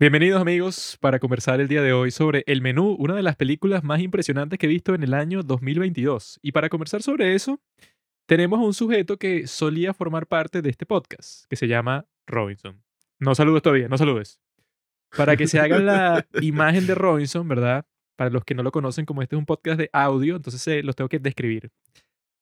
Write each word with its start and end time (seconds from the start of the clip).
Bienvenidos 0.00 0.40
amigos 0.40 0.96
para 0.98 1.18
conversar 1.18 1.60
el 1.60 1.68
día 1.68 1.82
de 1.82 1.92
hoy 1.92 2.10
sobre 2.10 2.42
El 2.46 2.62
Menú, 2.62 2.96
una 2.98 3.14
de 3.14 3.22
las 3.22 3.36
películas 3.36 3.84
más 3.84 4.00
impresionantes 4.00 4.58
que 4.58 4.64
he 4.64 4.68
visto 4.70 4.94
en 4.94 5.02
el 5.02 5.12
año 5.12 5.42
2022. 5.42 6.40
Y 6.40 6.52
para 6.52 6.70
conversar 6.70 7.02
sobre 7.02 7.34
eso, 7.34 7.60
tenemos 8.24 8.60
a 8.60 8.62
un 8.62 8.72
sujeto 8.72 9.18
que 9.18 9.46
solía 9.46 9.92
formar 9.92 10.26
parte 10.26 10.62
de 10.62 10.70
este 10.70 10.86
podcast, 10.86 11.44
que 11.50 11.56
se 11.56 11.68
llama 11.68 12.06
Robinson. 12.26 12.82
No 13.18 13.34
saludes 13.34 13.60
todavía, 13.60 13.88
no 13.88 13.98
saludes. 13.98 14.40
Para 15.14 15.36
que 15.36 15.46
se 15.46 15.60
hagan 15.60 15.84
la 15.84 16.26
imagen 16.40 16.86
de 16.86 16.94
Robinson, 16.94 17.46
¿verdad? 17.46 17.84
Para 18.16 18.30
los 18.30 18.42
que 18.42 18.54
no 18.54 18.62
lo 18.62 18.72
conocen, 18.72 19.04
como 19.04 19.20
este 19.20 19.36
es 19.36 19.38
un 19.38 19.44
podcast 19.44 19.78
de 19.78 19.90
audio, 19.92 20.36
entonces 20.36 20.66
eh, 20.66 20.82
los 20.82 20.96
tengo 20.96 21.10
que 21.10 21.18
describir. 21.18 21.70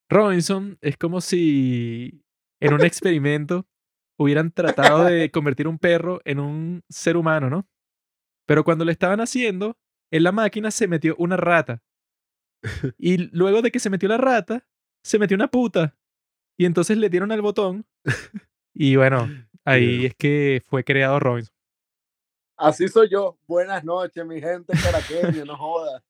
Robinson 0.08 0.78
es 0.80 0.96
como 0.96 1.20
si 1.20 2.22
en 2.60 2.74
un 2.74 2.82
experimento 2.84 3.66
hubieran 4.18 4.50
tratado 4.52 5.04
de 5.04 5.30
convertir 5.30 5.66
un 5.66 5.78
perro 5.78 6.20
en 6.24 6.40
un 6.40 6.82
ser 6.88 7.16
humano, 7.16 7.48
¿no? 7.48 7.66
Pero 8.46 8.64
cuando 8.64 8.84
lo 8.84 8.90
estaban 8.90 9.20
haciendo, 9.20 9.78
en 10.10 10.22
la 10.22 10.32
máquina 10.32 10.70
se 10.70 10.88
metió 10.88 11.14
una 11.18 11.36
rata. 11.36 11.82
Y 12.98 13.18
luego 13.36 13.62
de 13.62 13.70
que 13.70 13.78
se 13.78 13.90
metió 13.90 14.08
la 14.08 14.16
rata, 14.16 14.66
se 15.02 15.18
metió 15.18 15.36
una 15.36 15.48
puta. 15.48 15.96
Y 16.58 16.64
entonces 16.64 16.98
le 16.98 17.08
dieron 17.08 17.32
al 17.32 17.42
botón. 17.42 17.86
Y 18.80 18.94
bueno, 18.94 19.28
ahí 19.64 20.06
es 20.06 20.14
que 20.14 20.62
fue 20.64 20.84
creado 20.84 21.18
Robinson. 21.18 21.52
Así 22.56 22.86
soy 22.86 23.08
yo. 23.10 23.36
Buenas 23.48 23.82
noches, 23.82 24.24
mi 24.24 24.40
gente 24.40 24.72
caraqueña, 24.80 25.44
no 25.44 25.56
jodas. 25.56 26.00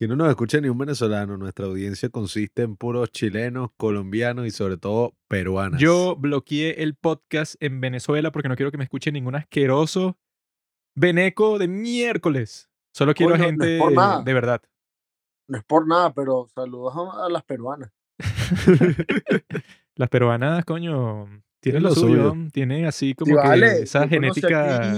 Que 0.00 0.08
no 0.08 0.16
nos 0.16 0.30
escucha 0.30 0.58
ni 0.62 0.70
un 0.70 0.78
venezolano. 0.78 1.36
Nuestra 1.36 1.66
audiencia 1.66 2.08
consiste 2.08 2.62
en 2.62 2.74
puros 2.76 3.12
chilenos, 3.12 3.68
colombianos 3.76 4.46
y 4.46 4.50
sobre 4.50 4.78
todo 4.78 5.14
peruanas. 5.28 5.78
Yo 5.78 6.16
bloqueé 6.16 6.82
el 6.82 6.94
podcast 6.94 7.56
en 7.60 7.82
Venezuela 7.82 8.32
porque 8.32 8.48
no 8.48 8.56
quiero 8.56 8.70
que 8.70 8.78
me 8.78 8.84
escuche 8.84 9.12
ningún 9.12 9.34
asqueroso 9.34 10.16
veneco 10.96 11.58
de 11.58 11.68
miércoles. 11.68 12.70
Solo 12.94 13.12
quiero 13.12 13.36
no 13.36 13.44
gente 13.44 13.76
es 13.76 13.82
por 13.82 13.92
nada. 13.92 14.22
de 14.22 14.32
verdad. 14.32 14.62
No 15.48 15.58
es 15.58 15.64
por 15.64 15.86
nada, 15.86 16.14
pero 16.14 16.48
saludos 16.54 16.94
a, 16.96 17.26
a 17.26 17.28
las 17.28 17.44
peruanas. 17.44 17.92
Las 19.96 20.08
peruanas, 20.08 20.64
coño, 20.64 21.26
tienen 21.60 21.82
lo 21.82 21.90
lo 21.90 21.94
suyo. 21.94 22.30
suyo. 22.30 22.48
Tienen 22.54 22.86
así 22.86 23.12
como 23.14 23.34
Sí, 23.34 23.42
que 23.42 23.48
vale, 23.48 23.82
esa 23.82 24.04
yo 24.04 24.08
genética. 24.08 24.94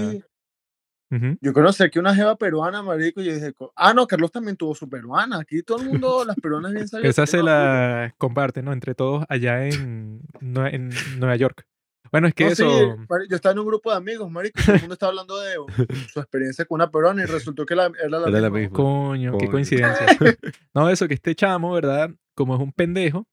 Ujú. 1.15 1.37
yo 1.41 1.53
conocí 1.53 1.83
aquí 1.83 1.99
una 1.99 2.15
jeva 2.15 2.35
peruana, 2.35 2.81
marico, 2.81 3.21
y 3.21 3.25
yo 3.25 3.33
dije, 3.35 3.53
ah, 3.75 3.93
no, 3.93 4.07
Carlos 4.07 4.31
también 4.31 4.57
tuvo 4.57 4.73
su 4.75 4.89
peruana. 4.89 5.39
Aquí 5.39 5.61
todo 5.63 5.81
el 5.81 5.89
mundo, 5.89 6.23
las 6.25 6.35
peruanas 6.37 6.71
bien 6.73 6.87
sabidas. 6.87 7.11
Esa 7.11 7.25
se 7.27 7.37
no, 7.37 7.43
la 7.43 8.13
comparten, 8.17 8.65
¿no? 8.65 8.73
Entre 8.73 8.95
todos 8.95 9.23
allá 9.29 9.65
en, 9.67 10.21
Nue- 10.41 10.73
en 10.73 10.89
Nueva 11.19 11.35
York. 11.35 11.65
Bueno, 12.11 12.27
es 12.27 12.33
que 12.35 12.45
No, 12.45 12.49
eso. 12.51 12.69
sí, 12.69 13.27
yo 13.29 13.35
estaba 13.35 13.53
en 13.53 13.59
un 13.59 13.65
grupo 13.65 13.89
de 13.91 13.97
amigos, 13.97 14.29
marico, 14.29 14.59
todo 14.63 14.75
el 14.75 14.81
mundo 14.81 14.93
estaba 14.93 15.09
hablando 15.11 15.39
de 15.39 15.55
su 16.11 16.19
experiencia 16.19 16.65
con 16.65 16.75
una 16.75 16.91
peruana 16.91 17.23
y 17.23 17.25
resultó 17.27 17.65
que 17.65 17.75
la, 17.75 17.91
era 17.99 18.19
la 18.19 18.27
Era 18.29 18.41
la 18.41 18.49
misma. 18.49 18.75
Coño, 18.75 19.37
qué 19.37 19.47
coincidencia. 19.49 20.05
No, 20.75 20.89
eso 20.89 21.07
que 21.07 21.13
este 21.15 21.33
chamo, 21.35 21.73
¿verdad? 21.73 22.09
Como 22.35 22.55
es 22.55 22.61
un 22.61 22.71
pendejo, 22.71 23.27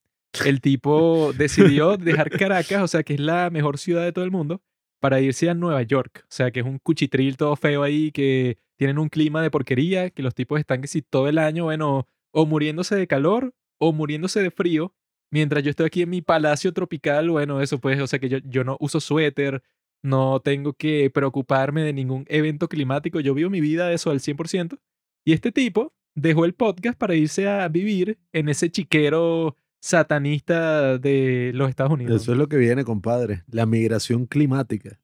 el 0.44 0.60
tipo 0.60 1.32
decidió 1.36 1.96
dejar 1.96 2.30
Caracas, 2.30 2.82
o 2.82 2.88
sea, 2.88 3.02
que 3.02 3.14
es 3.14 3.20
la 3.20 3.50
mejor 3.50 3.78
ciudad 3.78 4.02
de 4.04 4.12
todo 4.12 4.24
el 4.24 4.30
mundo, 4.30 4.62
para 5.00 5.20
irse 5.20 5.50
a 5.50 5.54
Nueva 5.54 5.82
York. 5.82 6.22
O 6.24 6.26
sea, 6.28 6.50
que 6.50 6.60
es 6.60 6.66
un 6.66 6.78
cuchitril 6.78 7.36
todo 7.36 7.56
feo 7.56 7.82
ahí, 7.82 8.12
que 8.12 8.58
tienen 8.76 8.98
un 8.98 9.08
clima 9.08 9.42
de 9.42 9.50
porquería, 9.50 10.10
que 10.10 10.22
los 10.22 10.34
tipos 10.34 10.60
están 10.60 10.80
que 10.80 10.88
si 10.88 11.02
todo 11.02 11.28
el 11.28 11.38
año, 11.38 11.64
bueno, 11.64 12.06
o 12.32 12.46
muriéndose 12.46 12.94
de 12.96 13.06
calor 13.06 13.54
o 13.78 13.92
muriéndose 13.92 14.42
de 14.42 14.50
frío. 14.50 14.94
Mientras 15.32 15.62
yo 15.62 15.70
estoy 15.70 15.86
aquí 15.86 16.02
en 16.02 16.10
mi 16.10 16.22
palacio 16.22 16.72
tropical, 16.72 17.30
bueno, 17.30 17.60
eso 17.60 17.78
pues, 17.78 18.00
o 18.00 18.06
sea 18.06 18.18
que 18.18 18.28
yo, 18.28 18.38
yo 18.44 18.64
no 18.64 18.76
uso 18.80 19.00
suéter, 19.00 19.62
no 20.02 20.40
tengo 20.40 20.72
que 20.74 21.10
preocuparme 21.10 21.82
de 21.82 21.92
ningún 21.92 22.24
evento 22.28 22.68
climático, 22.68 23.20
yo 23.20 23.34
vivo 23.34 23.50
mi 23.50 23.60
vida 23.60 23.92
eso 23.92 24.10
al 24.10 24.20
100%. 24.20 24.78
Y 25.24 25.32
este 25.32 25.52
tipo 25.52 25.92
dejó 26.14 26.44
el 26.44 26.54
podcast 26.54 26.98
para 26.98 27.14
irse 27.14 27.48
a 27.48 27.69
vivir 27.69 28.19
en 28.32 28.48
ese 28.48 28.70
chiquero 28.70 29.56
satanista 29.80 30.98
de 30.98 31.52
los 31.54 31.68
Estados 31.68 31.92
Unidos. 31.92 32.22
Eso 32.22 32.32
es 32.32 32.38
lo 32.38 32.48
que 32.48 32.56
viene, 32.56 32.84
compadre. 32.84 33.42
La 33.50 33.66
migración 33.66 34.26
climática. 34.26 35.00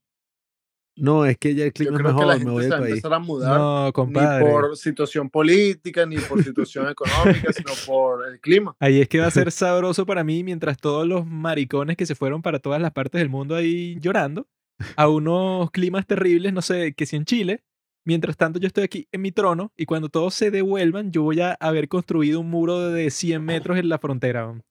No, 0.99 1.27
es 1.27 1.37
que 1.37 1.55
ya 1.55 1.65
el 1.65 1.71
Yo 1.71 1.75
clima 1.75 1.97
es 1.99 2.03
creo 2.05 2.17
que 2.17 2.25
la 2.25 2.27
mejor, 2.27 2.39
me 2.39 2.39
gente 2.39 2.51
voy 2.53 2.63
se 2.65 2.69
va 2.71 2.77
a 2.77 2.81
país. 2.81 2.91
empezar 2.93 3.13
a 3.15 3.19
mudar. 3.19 3.59
No, 3.59 3.87
ni 3.87 3.93
compadre. 3.93 4.47
por 4.47 4.77
situación 4.79 5.29
política, 5.29 6.07
ni 6.07 6.17
por 6.17 6.43
situación 6.43 6.89
económica, 6.91 7.53
sino 7.53 7.73
por 7.87 8.27
el 8.27 8.41
clima. 8.41 8.75
Ahí 8.81 9.03
es 9.03 9.09
que 9.09 9.21
va 9.21 9.27
a 9.27 9.31
ser 9.31 9.53
sabroso 9.53 10.07
para 10.07 10.25
mí 10.25 10.43
mientras 10.43 10.79
todos 10.79 11.07
los 11.07 11.27
maricones 11.27 11.99
que 11.99 12.07
se 12.07 12.15
fueron 12.15 12.41
para 12.41 12.61
todas 12.61 12.81
las 12.81 12.93
partes 12.93 13.19
del 13.19 13.29
mundo 13.29 13.55
ahí 13.55 13.99
llorando 14.01 14.49
a 14.97 15.09
unos 15.09 15.71
climas 15.71 16.07
terribles, 16.07 16.55
no 16.55 16.63
sé, 16.63 16.95
que 16.95 17.05
si 17.05 17.17
en 17.17 17.25
Chile. 17.27 17.63
Mientras 18.07 18.37
tanto 18.37 18.61
yo 18.61 18.69
estoy 18.69 18.85
aquí 18.85 19.09
en 19.11 19.21
mi 19.21 19.33
trono 19.33 19.73
y 19.77 19.85
cuando 19.85 20.09
todos 20.09 20.33
se 20.33 20.53
devuelvan 20.53 21.11
yo 21.11 21.23
voy 21.23 21.41
a 21.41 21.55
haber 21.55 21.89
construido 21.89 22.39
un 22.39 22.49
muro 22.49 22.91
de 22.91 23.11
100 23.11 23.45
metros 23.45 23.79
en 23.79 23.89
la 23.89 23.99
frontera. 23.99 24.63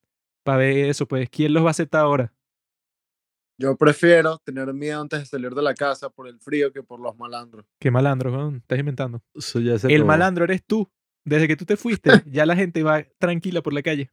Para 0.43 0.59
ver 0.59 0.89
eso, 0.89 1.05
pues, 1.05 1.29
¿quién 1.29 1.53
los 1.53 1.61
va 1.61 1.67
a 1.67 1.71
aceptar 1.71 2.01
ahora? 2.01 2.33
Yo 3.57 3.75
prefiero 3.75 4.37
tener 4.37 4.73
miedo 4.73 5.01
antes 5.01 5.19
de 5.19 5.25
salir 5.25 5.53
de 5.53 5.61
la 5.61 5.73
casa 5.73 6.09
por 6.09 6.29
el 6.29 6.39
frío 6.39 6.71
que 6.71 6.81
por 6.81 7.01
los 7.01 7.17
malandros. 7.17 7.65
Qué 7.77 7.91
malandro, 7.91 8.31
weón, 8.31 8.55
estás 8.57 8.79
inventando. 8.79 9.21
Eso 9.33 9.59
ya 9.59 9.77
se 9.77 9.93
El 9.93 10.05
malandro 10.05 10.45
eres 10.45 10.63
tú. 10.65 10.89
Desde 11.25 11.49
que 11.49 11.57
tú 11.57 11.65
te 11.65 11.75
fuiste, 11.75 12.09
ya 12.27 12.45
la 12.45 12.55
gente 12.55 12.83
va 12.83 13.03
tranquila 13.17 13.61
por 13.61 13.73
la 13.73 13.81
calle. 13.81 14.11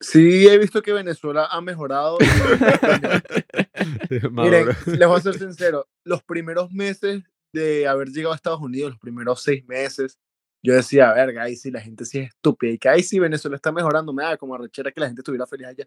Sí, 0.00 0.48
he 0.48 0.56
visto 0.56 0.80
que 0.80 0.94
Venezuela 0.94 1.46
ha 1.50 1.60
mejorado. 1.60 2.16
Miren, 4.32 4.66
les 4.86 5.08
voy 5.08 5.18
a 5.18 5.22
ser 5.22 5.38
sincero, 5.38 5.86
los 6.04 6.22
primeros 6.22 6.70
meses 6.72 7.22
de 7.52 7.86
haber 7.88 8.08
llegado 8.08 8.32
a 8.32 8.36
Estados 8.36 8.60
Unidos, 8.60 8.90
los 8.92 9.00
primeros 9.00 9.42
seis 9.42 9.64
meses, 9.66 10.18
yo 10.62 10.74
decía, 10.74 11.12
verga, 11.12 11.44
ahí 11.44 11.56
sí 11.56 11.70
la 11.70 11.80
gente 11.80 12.04
sí 12.04 12.18
es 12.18 12.28
estúpida 12.28 12.70
y 12.72 12.78
que 12.78 12.88
ahí 12.88 13.02
sí 13.02 13.18
Venezuela 13.18 13.56
está 13.56 13.72
mejorando, 13.72 14.12
me 14.12 14.22
da 14.22 14.36
como 14.36 14.54
arrechera 14.54 14.92
que 14.92 15.00
la 15.00 15.06
gente 15.06 15.20
estuviera 15.22 15.46
feliz 15.46 15.66
allá. 15.68 15.86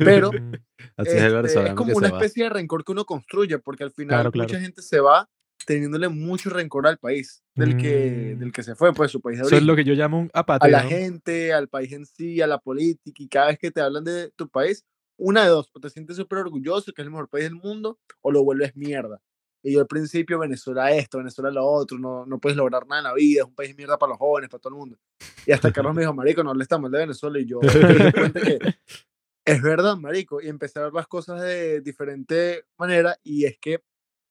Pero, 0.00 0.30
Así 0.96 1.10
es 1.10 1.14
Este, 1.14 1.28
venezolano 1.30 1.76
como 1.76 1.90
que 1.92 1.96
una 1.98 2.06
se 2.08 2.12
va. 2.12 2.18
especie 2.18 2.44
de 2.44 2.50
rencor 2.50 2.84
que 2.84 2.92
uno 2.92 3.04
construye, 3.04 3.58
porque 3.60 3.84
al 3.84 3.92
final 3.92 4.08
Claro, 4.16 4.32
claro. 4.32 4.48
mucha 4.48 4.60
gente 4.60 4.82
se 4.82 4.98
va 5.00 5.28
teniéndole 5.64 6.08
mucho 6.08 6.50
rencor 6.50 6.86
al 6.88 6.98
país 6.98 7.44
del 7.54 7.76
que, 7.76 8.34
Mm. 8.34 8.38
del 8.40 8.52
que 8.52 8.62
se 8.64 8.74
fue, 8.74 8.92
pues 8.92 9.10
su 9.12 9.20
país 9.20 9.38
de 9.38 9.42
Eso 9.42 9.48
es 9.48 9.52
origen. 9.52 9.66
lo 9.68 9.76
que 9.76 9.84
yo 9.84 9.94
llamo 9.94 10.18
un 10.18 10.30
a 10.34 10.40
apateo. 10.40 10.70
la 10.70 10.82
¿no? 10.82 10.88
gente, 10.88 11.52
al 11.52 11.68
país 11.68 11.92
en 11.92 12.06
sí, 12.06 12.40
a 12.40 12.46
la 12.48 12.58
política, 12.58 13.22
y 13.22 13.28
cada 13.28 13.46
vez 13.48 13.58
que 13.58 13.70
te 13.70 13.80
hablan 13.80 14.02
de 14.02 14.30
tu 14.34 14.48
país, 14.48 14.84
una 15.20 15.44
de 15.44 15.50
dos, 15.50 15.70
o 15.72 15.80
te 15.80 15.90
sientes 15.90 16.16
súper 16.16 16.38
orgulloso, 16.38 16.92
que 16.92 17.02
es 17.02 17.06
el 17.06 17.10
mejor 17.10 17.28
país 17.28 17.44
del 17.44 17.56
mundo, 17.56 17.98
o 18.22 18.30
lo 18.32 18.42
vuelves 18.42 18.74
mierda. 18.76 19.20
Y 19.62 19.74
yo 19.74 19.80
al 19.80 19.86
principio, 19.86 20.38
Venezuela 20.38 20.90
esto, 20.92 21.18
Venezuela 21.18 21.50
lo 21.50 21.66
otro, 21.66 21.98
no, 21.98 22.24
no 22.24 22.38
puedes 22.38 22.56
lograr 22.56 22.86
nada 22.86 23.00
en 23.00 23.04
la 23.04 23.14
vida, 23.14 23.42
es 23.42 23.46
un 23.46 23.54
país 23.54 23.70
de 23.70 23.76
mierda 23.76 23.98
para 23.98 24.10
los 24.10 24.18
jóvenes, 24.18 24.48
para 24.48 24.60
todo 24.60 24.72
el 24.72 24.78
mundo. 24.78 24.98
Y 25.46 25.52
hasta 25.52 25.70
Carlos 25.72 25.94
me 25.94 26.00
dijo, 26.00 26.14
marico, 26.14 26.42
no 26.42 26.54
le 26.54 26.62
está 26.62 26.78
mal 26.78 26.90
de 26.90 26.98
Venezuela, 27.00 27.38
y 27.38 27.44
yo 27.46 27.60
que 27.60 27.68
es 29.44 29.62
verdad, 29.62 29.96
marico, 29.96 30.40
y 30.40 30.48
empecé 30.48 30.78
a 30.78 30.84
ver 30.84 30.92
las 30.94 31.06
cosas 31.06 31.42
de 31.42 31.80
diferente 31.82 32.64
manera, 32.78 33.16
y 33.22 33.44
es 33.44 33.58
que 33.58 33.82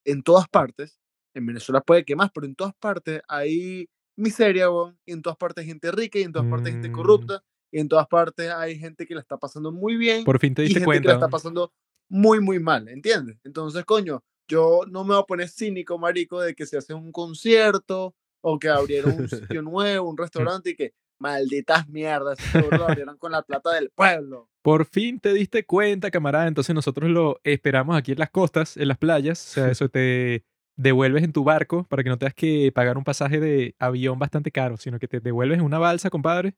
en 0.05 0.23
todas 0.23 0.47
partes, 0.49 0.99
en 1.35 1.45
Venezuela 1.45 1.81
puede 1.81 2.03
que 2.05 2.15
más, 2.15 2.31
pero 2.33 2.47
en 2.47 2.55
todas 2.55 2.73
partes 2.75 3.21
hay 3.27 3.87
miseria, 4.17 4.69
weón, 4.71 4.97
y 5.05 5.13
en 5.13 5.21
todas 5.21 5.37
partes 5.37 5.61
hay 5.61 5.67
gente 5.67 5.91
rica, 5.91 6.17
y 6.17 6.23
en 6.23 6.31
todas 6.31 6.47
partes 6.49 6.67
hay 6.67 6.73
gente 6.73 6.89
Mm. 6.89 6.93
corrupta, 6.93 7.43
en 7.71 7.87
todas 7.87 8.07
partes 8.07 8.49
hay 8.51 8.77
gente 8.79 9.05
que 9.05 9.13
la 9.15 9.21
está 9.21 9.37
pasando 9.37 9.71
muy 9.71 9.95
bien, 9.95 10.23
Por 10.23 10.39
fin 10.39 10.53
te 10.55 10.63
y 10.63 10.65
diste 10.65 10.79
gente 10.79 10.81
que 10.81 10.85
cuenta. 10.85 11.09
la 11.09 11.15
está 11.15 11.27
pasando 11.27 11.73
muy, 12.09 12.39
muy 12.39 12.59
mal, 12.59 12.87
¿entiendes? 12.89 13.37
Entonces, 13.43 13.85
coño, 13.85 14.23
yo 14.47 14.81
no 14.89 15.03
me 15.03 15.13
voy 15.13 15.21
a 15.23 15.25
poner 15.27 15.47
cínico, 15.49 15.99
marico, 15.99 16.41
de 16.41 16.55
que 16.55 16.65
se 16.65 16.77
hace 16.77 16.93
un 16.93 17.11
concierto, 17.11 18.15
o 18.41 18.57
que 18.57 18.69
abrieron 18.69 19.11
un 19.13 19.29
sitio 19.29 19.61
nuevo, 19.61 20.09
un 20.09 20.17
restaurante, 20.17 20.71
y 20.71 20.75
que 20.75 20.93
malditas 21.19 21.87
mierdas, 21.89 22.39
seguro 22.39 22.77
lo 22.77 22.87
abrieron 22.87 23.17
con 23.17 23.31
la 23.31 23.41
plata 23.43 23.73
del 23.73 23.89
pueblo. 23.91 24.49
Por 24.61 24.85
fin 24.85 25.19
te 25.19 25.33
diste 25.33 25.65
cuenta, 25.65 26.09
camarada. 26.11 26.47
Entonces 26.47 26.73
nosotros 26.73 27.09
lo 27.09 27.39
esperamos 27.43 27.97
aquí 27.97 28.13
en 28.13 28.19
las 28.19 28.29
costas, 28.29 28.77
en 28.77 28.87
las 28.87 28.97
playas. 28.97 29.39
O 29.45 29.53
sea, 29.53 29.69
eso 29.69 29.89
te 29.89 30.45
devuelves 30.77 31.23
en 31.23 31.33
tu 31.33 31.43
barco 31.43 31.83
para 31.89 32.03
que 32.03 32.09
no 32.09 32.17
tengas 32.17 32.33
que 32.33 32.71
pagar 32.73 32.97
un 32.97 33.03
pasaje 33.03 33.39
de 33.39 33.75
avión 33.79 34.17
bastante 34.17 34.51
caro, 34.51 34.77
sino 34.77 34.97
que 34.97 35.07
te 35.09 35.19
devuelves 35.19 35.59
en 35.59 35.65
una 35.65 35.77
balsa, 35.77 36.09
compadre. 36.09 36.55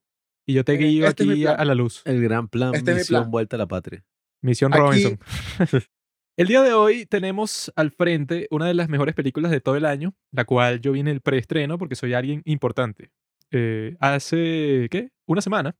Y 0.51 0.53
yo 0.53 0.65
te 0.65 0.73
Miren, 0.73 0.89
guío 0.89 1.07
este 1.07 1.23
aquí 1.23 1.45
a, 1.45 1.63
la 1.63 1.75
luz. 1.75 2.01
El 2.03 2.21
gran 2.21 2.49
plan, 2.49 2.75
Este 2.75 2.91
es 2.91 2.95
mi 2.95 2.99
misión 2.99 3.21
plan. 3.21 3.31
vuelta 3.31 3.55
a 3.55 3.59
la 3.59 3.67
patria. 3.67 4.03
Misión 4.41 4.73
Aquí- 4.73 4.81
Robinson. 4.81 5.19
El 6.37 6.47
día 6.47 6.61
de 6.61 6.73
hoy 6.73 7.05
tenemos 7.05 7.71
al 7.77 7.91
frente 7.91 8.47
una 8.51 8.65
de 8.65 8.73
las 8.73 8.89
mejores 8.89 9.15
películas 9.15 9.49
de 9.49 9.61
todo 9.61 9.77
el 9.77 9.85
año, 9.85 10.13
la 10.31 10.43
cual 10.43 10.81
yo 10.81 10.91
vi 10.91 10.99
en 10.99 11.07
el 11.07 11.21
preestreno 11.21 11.77
porque 11.77 11.95
soy 11.95 12.13
alguien 12.13 12.41
importante. 12.43 13.11
Eh, 13.51 13.95
hace, 14.01 14.87
¿qué? 14.91 15.11
Una 15.25 15.39
semana 15.41 15.77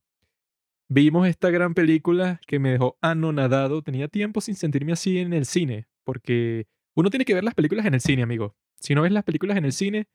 vimos 0.88 1.28
esta 1.28 1.50
gran 1.50 1.74
película 1.74 2.40
que 2.46 2.58
me 2.58 2.70
dejó 2.70 2.96
anonadado. 3.02 3.82
Tenía 3.82 4.08
tiempo 4.08 4.40
sin 4.40 4.54
sentirme 4.54 4.92
así 4.92 5.18
en 5.18 5.34
el 5.34 5.44
cine, 5.44 5.86
porque 6.04 6.66
uno 6.96 7.10
tiene 7.10 7.26
que 7.26 7.34
ver 7.34 7.44
las 7.44 7.54
películas 7.54 7.84
en 7.84 7.92
el 7.94 8.00
cine, 8.00 8.22
amigo. 8.22 8.54
Si 8.80 8.94
no 8.94 9.02
ves 9.02 9.12
las 9.12 9.24
películas 9.24 9.58
en 9.58 9.66
el 9.66 9.72
cine, 9.72 10.06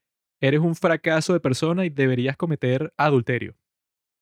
eres 0.42 0.62
un 0.62 0.76
fracaso 0.76 1.34
de 1.34 1.40
persona 1.40 1.86
y 1.86 1.90
deberías 1.90 2.38
cometer 2.38 2.92
adulterio. 2.98 3.56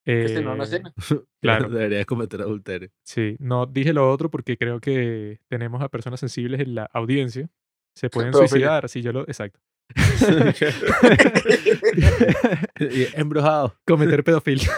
Que 0.05 0.29
si 0.29 0.43
no, 0.43 0.55
no 0.55 0.63
es 0.63 0.73
Eh, 0.73 0.77
cine. 0.77 0.93
Claro. 1.41 1.69
Deberías 1.69 2.05
cometer 2.05 2.41
adulterio. 2.41 2.89
Sí, 3.03 3.35
no 3.39 3.65
dije 3.65 3.93
lo 3.93 4.11
otro 4.11 4.29
porque 4.29 4.57
creo 4.57 4.79
que 4.79 5.39
tenemos 5.49 5.81
a 5.81 5.89
personas 5.89 6.19
sensibles 6.19 6.61
en 6.61 6.75
la 6.75 6.83
audiencia. 6.93 7.49
Se 7.95 8.09
pueden 8.09 8.33
suicidar 8.33 8.87
si 8.89 9.01
yo 9.01 9.11
lo... 9.11 9.21
Exacto. 9.21 9.59
Embrujado. 13.15 13.75
Cometer 13.85 14.23
pedofilia. 14.23 14.69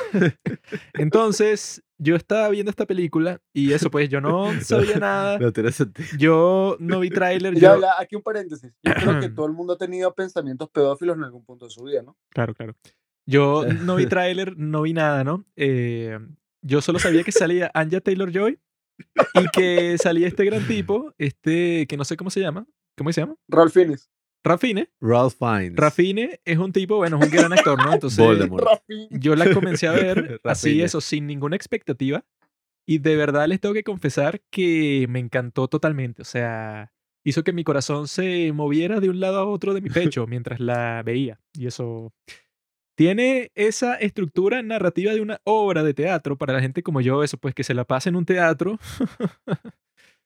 Entonces, 0.93 1.83
yo 1.97 2.15
estaba 2.15 2.49
viendo 2.49 2.69
esta 2.69 2.85
película 2.85 3.41
y 3.53 3.73
eso, 3.73 3.89
pues 3.89 4.09
yo 4.09 4.21
no 4.21 4.51
sabía 4.61 4.97
nada. 4.97 5.39
No 5.39 5.51
tiene 5.51 5.71
sentido. 5.71 6.07
Yo 6.17 6.77
no 6.79 6.99
vi 6.99 7.09
tráiler. 7.09 7.55
Ya, 7.55 7.75
Yo... 7.75 7.81
ya, 7.81 7.91
aquí 7.99 8.15
un 8.15 8.21
paréntesis. 8.21 8.71
Yo 8.83 8.93
creo 8.93 9.19
que 9.19 9.29
todo 9.35 9.47
el 9.47 9.53
mundo 9.53 9.73
ha 9.73 9.77
tenido 9.77 10.13
pensamientos 10.13 10.69
pedófilos 10.69 11.17
en 11.17 11.23
algún 11.23 11.43
punto 11.45 11.65
de 11.65 11.71
su 11.71 11.83
vida, 11.83 12.01
¿no? 12.03 12.15
Claro, 12.29 12.53
claro. 12.53 12.75
Yo 13.27 13.65
no 13.83 13.95
vi 13.95 14.07
tráiler, 14.07 14.57
no 14.57 14.81
vi 14.81 14.93
nada, 14.93 15.23
¿no? 15.23 15.45
Eh, 15.55 16.17
yo 16.61 16.81
solo 16.81 16.97
sabía 16.97 17.23
que 17.23 17.31
salía 17.31 17.69
Anja 17.75 18.01
Taylor-Joy 18.01 18.59
y 19.35 19.47
que 19.49 19.97
salía 19.99 20.27
este 20.27 20.45
gran 20.45 20.65
tipo, 20.65 21.13
este 21.19 21.85
que 21.85 21.97
no 21.97 22.05
sé 22.05 22.17
cómo 22.17 22.31
se 22.31 22.39
llama. 22.39 22.65
¿Cómo 22.97 23.13
se 23.13 23.21
llama? 23.21 23.35
Ralph 23.47 23.73
Fiennes. 23.73 24.09
Rafine. 24.43 24.89
Ralph 25.01 25.35
Fiennes. 25.37 25.75
Rafine 25.75 26.39
es 26.45 26.57
un 26.57 26.71
tipo, 26.71 26.95
bueno, 26.97 27.19
es 27.19 27.25
un 27.25 27.31
gran 27.31 27.51
actor, 27.51 27.77
¿no? 27.83 27.93
Entonces, 27.93 28.25
yo 29.09 29.35
la 29.35 29.53
comencé 29.53 29.87
a 29.87 29.91
ver 29.91 30.39
así, 30.43 30.69
Rafine. 30.69 30.83
eso, 30.85 31.01
sin 31.01 31.27
ninguna 31.27 31.55
expectativa. 31.55 32.25
Y 32.87 32.99
de 32.99 33.17
verdad 33.17 33.47
les 33.47 33.59
tengo 33.59 33.73
que 33.73 33.83
confesar 33.83 34.41
que 34.49 35.05
me 35.09 35.19
encantó 35.19 35.67
totalmente. 35.67 36.21
O 36.21 36.25
sea, 36.25 36.93
hizo 37.25 37.43
que 37.43 37.51
mi 37.51 37.65
corazón 37.65 38.07
se 38.07 38.53
moviera 38.53 39.01
de 39.01 39.09
un 39.09 39.19
lado 39.19 39.39
a 39.39 39.45
otro 39.45 39.73
de 39.73 39.81
mi 39.81 39.89
pecho 39.89 40.25
mientras 40.27 40.61
la 40.61 41.03
veía. 41.03 41.41
Y 41.53 41.67
eso 41.67 42.13
tiene 42.97 43.51
esa 43.53 43.93
estructura 43.93 44.63
narrativa 44.63 45.13
de 45.13 45.21
una 45.21 45.39
obra 45.43 45.83
de 45.83 45.93
teatro 45.93 46.35
para 46.35 46.53
la 46.53 46.61
gente 46.61 46.81
como 46.81 46.99
yo, 46.99 47.23
eso 47.23 47.37
pues 47.37 47.53
que 47.53 47.63
se 47.63 47.75
la 47.75 47.85
pasa 47.85 48.09
en 48.09 48.15
un 48.15 48.25
teatro. 48.25 48.79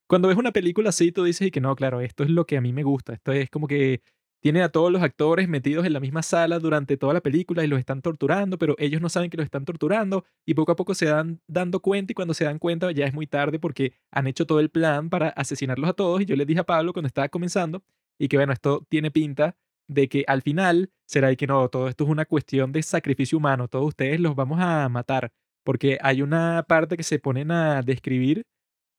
Cuando 0.08 0.30
ves 0.30 0.38
una 0.38 0.54
película 0.54 0.88
así, 0.90 1.12
tú 1.12 1.26
dices 1.26 1.50
y 1.50 1.52
que 1.52 1.60
no, 1.60 1.76
claro, 1.76 2.00
esto 2.00 2.24
es 2.24 2.30
lo 2.30 2.46
que 2.46 2.56
a 2.56 2.62
mí 2.62 2.72
me 2.72 2.84
gusta. 2.84 3.12
Esto 3.14 3.34
es 3.34 3.50
como 3.50 3.68
que 3.68 4.02
tiene 4.40 4.64
a 4.64 4.70
todos 4.70 4.90
los 4.90 5.02
actores 5.02 5.50
metidos 5.50 5.86
en 5.86 5.92
la 5.92 6.00
misma 6.00 6.24
sala 6.24 6.60
durante 6.60 6.96
toda 6.96 7.14
la 7.14 7.20
película 7.20 7.62
y 7.66 7.68
los 7.68 7.78
están 7.78 8.02
torturando, 8.02 8.58
pero 8.58 8.76
ellos 8.80 9.02
no 9.02 9.10
saben 9.10 9.30
que 9.30 9.36
los 9.36 9.44
están 9.44 9.66
torturando 9.66 10.24
y 10.46 10.54
poco 10.54 10.72
a 10.72 10.78
poco 10.78 10.96
se 10.96 11.08
dan 11.08 11.42
dando 11.48 11.82
cuenta 11.82 12.14
y 12.14 12.16
cuando 12.16 12.34
se 12.34 12.46
dan 12.46 12.58
cuenta 12.58 12.90
ya 12.94 13.06
es 13.06 13.14
muy 13.14 13.28
tarde 13.28 13.60
porque 13.60 13.96
han 14.12 14.28
hecho 14.28 14.48
todo 14.48 14.62
el 14.62 14.70
plan 14.70 15.10
para 15.10 15.28
asesinarlos 15.30 15.90
a 15.90 15.94
todos 15.94 16.22
y 16.22 16.26
yo 16.26 16.38
les 16.38 16.48
dije 16.48 16.62
a 16.62 16.66
Pablo 16.66 16.94
cuando 16.94 17.08
estaba 17.08 17.28
comenzando 17.28 17.84
y 18.18 18.30
que 18.30 18.38
bueno, 18.38 18.54
esto 18.54 18.86
tiene 18.90 19.12
pinta 19.12 19.58
de 19.88 20.08
que 20.10 20.24
al 20.28 20.42
final 20.42 20.92
será 21.06 21.32
y 21.32 21.38
que 21.38 21.48
no, 21.48 21.68
todo 21.70 21.88
esto 21.88 22.04
es 22.06 22.10
una 22.10 22.26
cuestión 22.26 22.72
de 22.72 22.84
sacrificio 22.84 23.38
humano, 23.38 23.68
todos 23.68 23.88
ustedes 23.88 24.20
los 24.20 24.36
vamos 24.36 24.60
a 24.62 24.88
matar 24.90 25.32
porque 25.64 25.98
hay 26.02 26.22
una 26.22 26.66
parte 26.68 26.98
que 26.98 27.04
se 27.04 27.20
ponen 27.20 27.52
a 27.52 27.82
describir 27.82 28.46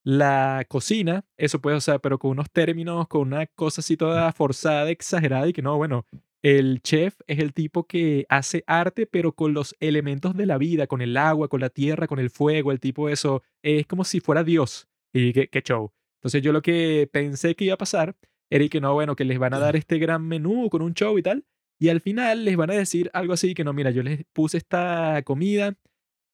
la 0.04 0.64
cocina, 0.68 1.24
eso 1.36 1.60
puede, 1.60 1.76
o 1.76 1.98
pero 2.00 2.18
con 2.18 2.32
unos 2.32 2.50
términos, 2.50 3.06
con 3.08 3.22
una 3.22 3.46
cosa 3.46 3.80
así 3.80 3.96
toda 3.96 4.32
forzada, 4.32 4.90
exagerada 4.90 5.46
y 5.48 5.52
que 5.52 5.62
no, 5.62 5.76
bueno, 5.76 6.06
el 6.42 6.82
chef 6.82 7.20
es 7.28 7.38
el 7.38 7.52
tipo 7.52 7.86
que 7.86 8.26
hace 8.28 8.64
arte, 8.66 9.06
pero 9.06 9.32
con 9.32 9.54
los 9.54 9.76
elementos 9.78 10.36
de 10.36 10.46
la 10.46 10.58
vida, 10.58 10.88
con 10.88 11.00
el 11.00 11.16
agua, 11.16 11.48
con 11.48 11.60
la 11.60 11.70
tierra, 11.70 12.08
con 12.08 12.18
el 12.18 12.30
fuego, 12.30 12.72
el 12.72 12.80
tipo 12.80 13.08
eso, 13.08 13.42
es 13.62 13.86
como 13.86 14.04
si 14.04 14.18
fuera 14.18 14.42
Dios. 14.42 14.88
Y 15.12 15.32
qué, 15.32 15.48
qué 15.48 15.62
show. 15.62 15.92
Entonces 16.18 16.42
yo 16.42 16.52
lo 16.52 16.62
que 16.62 17.08
pensé 17.12 17.54
que 17.54 17.66
iba 17.66 17.74
a 17.74 17.78
pasar 17.78 18.16
era 18.54 18.68
que 18.68 18.80
no, 18.80 18.92
bueno, 18.92 19.16
que 19.16 19.24
les 19.24 19.38
van 19.38 19.54
a 19.54 19.58
dar 19.58 19.76
este 19.76 19.98
gran 19.98 20.26
menú 20.28 20.68
con 20.68 20.82
un 20.82 20.92
show 20.92 21.16
y 21.18 21.22
tal, 21.22 21.44
y 21.78 21.88
al 21.88 22.00
final 22.00 22.44
les 22.44 22.56
van 22.56 22.70
a 22.70 22.74
decir 22.74 23.10
algo 23.14 23.32
así 23.32 23.54
que 23.54 23.64
no, 23.64 23.72
mira, 23.72 23.90
yo 23.90 24.02
les 24.02 24.24
puse 24.32 24.58
esta 24.58 25.22
comida 25.24 25.74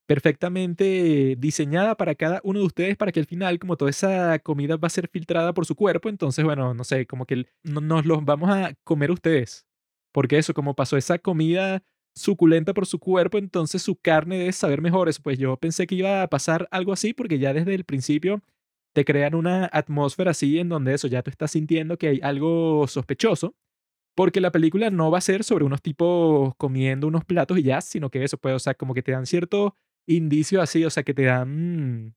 perfectamente 0.06 1.36
diseñada 1.38 1.94
para 1.94 2.14
cada 2.14 2.40
uno 2.42 2.58
de 2.60 2.66
ustedes 2.66 2.96
para 2.96 3.12
que 3.12 3.20
al 3.20 3.26
final, 3.26 3.58
como 3.58 3.76
toda 3.76 3.90
esa 3.90 4.38
comida 4.40 4.76
va 4.76 4.86
a 4.86 4.90
ser 4.90 5.08
filtrada 5.08 5.52
por 5.54 5.64
su 5.64 5.76
cuerpo, 5.76 6.08
entonces, 6.08 6.44
bueno, 6.44 6.74
no 6.74 6.82
sé, 6.82 7.06
como 7.06 7.24
que 7.24 7.46
nos 7.62 8.04
los 8.04 8.24
vamos 8.24 8.50
a 8.50 8.74
comer 8.84 9.10
ustedes. 9.10 9.66
Porque 10.12 10.38
eso, 10.38 10.54
como 10.54 10.74
pasó 10.74 10.96
esa 10.96 11.18
comida 11.18 11.84
suculenta 12.14 12.74
por 12.74 12.86
su 12.86 12.98
cuerpo, 12.98 13.38
entonces 13.38 13.82
su 13.82 13.96
carne 13.96 14.38
debe 14.38 14.52
saber 14.52 14.80
mejor. 14.80 15.08
Eso, 15.08 15.22
pues 15.22 15.38
yo 15.38 15.56
pensé 15.56 15.86
que 15.86 15.94
iba 15.94 16.22
a 16.22 16.28
pasar 16.28 16.66
algo 16.72 16.92
así 16.92 17.14
porque 17.14 17.38
ya 17.38 17.52
desde 17.52 17.74
el 17.74 17.84
principio 17.84 18.42
te 18.98 19.04
crean 19.04 19.36
una 19.36 19.70
atmósfera 19.72 20.32
así 20.32 20.58
en 20.58 20.68
donde 20.68 20.92
eso 20.92 21.06
ya 21.06 21.22
tú 21.22 21.30
estás 21.30 21.52
sintiendo 21.52 21.96
que 21.96 22.08
hay 22.08 22.20
algo 22.20 22.84
sospechoso. 22.88 23.54
Porque 24.16 24.40
la 24.40 24.50
película 24.50 24.90
no 24.90 25.12
va 25.12 25.18
a 25.18 25.20
ser 25.20 25.44
sobre 25.44 25.64
unos 25.64 25.82
tipos 25.82 26.52
comiendo 26.56 27.06
unos 27.06 27.24
platos 27.24 27.58
y 27.58 27.62
ya, 27.62 27.80
sino 27.80 28.10
que 28.10 28.24
eso 28.24 28.38
puede, 28.38 28.56
o 28.56 28.58
sea, 28.58 28.74
como 28.74 28.94
que 28.94 29.02
te 29.04 29.12
dan 29.12 29.26
cierto 29.26 29.76
indicio 30.08 30.60
así, 30.60 30.84
o 30.84 30.90
sea, 30.90 31.04
que 31.04 31.14
te 31.14 31.24
dan 31.24 32.06
mm, 32.06 32.14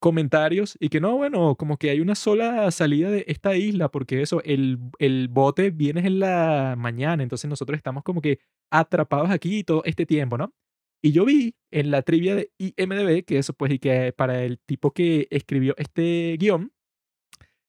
comentarios 0.00 0.78
y 0.80 0.88
que 0.88 1.00
no, 1.00 1.18
bueno, 1.18 1.56
como 1.56 1.76
que 1.76 1.90
hay 1.90 2.00
una 2.00 2.14
sola 2.14 2.70
salida 2.70 3.10
de 3.10 3.26
esta 3.28 3.54
isla, 3.56 3.90
porque 3.90 4.22
eso, 4.22 4.42
el, 4.44 4.78
el 4.98 5.28
bote 5.28 5.70
viene 5.70 6.06
en 6.06 6.20
la 6.20 6.74
mañana, 6.78 7.22
entonces 7.22 7.50
nosotros 7.50 7.76
estamos 7.76 8.02
como 8.04 8.22
que 8.22 8.38
atrapados 8.70 9.30
aquí 9.30 9.64
todo 9.64 9.82
este 9.84 10.06
tiempo, 10.06 10.38
¿no? 10.38 10.54
Y 11.02 11.12
yo 11.12 11.24
vi 11.24 11.56
en 11.72 11.90
la 11.90 12.02
trivia 12.02 12.36
de 12.36 12.52
IMDB 12.58 13.24
que 13.24 13.38
eso, 13.38 13.52
pues, 13.54 13.72
y 13.72 13.78
que 13.80 14.12
para 14.12 14.44
el 14.44 14.60
tipo 14.60 14.92
que 14.92 15.26
escribió 15.30 15.74
este 15.76 16.36
guion, 16.38 16.72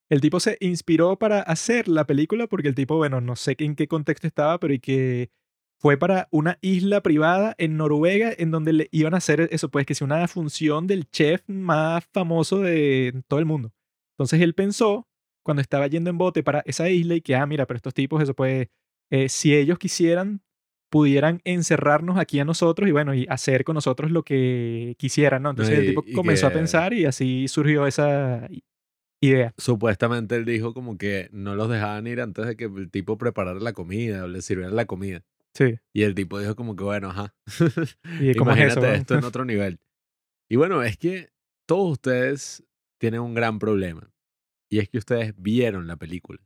el 0.09 0.21
tipo 0.21 0.39
se 0.39 0.57
inspiró 0.59 1.17
para 1.17 1.41
hacer 1.41 1.87
la 1.87 2.05
película 2.05 2.45
porque 2.45 2.67
el 2.67 2.75
tipo, 2.75 2.97
bueno, 2.97 3.21
no 3.21 3.35
sé 3.35 3.55
en 3.57 3.75
qué 3.75 3.87
contexto 3.87 4.27
estaba, 4.27 4.59
pero 4.59 4.73
y 4.75 4.79
que 4.79 5.31
fue 5.79 5.97
para 5.97 6.27
una 6.31 6.59
isla 6.61 7.01
privada 7.01 7.55
en 7.57 7.75
Noruega 7.77 8.31
en 8.37 8.51
donde 8.51 8.73
le 8.73 8.87
iban 8.91 9.15
a 9.15 9.17
hacer 9.17 9.49
eso, 9.51 9.69
pues 9.69 9.85
que 9.87 9.93
es 9.93 10.01
una 10.01 10.27
función 10.27 10.85
del 10.85 11.09
chef 11.09 11.41
más 11.47 12.05
famoso 12.13 12.59
de 12.59 13.23
todo 13.27 13.39
el 13.39 13.45
mundo. 13.45 13.73
Entonces 14.13 14.41
él 14.41 14.53
pensó, 14.53 15.07
cuando 15.43 15.61
estaba 15.61 15.87
yendo 15.87 16.09
en 16.09 16.17
bote 16.17 16.43
para 16.43 16.61
esa 16.65 16.89
isla, 16.89 17.15
y 17.15 17.21
que, 17.21 17.35
ah, 17.35 17.45
mira, 17.47 17.65
pero 17.65 17.77
estos 17.77 17.93
tipos, 17.93 18.21
eso 18.21 18.35
pues, 18.35 18.67
eh, 19.09 19.27
si 19.29 19.55
ellos 19.55 19.79
quisieran, 19.79 20.41
pudieran 20.93 21.41
encerrarnos 21.43 22.19
aquí 22.19 22.39
a 22.39 22.45
nosotros 22.45 22.87
y 22.87 22.91
bueno, 22.91 23.15
y 23.15 23.25
hacer 23.27 23.63
con 23.63 23.73
nosotros 23.73 24.11
lo 24.11 24.21
que 24.21 24.93
quisieran, 24.99 25.41
¿no? 25.41 25.49
Entonces 25.49 25.79
el 25.79 25.85
y- 25.85 25.87
tipo 25.87 26.03
y 26.05 26.13
comenzó 26.13 26.45
a 26.45 26.51
que- 26.51 26.57
pensar 26.59 26.93
y 26.93 27.05
así 27.05 27.47
surgió 27.47 27.87
esa 27.87 28.47
idea. 29.19 29.55
Supuestamente 29.57 30.35
él 30.35 30.45
dijo 30.45 30.75
como 30.75 30.99
que 30.99 31.29
no 31.31 31.55
los 31.55 31.67
dejaban 31.67 32.05
ir 32.05 32.21
antes 32.21 32.45
de 32.45 32.55
que 32.55 32.65
el 32.65 32.91
tipo 32.91 33.17
preparara 33.17 33.59
la 33.59 33.73
comida 33.73 34.23
o 34.25 34.27
le 34.27 34.43
sirviera 34.43 34.69
la 34.71 34.85
comida. 34.85 35.23
Sí. 35.55 35.79
Y 35.93 36.03
el 36.03 36.13
tipo 36.13 36.37
dijo 36.39 36.55
como 36.55 36.75
que 36.75 36.83
bueno, 36.83 37.09
ajá. 37.09 37.33
Y 38.19 38.35
como 38.37 38.51
es 38.51 38.57
eso, 38.59 38.79
Imagínate 38.79 38.95
esto 38.95 39.15
en 39.17 39.23
otro 39.23 39.45
nivel. 39.45 39.79
Y 40.47 40.55
bueno, 40.57 40.83
es 40.83 40.95
que 40.97 41.29
todos 41.65 41.93
ustedes 41.93 42.63
tienen 42.99 43.21
un 43.21 43.33
gran 43.33 43.57
problema. 43.57 44.11
Y 44.69 44.77
es 44.77 44.89
que 44.89 44.99
ustedes 44.99 45.33
vieron 45.37 45.87
la 45.87 45.95
película. 45.95 46.39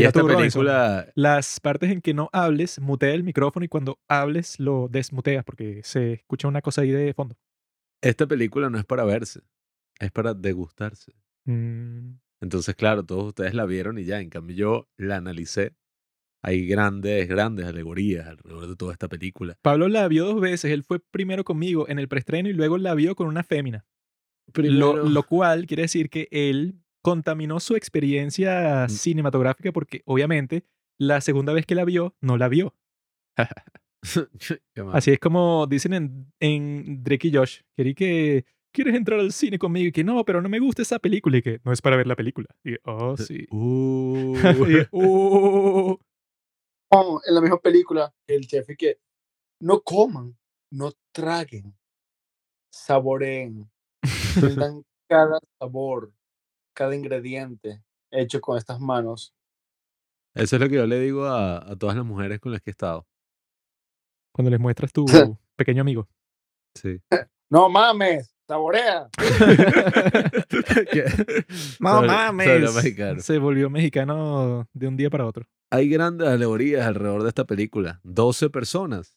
Y 0.00 0.04
esta 0.04 0.20
tú, 0.20 0.28
Robinson, 0.28 0.60
película, 0.64 1.08
Las 1.14 1.60
partes 1.60 1.90
en 1.90 2.00
que 2.00 2.14
no 2.14 2.28
hables, 2.32 2.80
mutea 2.80 3.14
el 3.14 3.22
micrófono 3.24 3.64
y 3.64 3.68
cuando 3.68 3.98
hables 4.08 4.58
lo 4.60 4.88
desmuteas 4.88 5.44
porque 5.44 5.80
se 5.84 6.14
escucha 6.14 6.48
una 6.48 6.62
cosa 6.62 6.82
ahí 6.82 6.90
de 6.90 7.14
fondo. 7.14 7.36
esta 8.02 8.26
película 8.26 8.70
no 8.70 8.78
es 8.78 8.84
para 8.84 9.04
verse, 9.04 9.40
es 9.98 10.10
para 10.12 10.34
degustarse. 10.34 11.12
Mm, 11.44 12.18
Entonces, 12.40 12.74
claro, 12.74 13.04
todos 13.04 13.26
ustedes 13.28 13.54
la 13.54 13.64
vieron 13.66 13.98
y 13.98 14.04
ya, 14.04 14.20
en 14.20 14.30
cambio 14.30 14.56
yo 14.56 14.88
la 14.96 15.16
analicé. 15.16 15.74
Hay 16.42 16.66
grandes, 16.66 17.26
grandes 17.28 17.66
alegorías 17.66 18.26
alrededor 18.26 18.68
de 18.68 18.76
toda 18.76 18.92
esta 18.92 19.08
película. 19.08 19.58
Pablo 19.62 19.88
la 19.88 20.06
vio 20.06 20.26
dos 20.26 20.40
veces. 20.40 20.70
Él 20.70 20.84
fue 20.84 21.00
primero 21.00 21.42
conmigo 21.42 21.88
en 21.88 21.98
el 21.98 22.06
preestreno 22.06 22.48
y 22.48 22.52
luego 22.52 22.78
la 22.78 22.94
vio 22.94 23.16
con 23.16 23.26
una 23.26 23.42
fémina. 23.42 23.84
Lo 24.54 25.22
cual 25.24 25.66
quiere 25.66 25.82
decir 25.84 26.08
que 26.08 26.28
él 26.30 26.76
contaminó 27.10 27.60
su 27.60 27.76
experiencia 27.76 28.86
Mm. 28.86 28.90
cinematográfica 28.90 29.70
porque 29.70 30.02
obviamente 30.06 30.64
la 30.98 31.20
segunda 31.20 31.52
vez 31.52 31.64
que 31.64 31.76
la 31.76 31.84
vio, 31.84 32.16
no 32.20 32.36
la 32.36 32.48
vio. 32.48 32.74
Así 34.92 35.12
es 35.12 35.20
como 35.20 35.68
dicen 35.68 35.92
en, 35.94 36.32
en 36.40 37.04
Drake 37.04 37.28
y 37.28 37.32
Josh. 37.34 37.60
Querí 37.76 37.94
que 37.94 38.44
quieres 38.74 38.96
entrar 38.96 39.20
al 39.20 39.30
cine 39.32 39.56
conmigo 39.56 39.86
y 39.86 39.92
que 39.92 40.02
no, 40.02 40.24
pero 40.24 40.42
no 40.42 40.48
me 40.48 40.58
gusta 40.58 40.82
esa 40.82 40.98
película 40.98 41.36
y 41.38 41.42
que 41.42 41.60
no 41.64 41.72
es 41.72 41.80
para 41.80 41.96
ver 41.96 42.08
la 42.08 42.16
película. 42.16 42.48
Y 42.64 42.72
que, 42.72 42.78
oh, 42.84 43.16
sí. 43.16 43.46
Uh, 43.52 44.34
Y 44.68 44.74
que, 44.74 44.88
"Uh". 44.90 45.96
En 47.28 47.34
la 47.34 47.40
misma 47.40 47.58
película, 47.60 48.12
el 48.26 48.46
chef 48.48 48.68
y 48.70 48.76
que 48.76 48.98
no 49.60 49.80
coman, 49.82 50.36
no 50.72 50.90
traguen, 51.14 51.76
saboreen, 52.72 53.70
sientan 54.04 54.82
cada 55.08 55.38
sabor, 55.60 56.12
cada 56.76 56.94
ingrediente 56.94 57.82
hecho 58.12 58.40
con 58.40 58.56
estas 58.58 58.78
manos. 58.78 59.34
Eso 60.34 60.56
es 60.56 60.62
lo 60.62 60.68
que 60.68 60.74
yo 60.76 60.86
le 60.86 61.00
digo 61.00 61.24
a, 61.24 61.56
a 61.72 61.76
todas 61.76 61.96
las 61.96 62.04
mujeres 62.04 62.38
con 62.38 62.52
las 62.52 62.60
que 62.60 62.70
he 62.70 62.72
estado. 62.72 63.06
Cuando 64.32 64.50
les 64.50 64.60
muestras 64.60 64.92
tu 64.92 65.04
pequeño 65.56 65.80
amigo. 65.80 66.06
Sí. 66.74 67.00
No 67.48 67.68
mames, 67.68 68.34
saborea. 68.48 69.08
No 71.80 71.90
Sobre- 72.00 72.06
mames. 72.08 73.24
Se 73.24 73.38
volvió 73.38 73.70
mexicano 73.70 74.68
de 74.72 74.88
un 74.88 74.96
día 74.96 75.10
para 75.10 75.26
otro. 75.26 75.46
Hay 75.70 75.88
grandes 75.88 76.26
alegorías 76.28 76.84
alrededor 76.86 77.22
de 77.22 77.28
esta 77.28 77.44
película. 77.44 78.00
12 78.02 78.50
personas 78.50 79.16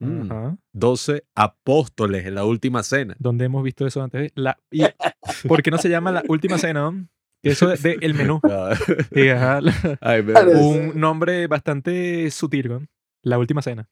Mm, 0.00 0.22
Ajá. 0.30 0.56
12 0.72 1.24
apóstoles 1.34 2.24
en 2.26 2.34
la 2.36 2.44
última 2.44 2.82
cena. 2.82 3.16
¿Dónde 3.18 3.46
hemos 3.46 3.62
visto 3.64 3.86
eso 3.86 4.02
antes? 4.02 4.30
La, 4.34 4.58
y, 4.70 4.84
¿Por 5.48 5.62
qué 5.62 5.70
no 5.70 5.78
se 5.78 5.88
llama 5.88 6.12
la 6.12 6.22
última 6.28 6.58
cena? 6.58 6.82
no? 6.90 7.08
Eso 7.42 7.68
de, 7.68 7.76
de 7.76 7.98
el 8.00 8.14
menú. 8.14 8.40
Ah, 8.50 8.74
Sí, 9.12 9.28
ajá, 9.28 9.60
la- 9.60 9.72
Ay, 10.00 10.22
me- 10.22 10.32
Claro. 10.32 10.58
un 10.58 11.00
nombre 11.00 11.46
bastante 11.46 12.30
sutil, 12.30 12.68
¿no? 12.68 12.86
La 13.22 13.38
última 13.38 13.62
cena. 13.62 13.88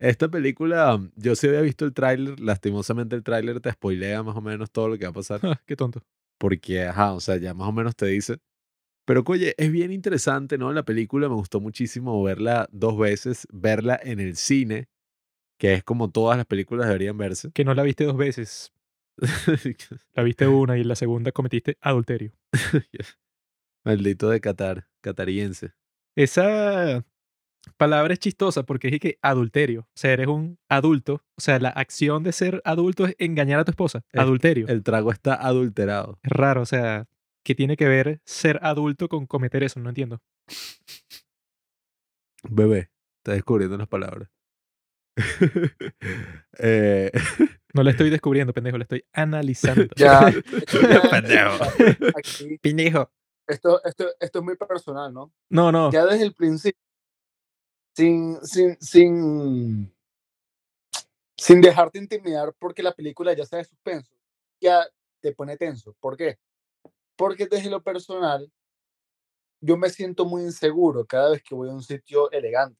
Esta 0.00 0.28
película, 0.28 1.00
yo 1.14 1.36
sí 1.36 1.46
había 1.46 1.60
visto 1.60 1.84
el 1.84 1.94
tráiler, 1.94 2.40
lastimosamente 2.40 3.14
el 3.14 3.22
tráiler 3.22 3.60
te 3.60 3.70
spoilea 3.70 4.22
más 4.24 4.36
o 4.36 4.40
menos 4.40 4.70
todo 4.72 4.88
lo 4.88 4.98
que 4.98 5.04
va 5.04 5.10
a 5.10 5.14
pasar, 5.14 5.38
Ah, 5.44 5.60
qué 5.64 5.76
tonto. 5.76 6.02
porque, 6.38 6.82
ajá, 6.84 7.12
o 7.12 7.20
sea, 7.20 7.36
ya 7.36 7.54
más 7.54 7.68
o 7.68 7.72
menos 7.72 7.94
te 7.94 8.06
dice. 8.06 8.38
Pero, 9.04 9.22
oye, 9.26 9.54
es 9.58 9.70
bien 9.70 9.92
interesante, 9.92 10.58
¿no? 10.58 10.72
La 10.72 10.84
película 10.84 11.28
me 11.28 11.34
gustó 11.36 11.60
muchísimo 11.60 12.20
verla 12.22 12.68
dos 12.72 12.98
veces, 12.98 13.46
verla 13.52 13.98
en 14.02 14.18
el 14.20 14.34
cine, 14.36 14.88
que 15.62 15.74
es 15.74 15.84
como 15.84 16.10
todas 16.10 16.36
las 16.36 16.44
películas 16.44 16.88
deberían 16.88 17.16
verse. 17.16 17.52
Que 17.52 17.64
no 17.64 17.72
la 17.72 17.84
viste 17.84 18.02
dos 18.02 18.16
veces. 18.16 18.72
La 20.16 20.24
viste 20.24 20.48
una 20.48 20.76
y 20.76 20.80
en 20.80 20.88
la 20.88 20.96
segunda 20.96 21.30
cometiste 21.30 21.78
adulterio. 21.80 22.32
Maldito 23.84 24.28
de 24.28 24.40
Qatar, 24.40 24.88
catariense. 25.00 25.70
Esa 26.16 27.04
palabra 27.76 28.12
es 28.12 28.18
chistosa 28.18 28.64
porque 28.64 28.88
es 28.88 28.98
que 28.98 29.18
adulterio. 29.22 29.82
O 29.82 29.92
sea, 29.94 30.12
eres 30.14 30.26
un 30.26 30.58
adulto. 30.68 31.22
O 31.36 31.40
sea, 31.40 31.60
la 31.60 31.68
acción 31.68 32.24
de 32.24 32.32
ser 32.32 32.60
adulto 32.64 33.06
es 33.06 33.14
engañar 33.20 33.60
a 33.60 33.64
tu 33.64 33.70
esposa. 33.70 34.04
El- 34.10 34.20
Adulterio. 34.22 34.66
El 34.66 34.82
trago 34.82 35.12
está 35.12 35.34
adulterado. 35.34 36.18
Es 36.24 36.32
raro, 36.32 36.62
o 36.62 36.66
sea, 36.66 37.06
¿qué 37.44 37.54
tiene 37.54 37.76
que 37.76 37.86
ver 37.86 38.20
ser 38.24 38.58
adulto 38.62 39.08
con 39.08 39.26
cometer 39.26 39.62
eso? 39.62 39.78
No 39.78 39.90
entiendo. 39.90 40.20
Bebé, 42.50 42.90
está 43.20 43.34
descubriendo 43.34 43.76
las 43.78 43.86
palabras. 43.86 44.28
Eh, 46.58 47.10
No 47.74 47.82
la 47.82 47.90
estoy 47.92 48.10
descubriendo, 48.10 48.52
pendejo, 48.52 48.76
la 48.78 48.84
estoy 48.84 49.04
analizando. 49.12 49.86
Ya. 49.96 50.20
Pendejo. 51.10 51.64
Aquí, 52.16 52.58
Pendejo. 52.58 53.10
esto, 53.46 53.82
esto, 53.84 54.08
esto 54.20 54.38
es 54.38 54.44
muy 54.44 54.56
personal, 54.56 55.12
¿no? 55.12 55.32
No, 55.50 55.72
no. 55.72 55.90
Ya 55.90 56.04
desde 56.04 56.24
el 56.24 56.34
principio, 56.34 56.78
sin, 57.96 58.38
sin, 58.44 58.76
sin, 58.80 59.94
sin 61.36 61.60
dejarte 61.60 61.98
intimidar 61.98 62.54
porque 62.58 62.82
la 62.82 62.92
película 62.92 63.32
ya 63.34 63.46
sea 63.46 63.58
de 63.58 63.64
suspenso, 63.64 64.14
ya 64.60 64.86
te 65.20 65.32
pone 65.32 65.56
tenso. 65.56 65.96
¿Por 66.00 66.16
qué? 66.16 66.38
Porque 67.16 67.46
desde 67.46 67.70
lo 67.70 67.82
personal, 67.82 68.50
yo 69.62 69.76
me 69.76 69.88
siento 69.90 70.24
muy 70.26 70.42
inseguro 70.42 71.04
cada 71.06 71.30
vez 71.30 71.42
que 71.42 71.54
voy 71.54 71.68
a 71.70 71.72
un 71.72 71.82
sitio 71.82 72.30
elegante. 72.30 72.78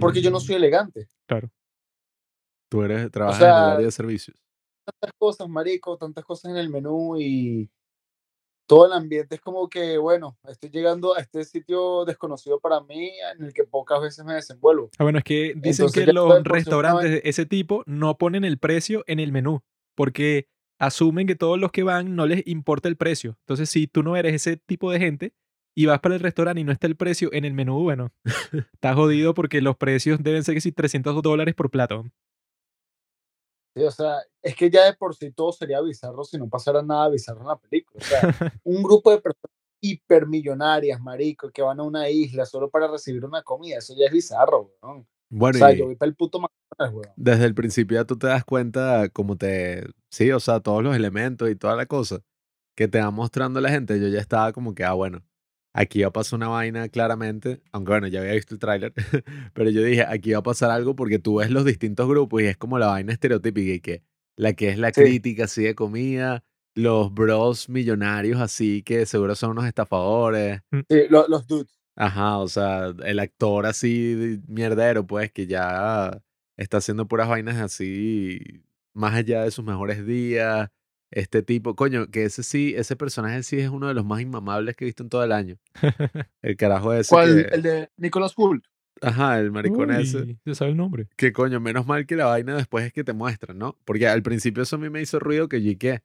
Porque 0.00 0.20
yo 0.20 0.30
no 0.30 0.38
Mm, 0.38 0.40
soy 0.40 0.54
elegante. 0.56 1.08
Claro. 1.26 1.50
Tú 2.70 2.82
eres, 2.82 3.10
trabajas 3.10 3.38
sea, 3.38 3.48
en 3.48 3.64
el 3.64 3.70
área 3.70 3.86
de 3.86 3.92
servicios. 3.92 4.36
Tantas 4.84 5.10
cosas, 5.18 5.48
marico, 5.48 5.96
tantas 5.96 6.24
cosas 6.24 6.50
en 6.50 6.56
el 6.56 6.68
menú 6.68 7.16
y 7.18 7.70
todo 8.66 8.86
el 8.86 8.92
ambiente 8.92 9.36
es 9.36 9.40
como 9.40 9.68
que, 9.68 9.96
bueno, 9.98 10.36
estoy 10.48 10.70
llegando 10.70 11.16
a 11.16 11.20
este 11.20 11.44
sitio 11.44 12.04
desconocido 12.04 12.58
para 12.60 12.80
mí 12.80 13.12
en 13.34 13.44
el 13.44 13.52
que 13.52 13.64
pocas 13.64 14.00
veces 14.00 14.24
me 14.24 14.34
desenvuelvo. 14.34 14.90
Ah, 14.98 15.04
bueno, 15.04 15.18
es 15.18 15.24
que 15.24 15.54
dicen 15.56 15.86
Entonces 15.86 16.04
que 16.04 16.12
los 16.12 16.42
restaurantes 16.42 17.10
de 17.10 17.22
ese 17.24 17.46
tipo 17.46 17.82
no 17.86 18.18
ponen 18.18 18.44
el 18.44 18.58
precio 18.58 19.04
en 19.06 19.20
el 19.20 19.32
menú 19.32 19.62
porque 19.94 20.48
asumen 20.78 21.26
que 21.26 21.36
todos 21.36 21.58
los 21.58 21.72
que 21.72 21.82
van 21.82 22.16
no 22.16 22.26
les 22.26 22.46
importa 22.46 22.88
el 22.88 22.96
precio. 22.96 23.36
Entonces, 23.40 23.70
si 23.70 23.86
tú 23.86 24.02
no 24.02 24.16
eres 24.16 24.34
ese 24.34 24.56
tipo 24.56 24.90
de 24.90 24.98
gente 24.98 25.34
y 25.76 25.86
vas 25.86 26.00
para 26.00 26.14
el 26.16 26.22
restaurante 26.22 26.60
y 26.60 26.64
no 26.64 26.72
está 26.72 26.86
el 26.88 26.96
precio 26.96 27.30
en 27.32 27.44
el 27.44 27.52
menú, 27.54 27.82
bueno, 27.82 28.10
estás 28.74 28.96
jodido 28.96 29.34
porque 29.34 29.60
los 29.60 29.76
precios 29.76 30.22
deben 30.22 30.42
ser 30.42 30.54
que 30.54 30.60
si 30.62 30.72
300 30.72 31.22
dólares 31.22 31.54
por 31.54 31.70
plato. 31.70 32.04
Sí, 33.76 33.82
o 33.82 33.90
sea, 33.90 34.16
es 34.42 34.56
que 34.56 34.70
ya 34.70 34.86
de 34.86 34.94
por 34.94 35.14
sí 35.14 35.30
todo 35.32 35.52
sería 35.52 35.80
bizarro 35.82 36.24
si 36.24 36.38
no 36.38 36.48
pasara 36.48 36.82
nada 36.82 37.10
bizarro 37.10 37.42
en 37.42 37.48
la 37.48 37.58
película. 37.58 38.00
O 38.00 38.04
sea, 38.04 38.20
un 38.64 38.82
grupo 38.82 39.10
de 39.10 39.18
personas 39.20 39.52
hipermillonarias, 39.82 41.00
marico, 41.00 41.50
que 41.50 41.60
van 41.62 41.78
a 41.80 41.82
una 41.82 42.08
isla 42.08 42.46
solo 42.46 42.70
para 42.70 42.88
recibir 42.88 43.24
una 43.24 43.42
comida, 43.42 43.78
eso 43.78 43.94
ya 43.98 44.06
es 44.06 44.12
bizarro, 44.12 44.72
weón. 44.82 45.00
O 45.02 45.06
Bueno, 45.28 45.58
sea, 45.58 45.72
y 45.72 45.76
yo 45.76 45.86
voy 45.86 45.96
para 45.96 46.08
el 46.08 46.16
puto 46.16 46.40
McDonald's, 46.40 46.96
weón. 46.96 47.16
desde 47.16 47.44
el 47.44 47.54
principio 47.54 47.98
ya 47.98 48.04
tú 48.06 48.18
te 48.18 48.26
das 48.28 48.44
cuenta 48.44 49.08
como 49.10 49.36
te... 49.36 49.84
Sí, 50.10 50.30
o 50.32 50.40
sea, 50.40 50.60
todos 50.60 50.82
los 50.82 50.96
elementos 50.96 51.50
y 51.50 51.56
toda 51.56 51.76
la 51.76 51.86
cosa 51.86 52.20
que 52.74 52.88
te 52.88 53.00
va 53.00 53.10
mostrando 53.10 53.60
la 53.60 53.70
gente. 53.70 54.00
Yo 54.00 54.08
ya 54.08 54.20
estaba 54.20 54.52
como 54.52 54.74
que, 54.74 54.84
ah, 54.84 54.92
bueno, 54.94 55.22
aquí 55.76 56.02
va 56.02 56.08
a 56.08 56.12
pasar 56.12 56.36
una 56.38 56.48
vaina 56.48 56.88
claramente, 56.88 57.60
aunque 57.72 57.92
bueno, 57.92 58.06
ya 58.08 58.20
había 58.20 58.32
visto 58.32 58.54
el 58.54 58.60
tráiler, 58.60 58.92
pero 59.54 59.70
yo 59.70 59.82
dije, 59.82 60.04
aquí 60.08 60.32
va 60.32 60.38
a 60.38 60.42
pasar 60.42 60.70
algo 60.70 60.96
porque 60.96 61.18
tú 61.18 61.36
ves 61.36 61.50
los 61.50 61.64
distintos 61.64 62.08
grupos 62.08 62.42
y 62.42 62.46
es 62.46 62.56
como 62.56 62.78
la 62.78 62.86
vaina 62.88 63.12
estereotípica 63.12 63.72
y 63.74 63.80
que 63.80 64.02
la 64.36 64.52
que 64.54 64.68
es 64.70 64.78
la 64.78 64.92
Sí. 64.92 65.00
crítica 65.02 65.44
así 65.44 65.62
de 65.64 65.74
comida, 65.74 66.42
los 66.74 67.12
bros 67.14 67.68
millonarios 67.68 68.40
así 68.40 68.82
que 68.82 69.06
seguro 69.06 69.34
son 69.34 69.50
unos 69.52 69.66
estafadores. 69.66 70.60
Sí, 70.90 71.02
lo- 71.08 71.26
los 71.28 71.46
dudes. 71.46 71.78
Ajá, 71.98 72.36
o 72.38 72.48
sea, 72.48 72.92
el 73.04 73.18
actor 73.20 73.64
así 73.64 74.12
de 74.14 74.40
mierdero, 74.46 75.06
pues, 75.06 75.32
que 75.32 75.46
ya 75.46 76.20
está 76.58 76.76
haciendo 76.78 77.08
puras 77.08 77.28
vainas 77.28 77.56
así, 77.56 78.38
más 78.92 79.14
allá 79.14 79.42
de 79.44 79.50
sus 79.50 79.64
mejores 79.64 80.06
días. 80.06 80.68
Este 81.10 81.42
tipo, 81.42 81.76
coño, 81.76 82.08
que 82.10 82.24
ese 82.24 82.42
sí, 82.42 82.74
ese 82.76 82.96
personaje 82.96 83.42
sí 83.42 83.58
es 83.60 83.68
uno 83.70 83.86
de 83.88 83.94
los 83.94 84.04
más 84.04 84.20
inmamables 84.20 84.74
que 84.76 84.84
he 84.84 84.86
visto 84.86 85.02
en 85.02 85.08
todo 85.08 85.22
el 85.24 85.32
año. 85.32 85.56
El 86.42 86.56
carajo 86.56 86.92
ese 86.92 87.10
¿Cuál? 87.10 87.46
que- 87.48 87.54
El 87.54 87.62
de 87.62 87.90
Nicholas 87.96 88.32
Hoult. 88.36 88.64
Ajá, 89.02 89.38
el 89.38 89.52
maricón 89.52 89.90
ese. 89.90 90.18
Uy, 90.22 90.38
se 90.42 90.54
sabe 90.54 90.70
el 90.70 90.76
nombre. 90.78 91.06
Que 91.16 91.30
coño, 91.30 91.60
menos 91.60 91.86
mal 91.86 92.06
que 92.06 92.16
la 92.16 92.24
vaina 92.26 92.56
después 92.56 92.86
es 92.86 92.94
que 92.94 93.04
te 93.04 93.12
muestran, 93.12 93.58
¿no? 93.58 93.78
Porque 93.84 94.08
al 94.08 94.22
principio 94.22 94.62
eso 94.62 94.76
a 94.76 94.78
mí 94.78 94.88
me 94.88 95.02
hizo 95.02 95.18
ruido 95.18 95.50
que 95.50 95.62
yo 95.62 95.76
que 95.78 96.00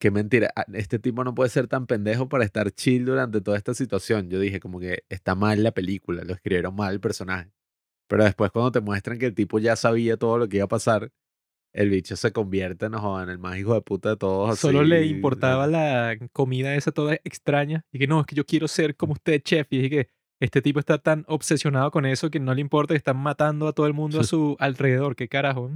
qué 0.00 0.10
mentira, 0.10 0.50
ah, 0.56 0.64
este 0.74 0.98
tipo 0.98 1.22
no 1.22 1.34
puede 1.34 1.48
ser 1.50 1.68
tan 1.68 1.86
pendejo 1.86 2.28
para 2.28 2.44
estar 2.44 2.72
chill 2.72 3.04
durante 3.04 3.40
toda 3.40 3.56
esta 3.56 3.72
situación. 3.72 4.30
Yo 4.30 4.40
dije 4.40 4.58
como 4.58 4.80
que 4.80 5.04
está 5.08 5.36
mal 5.36 5.62
la 5.62 5.70
película, 5.70 6.24
lo 6.24 6.34
escribieron 6.34 6.74
mal 6.74 6.92
el 6.94 7.00
personaje. 7.00 7.52
Pero 8.08 8.24
después 8.24 8.50
cuando 8.50 8.72
te 8.72 8.80
muestran 8.80 9.18
que 9.18 9.26
el 9.26 9.34
tipo 9.34 9.58
ya 9.60 9.76
sabía 9.76 10.16
todo 10.16 10.38
lo 10.38 10.48
que 10.48 10.56
iba 10.56 10.64
a 10.64 10.68
pasar, 10.68 11.12
el 11.78 11.90
bicho 11.90 12.16
se 12.16 12.32
convierte 12.32 12.90
no 12.90 13.00
jodan, 13.00 13.28
en 13.28 13.34
el 13.34 13.38
más 13.38 13.56
hijo 13.56 13.72
de 13.72 13.80
puta 13.82 14.10
de 14.10 14.16
todos. 14.16 14.58
Solo 14.58 14.82
le 14.82 15.06
importaba 15.06 15.68
la 15.68 16.18
comida 16.32 16.74
esa 16.74 16.90
toda 16.90 17.14
extraña. 17.22 17.86
Y 17.92 18.00
que 18.00 18.08
no, 18.08 18.20
es 18.20 18.26
que 18.26 18.34
yo 18.34 18.44
quiero 18.44 18.66
ser 18.66 18.96
como 18.96 19.12
usted, 19.12 19.40
chef. 19.42 19.68
Y 19.70 19.82
dije 19.82 19.90
que 19.90 20.10
este 20.40 20.60
tipo 20.60 20.80
está 20.80 20.98
tan 20.98 21.24
obsesionado 21.28 21.92
con 21.92 22.04
eso 22.04 22.30
que 22.30 22.40
no 22.40 22.52
le 22.52 22.62
importa 22.62 22.94
que 22.94 22.98
están 22.98 23.18
matando 23.18 23.68
a 23.68 23.72
todo 23.72 23.86
el 23.86 23.94
mundo 23.94 24.18
a 24.18 24.24
su 24.24 24.56
alrededor. 24.58 25.14
¿Qué 25.14 25.28
carajo? 25.28 25.70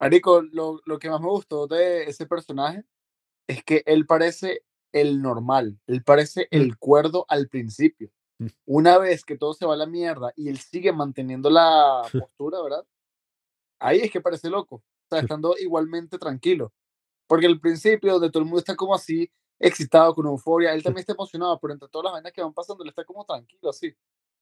Marico, 0.00 0.40
lo, 0.40 0.80
lo 0.86 0.98
que 0.98 1.10
más 1.10 1.20
me 1.20 1.28
gustó 1.28 1.66
de 1.66 2.04
ese 2.04 2.24
personaje 2.24 2.84
es 3.46 3.62
que 3.64 3.82
él 3.84 4.06
parece 4.06 4.62
el 4.92 5.20
normal, 5.20 5.78
él 5.86 6.02
parece 6.02 6.48
el 6.50 6.78
cuerdo 6.78 7.26
al 7.28 7.48
principio. 7.48 8.10
Mm. 8.38 8.46
Una 8.64 8.96
vez 8.96 9.26
que 9.26 9.36
todo 9.36 9.52
se 9.52 9.66
va 9.66 9.74
a 9.74 9.76
la 9.76 9.86
mierda 9.86 10.32
y 10.36 10.48
él 10.48 10.56
sigue 10.56 10.92
manteniendo 10.94 11.50
la 11.50 12.00
postura, 12.18 12.62
¿verdad? 12.62 12.86
Ahí 13.78 14.00
es 14.00 14.10
que 14.10 14.20
parece 14.20 14.50
loco, 14.50 14.76
o 14.76 14.82
sea, 15.10 15.20
estando 15.20 15.54
igualmente 15.58 16.18
tranquilo. 16.18 16.72
Porque 17.26 17.46
al 17.46 17.60
principio, 17.60 18.12
donde 18.14 18.30
todo 18.30 18.40
el 18.40 18.46
mundo 18.46 18.58
está 18.58 18.76
como 18.76 18.94
así, 18.94 19.30
excitado, 19.58 20.14
con 20.14 20.26
euforia, 20.26 20.74
él 20.74 20.82
también 20.82 21.00
está 21.00 21.12
emocionado, 21.12 21.58
pero 21.60 21.72
entre 21.72 21.88
todas 21.88 22.04
las 22.04 22.12
vainas 22.12 22.32
que 22.32 22.42
van 22.42 22.52
pasando, 22.52 22.82
él 22.84 22.90
está 22.90 23.04
como 23.04 23.24
tranquilo, 23.24 23.70
así. 23.70 23.94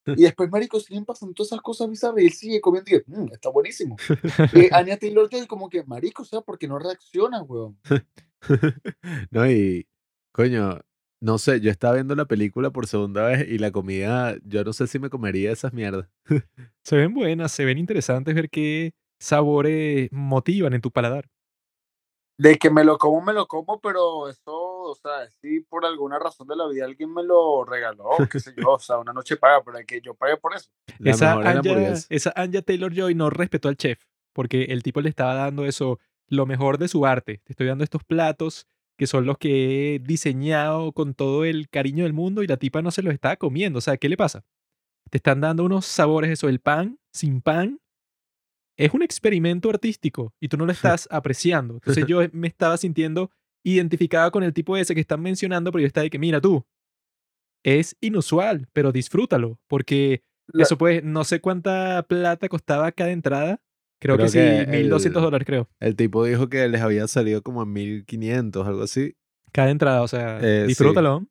Y 0.05 0.23
después, 0.23 0.51
marico, 0.51 0.81
siguen 0.81 1.05
pasando 1.05 1.33
todas 1.33 1.53
esas 1.53 1.61
cosas 1.61 1.89
bizarras 1.89 2.23
y 2.23 2.27
él 2.27 2.33
sigue 2.33 2.61
comiendo 2.61 2.91
y 2.91 2.95
dice, 2.95 3.05
"Mm, 3.07 3.33
está 3.33 3.51
buenísimo. 3.51 3.97
Y 4.53 4.69
Anya 4.75 4.97
Taylor-Joy 4.97 5.47
como 5.47 5.69
que, 5.69 5.85
marico, 5.85 6.23
o 6.23 6.27
sea, 6.27 6.41
porque 6.41 6.67
no 6.67 6.79
reaccionas, 6.79 7.43
weón? 7.47 7.79
no, 9.31 9.49
y 9.49 9.87
coño, 10.33 10.81
no 11.21 11.39
sé, 11.39 11.61
yo 11.61 11.71
estaba 11.71 11.95
viendo 11.95 12.17
la 12.17 12.25
película 12.25 12.71
por 12.71 12.89
segunda 12.89 13.25
vez 13.27 13.47
y 13.49 13.59
la 13.59 13.71
comida, 13.71 14.37
yo 14.43 14.65
no 14.65 14.73
sé 14.73 14.89
si 14.89 14.99
me 14.99 15.09
comería 15.09 15.53
esas 15.53 15.73
mierdas. 15.73 16.09
Se 16.83 16.97
ven 16.97 17.15
buenas, 17.15 17.53
se 17.53 17.65
ven 17.65 17.79
interesantes 17.79 18.35
ver 18.35 18.51
qué 18.51 18.93
sabores 19.23 20.11
motivan 20.13 20.75
en 20.75 20.81
tu 20.81 20.91
paladar. 20.91 21.29
De 22.39 22.59
que 22.59 22.71
me 22.71 22.83
lo 22.83 22.99
como, 22.99 23.21
me 23.23 23.33
lo 23.33 23.47
como, 23.47 23.81
pero 23.81 24.29
eso, 24.29 24.53
o 24.53 24.95
sea, 24.95 25.29
sí, 25.41 25.61
por 25.61 25.85
alguna 25.85 26.19
razón 26.19 26.49
de 26.49 26.57
la 26.57 26.67
vida 26.67 26.87
alguien 26.87 27.13
me 27.13 27.23
lo 27.23 27.65
regaló, 27.65 28.09
qué 28.31 28.41
sé 28.41 28.53
yo, 28.57 28.73
o 28.73 28.79
sea, 28.79 28.99
una 28.99 29.13
noche 29.13 29.37
paga, 29.37 29.63
pero 29.65 29.79
que 29.87 30.01
yo 30.01 30.15
pague 30.15 30.37
por 30.39 30.55
eso. 30.55 30.71
La 30.99 31.13
esa, 31.13 31.33
hamburguesa. 31.33 32.07
esa 32.09 32.33
Anya 32.35 32.63
Taylor 32.63 32.93
Joy 32.93 33.15
no 33.15 33.31
respetó 33.31 33.69
al 33.69 33.77
chef, 33.77 34.01
porque 34.33 34.65
el 34.65 34.83
tipo 34.83 35.01
le 35.01 35.09
estaba 35.09 35.35
dando 35.35 35.67
eso, 35.67 36.01
lo 36.27 36.47
mejor 36.47 36.79
de 36.79 36.89
su 36.89 37.07
arte. 37.07 37.43
Te 37.45 37.53
estoy 37.53 37.67
dando 37.67 37.85
estos 37.85 38.03
platos 38.03 38.67
que 38.97 39.07
son 39.07 39.27
los 39.27 39.39
que 39.39 39.95
he 39.95 39.99
diseñado 39.99 40.93
con 40.93 41.15
todo 41.15 41.45
el 41.45 41.69
cariño 41.69 42.05
del 42.05 42.13
mundo 42.13 42.43
y 42.43 42.47
la 42.47 42.57
tipa 42.57 42.83
no 42.83 42.91
se 42.91 43.03
los 43.03 43.15
estaba 43.15 43.37
comiendo. 43.37 43.79
O 43.79 43.83
sea, 43.83 43.97
¿qué 43.97 44.09
le 44.09 44.17
pasa? 44.17 44.45
Te 45.11 45.19
están 45.19 45.41
dando 45.41 45.65
unos 45.65 45.87
sabores, 45.87 46.31
eso, 46.31 46.49
el 46.49 46.61
pan, 46.61 46.99
sin 47.13 47.41
pan. 47.43 47.79
Es 48.77 48.93
un 48.95 49.03
experimento 49.03 49.69
artístico 49.71 50.33
y 50.41 50.49
tú 50.49 50.57
no 50.57 50.65
lo 50.67 50.73
estás 50.73 51.07
apreciando. 51.11 51.75
Entonces 51.75 52.07
yo 52.07 52.21
me 52.33 52.49
estaba 52.49 52.77
sintiendo 52.77 53.31
identificada 53.65 54.31
con 54.31 54.43
el 54.43 54.53
tipo 54.53 54.77
ese 54.77 54.95
que 54.95 55.01
están 55.01 55.21
mencionando, 55.21 55.71
pero 55.71 55.81
yo 55.83 55.87
estaba 55.87 56.03
de 56.05 56.11
que, 56.11 56.19
mira 56.19 56.41
tú, 56.41 56.65
es 57.65 57.97
inusual, 58.01 58.67
pero 58.73 58.93
disfrútalo, 58.93 59.59
porque 59.69 60.23
La- 60.53 60.65
Eso 60.65 60.77
pues, 60.77 61.03
no 61.05 61.23
sé 61.25 61.41
cuánta 61.41 62.05
plata 62.09 62.49
costaba 62.49 62.91
cada 62.93 63.11
entrada. 63.13 63.61
Creo, 64.01 64.17
Creo 64.17 64.27
que 64.27 64.31
sí, 64.33 64.39
que 64.39 64.67
1200 64.67 65.21
el- 65.21 65.25
dólares, 65.25 65.47
creo. 65.47 65.69
El 65.79 65.95
tipo 65.95 66.25
dijo 66.25 66.49
que 66.49 66.69
les 66.69 66.81
había 66.83 67.07
salido 67.07 67.43
como 67.43 67.63
en 67.63 67.73
1500, 67.73 68.67
algo 68.67 68.83
así. 68.83 69.15
Cada 69.53 69.71
entrada, 69.71 70.03
o 70.03 70.09
sea, 70.09 70.41
Eh, 70.43 70.63
sí. 70.63 70.67
disfrútalo. 70.69 71.25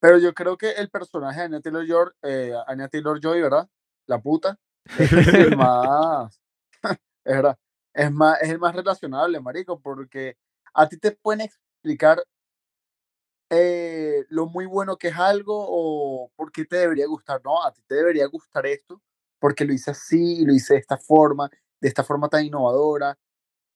Pero 0.00 0.18
yo 0.18 0.34
creo 0.34 0.58
que 0.58 0.72
el 0.72 0.90
personaje 0.90 1.38
de 1.40 1.44
Anya 1.46 1.60
Taylor 1.60 1.86
Joy, 1.86 2.06
eh, 2.24 2.52
Anya 2.66 2.88
Taylor 2.88 3.20
Joy, 3.22 3.40
¿verdad? 3.40 3.68
La 4.08 4.20
puta, 4.20 4.58
es 4.96 5.34
el 5.34 5.52
más, 5.56 6.40
es 7.24 7.34
verdad, 7.36 7.58
es 7.94 8.12
más, 8.12 8.40
es 8.42 8.50
el 8.50 8.58
más 8.58 8.74
relacionable, 8.74 9.40
marico, 9.40 9.80
porque 9.80 10.36
a 10.74 10.88
ti 10.88 10.98
te 10.98 11.12
pueden 11.12 11.42
explicar 11.42 12.22
eh, 13.50 14.24
lo 14.28 14.46
muy 14.46 14.66
bueno 14.66 14.96
que 14.96 15.08
es 15.08 15.16
algo 15.16 15.54
o 15.68 16.30
por 16.36 16.52
qué 16.52 16.64
te 16.64 16.76
debería 16.76 17.06
gustar, 17.06 17.40
no, 17.44 17.62
a 17.64 17.72
ti 17.72 17.82
te 17.86 17.96
debería 17.96 18.26
gustar 18.26 18.66
esto 18.66 19.00
porque 19.38 19.64
lo 19.64 19.72
hice 19.72 19.90
así, 19.90 20.44
lo 20.44 20.52
hice 20.54 20.74
de 20.74 20.80
esta 20.80 20.98
forma, 20.98 21.50
de 21.80 21.88
esta 21.88 22.04
forma 22.04 22.28
tan 22.28 22.44
innovadora, 22.44 23.18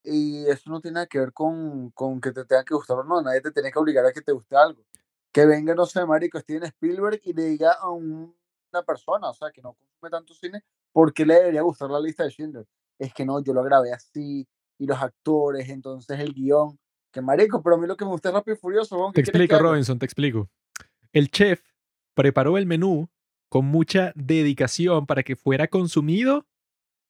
y 0.05 0.47
eso 0.49 0.71
no 0.71 0.81
tiene 0.81 0.97
nada 0.97 1.07
que 1.07 1.19
ver 1.21 1.33
con, 1.33 1.91
con 1.93 2.21
que 2.21 2.33
te 2.33 2.45
tenga 2.45 2.65
que 2.65 2.75
gustar 2.75 2.99
o 2.99 3.05
no, 3.05 3.23
nadie 3.23 3.41
te 3.41 3.53
tiene 3.53 3.73
que 3.73 3.79
obligar 3.79 4.07
a 4.07 4.13
que 4.13 4.23
te 4.23 4.33
guste 4.33 4.57
algo. 4.57 4.85
Que 5.33 5.47
venga, 5.47 5.75
no 5.75 5.87
sé, 5.87 6.05
marico, 6.07 6.39
Steven 6.41 6.65
Spielberg 6.65 7.21
y 7.25 7.33
le 7.35 7.45
diga 7.45 7.73
a 7.75 7.91
un- 7.91 8.37
una 8.73 8.83
persona, 8.85 9.31
o 9.31 9.35
sea, 9.35 9.51
que 9.53 9.63
no 9.63 9.75
consume 9.75 10.11
tanto 10.11 10.35
cine, 10.35 10.65
¿por 10.95 11.13
qué 11.13 11.27
le 11.27 11.35
debería 11.35 11.63
gustar 11.63 11.91
la 11.91 12.01
lista 12.01 12.25
de 12.25 12.31
Schindler? 12.31 12.65
Es 12.99 13.13
que 13.13 13.27
no, 13.27 13.43
yo 13.43 13.53
lo 13.53 13.65
grabé 13.65 13.93
así, 13.93 14.47
y 14.79 14.87
los 14.87 15.03
actores, 15.03 15.69
entonces 15.69 16.19
el 16.21 16.33
guion, 16.33 16.79
que 17.13 17.21
marico, 17.21 17.63
pero 17.63 17.77
a 17.77 17.79
mí 17.79 17.87
lo 17.87 17.97
que 17.97 18.05
me 18.05 18.13
gusta 18.13 18.29
es 18.29 18.35
Rápido 18.35 18.57
y 18.57 18.59
Furioso, 18.59 19.11
Te 19.13 19.23
¿qué 19.23 19.25
quieres 19.25 19.33
que 19.33 19.45
explico? 19.45 19.63
Robinson, 19.63 19.99
te 19.99 20.07
explico. 20.07 20.49
El 21.13 21.31
chef 21.31 21.63
preparó 22.15 22.57
el 22.59 22.67
menú 22.67 23.09
con 23.49 23.67
mucha 23.67 24.13
dedicación 24.15 25.07
para 25.07 25.23
que 25.23 25.37
fuera 25.37 25.69
consumido 25.69 26.47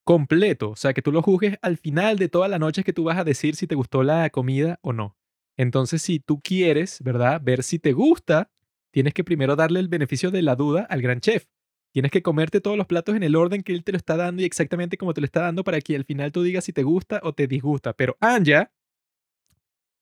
completo. 0.05 0.71
O 0.71 0.76
sea, 0.76 0.93
que 0.93 1.03
tú 1.03 1.12
lo 1.12 1.23
juzgues 1.23 1.59
al 1.62 1.79
final 1.79 2.19
de 2.19 2.29
todas 2.29 2.50
las 2.50 2.61
noches 2.61 2.85
que 2.85 2.93
tú 2.93 3.05
vas 3.05 3.19
a 3.19 3.25
decir 3.25 3.57
si 3.57 3.67
te 3.67 3.75
gustó 3.75 4.03
la 4.03 4.29
comida 4.31 4.79
o 4.83 4.93
no. 4.93 5.17
Entonces, 5.57 6.03
si 6.03 6.21
tú 6.21 6.41
quieres, 6.43 7.03
¿verdad? 7.03 7.41
Ver 7.43 7.62
si 7.62 7.79
te 7.79 7.93
gusta, 7.93 8.50
tienes 8.91 9.14
que 9.14 9.25
primero 9.25 9.57
darle 9.57 9.81
el 9.81 9.88
beneficio 9.88 10.31
de 10.31 10.43
la 10.43 10.57
duda 10.57 10.87
al 10.91 11.00
gran 11.00 11.21
chef. 11.21 11.47
Tienes 11.95 12.11
que 12.11 12.23
comerte 12.23 12.61
todos 12.61 12.77
los 12.77 12.89
platos 12.89 13.15
en 13.15 13.23
el 13.23 13.37
orden 13.37 13.63
que 13.63 13.73
él 13.73 13.85
te 13.85 13.93
lo 13.93 13.99
está 13.99 14.17
dando 14.17 14.43
y 14.43 14.45
exactamente 14.45 14.99
como 14.99 15.15
te 15.15 15.21
lo 15.21 15.27
está 15.27 15.43
dando 15.43 15.63
para 15.63 15.81
que 15.81 15.95
al 15.95 16.05
final 16.05 16.33
tú 16.33 16.43
digas 16.43 16.65
si 16.65 16.73
te 16.73 16.83
gusta 16.83 17.21
o 17.23 17.33
te 17.35 17.47
disgusta. 17.47 17.93
Pero 17.93 18.17
Anja, 18.19 18.73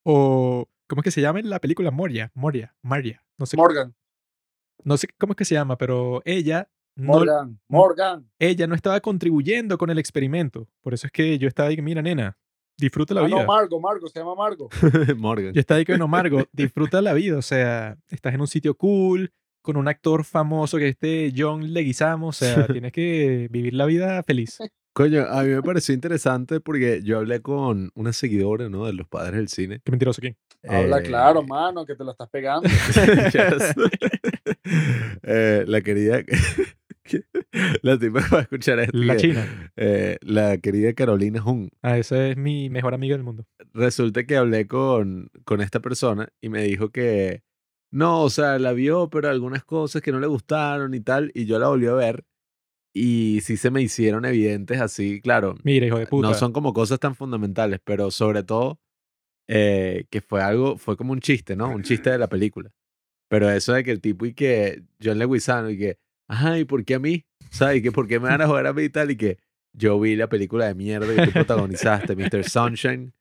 o 0.05 0.69
¿cómo 0.89 1.01
es 1.01 1.05
que 1.05 1.11
se 1.11 1.21
llama 1.21 1.41
en 1.41 1.51
la 1.51 1.61
película? 1.61 1.91
Moria, 1.91 2.31
Moria, 2.35 2.75
Maria. 2.83 3.23
No 3.39 3.45
sé, 3.45 3.57
Morgan, 3.59 3.95
no 4.85 4.97
sé 4.97 5.07
cómo 5.19 5.33
es 5.33 5.37
que 5.37 5.45
se 5.45 5.55
llama, 5.55 5.77
pero 5.77 6.23
ella 6.25 6.71
no, 6.97 7.13
Morgan, 7.13 7.61
Morgan. 7.69 8.31
ella 8.39 8.67
no 8.67 8.75
estaba 8.75 9.01
contribuyendo 9.01 9.77
con 9.79 9.91
el 9.91 9.99
experimento. 9.99 10.69
Por 10.81 10.95
eso 10.95 11.07
es 11.07 11.13
que 11.13 11.39
yo 11.39 11.47
estaba 11.47 11.69
ahí, 11.69 11.77
que, 11.77 11.83
mira, 11.83 12.01
nena, 12.03 12.39
disfruta 12.79 13.13
la 13.15 13.21
Ah, 13.23 13.27
vida. 13.27 13.41
no, 13.41 13.47
Margo, 13.47 13.81
Margo, 13.81 14.09
se 14.09 14.19
llama 14.19 14.35
Margo. 14.35 14.69
Morgan. 15.19 15.53
Yo 15.53 15.61
estaba 15.61 15.79
ahí 15.79 15.85
que 15.85 15.99
no, 15.99 16.09
Margo, 16.09 16.45
disfruta 16.53 17.01
la 17.03 17.13
vida. 17.13 17.37
O 17.39 17.43
sea, 17.43 17.99
estás 18.09 18.35
en 18.35 18.41
un 18.41 18.47
sitio 18.47 18.75
cool, 18.77 19.33
con 19.63 19.77
un 19.77 19.89
actor 19.89 20.25
famoso 20.25 20.79
que 20.79 20.89
este 20.89 21.33
John 21.37 21.73
Leguizamo. 21.73 22.29
O 22.29 22.33
sea, 22.33 22.67
tienes 22.73 22.93
que 22.93 23.49
vivir 23.51 23.75
la 23.75 23.87
vida 23.87 24.23
feliz. 24.23 24.59
Coño, 24.95 25.23
a 25.27 25.43
mí 25.43 25.49
me 25.49 25.63
pareció 25.63 25.95
interesante 25.95 26.61
porque 26.61 27.01
yo 27.03 27.17
hablé 27.19 27.41
con 27.41 27.91
una 27.95 28.13
seguidora, 28.13 28.69
¿no? 28.69 28.85
De 28.85 28.93
los 28.93 29.09
padres 29.09 29.37
del 29.37 29.49
cine. 29.49 29.81
Qué 29.83 29.91
mentiroso, 29.91 30.21
¿quién? 30.21 30.37
Habla 30.69 30.99
Eh, 30.99 31.03
claro, 31.03 31.43
mano, 31.43 31.87
que 31.87 31.95
te 31.95 32.05
lo 32.05 32.11
estás 32.13 32.29
pegando. 32.29 32.69
Eh, 35.25 35.65
la 35.67 35.81
querida. 35.81 36.23
la 37.83 37.99
tipa 37.99 38.21
va 38.33 38.39
a 38.39 38.43
escuchar 38.43 38.81
esto. 38.81 38.97
La 38.97 39.17
que, 39.17 39.21
China. 39.21 39.73
eh, 39.77 40.17
la 40.23 40.59
querida 40.59 40.93
Carolina 40.95 41.41
Jung. 41.41 41.69
Ah, 41.83 41.99
esa 41.99 42.29
es 42.29 42.37
mi 42.37 42.71
mejor 42.71 42.95
amiga 42.95 43.17
del 43.17 43.25
mundo. 43.25 43.45
Resulta 43.73 44.25
que 44.25 44.37
hablé 44.37 44.67
con, 44.67 45.31
con 45.45 45.61
esta 45.61 45.81
persona 45.81 46.29
y 46.41 46.49
me 46.49 46.63
dijo 46.65 46.91
que 46.91 47.43
no, 47.93 48.23
o 48.23 48.31
sea, 48.31 48.59
la 48.59 48.73
vio, 48.73 49.11
pero 49.11 49.29
algunas 49.29 49.65
cosas 49.65 50.03
que 50.03 50.13
no 50.13 50.19
le 50.19 50.27
gustaron 50.27 50.95
y 50.95 51.01
tal. 51.01 51.31
Y 51.35 51.45
yo 51.45 51.59
la 51.59 51.69
volví 51.69 51.87
a 51.87 51.93
ver 51.93 52.25
y 52.95 53.41
sí 53.43 53.57
se 53.57 53.71
me 53.71 53.83
hicieron 53.83 54.25
evidentes 54.25 54.81
así, 54.81 55.21
claro. 55.21 55.57
Mira, 55.63 55.87
hijo 55.87 55.99
de 55.99 56.07
puta. 56.07 56.29
No 56.29 56.35
son 56.35 56.53
como 56.53 56.73
cosas 56.73 56.99
tan 56.99 57.15
fundamentales, 57.15 57.81
pero 57.85 58.11
sobre 58.11 58.43
todo 58.43 58.81
eh, 59.47 60.07
que 60.11 60.23
fue 60.23 60.43
algo, 60.43 60.79
fue 60.79 60.97
como 60.97 61.13
un 61.13 61.21
chiste, 61.21 61.55
¿no? 61.55 61.69
Un 61.69 61.83
chiste 61.83 62.11
de 62.11 62.19
la 62.19 62.29
película. 62.29 62.71
Pero 63.29 63.51
eso 63.51 63.75
de 63.75 63.85
que 63.85 63.91
el 63.91 64.01
tipo 64.01 64.27
y 64.27 64.35
que 64.35 64.83
John 65.03 65.19
Leguizamo 65.19 65.71
y 65.71 65.79
que, 65.79 65.99
ajá, 66.29 66.59
¿y 66.59 66.65
por 66.65 66.85
qué 66.85 66.95
a 66.95 66.99
mí? 66.99 67.27
¿Sabes? 67.51 67.79
Y 67.79 67.83
que 67.83 67.93
por 67.93 68.09
qué 68.09 68.19
me 68.21 68.29
van 68.29 68.41
a 68.41 68.47
joder 68.47 68.67
a 68.67 68.73
mí 68.73 68.85
y 68.85 68.91
tal 68.91 69.11
y 69.11 69.17
que 69.17 69.39
yo 69.75 69.99
vi 70.01 70.17
la 70.17 70.29
película 70.29 70.67
de 70.67 70.75
mierda 70.75 71.15
que 71.15 71.27
tú 71.27 71.33
protagonizaste, 71.33 72.15
Mr. 72.17 72.49
Sunshine, 72.49 73.13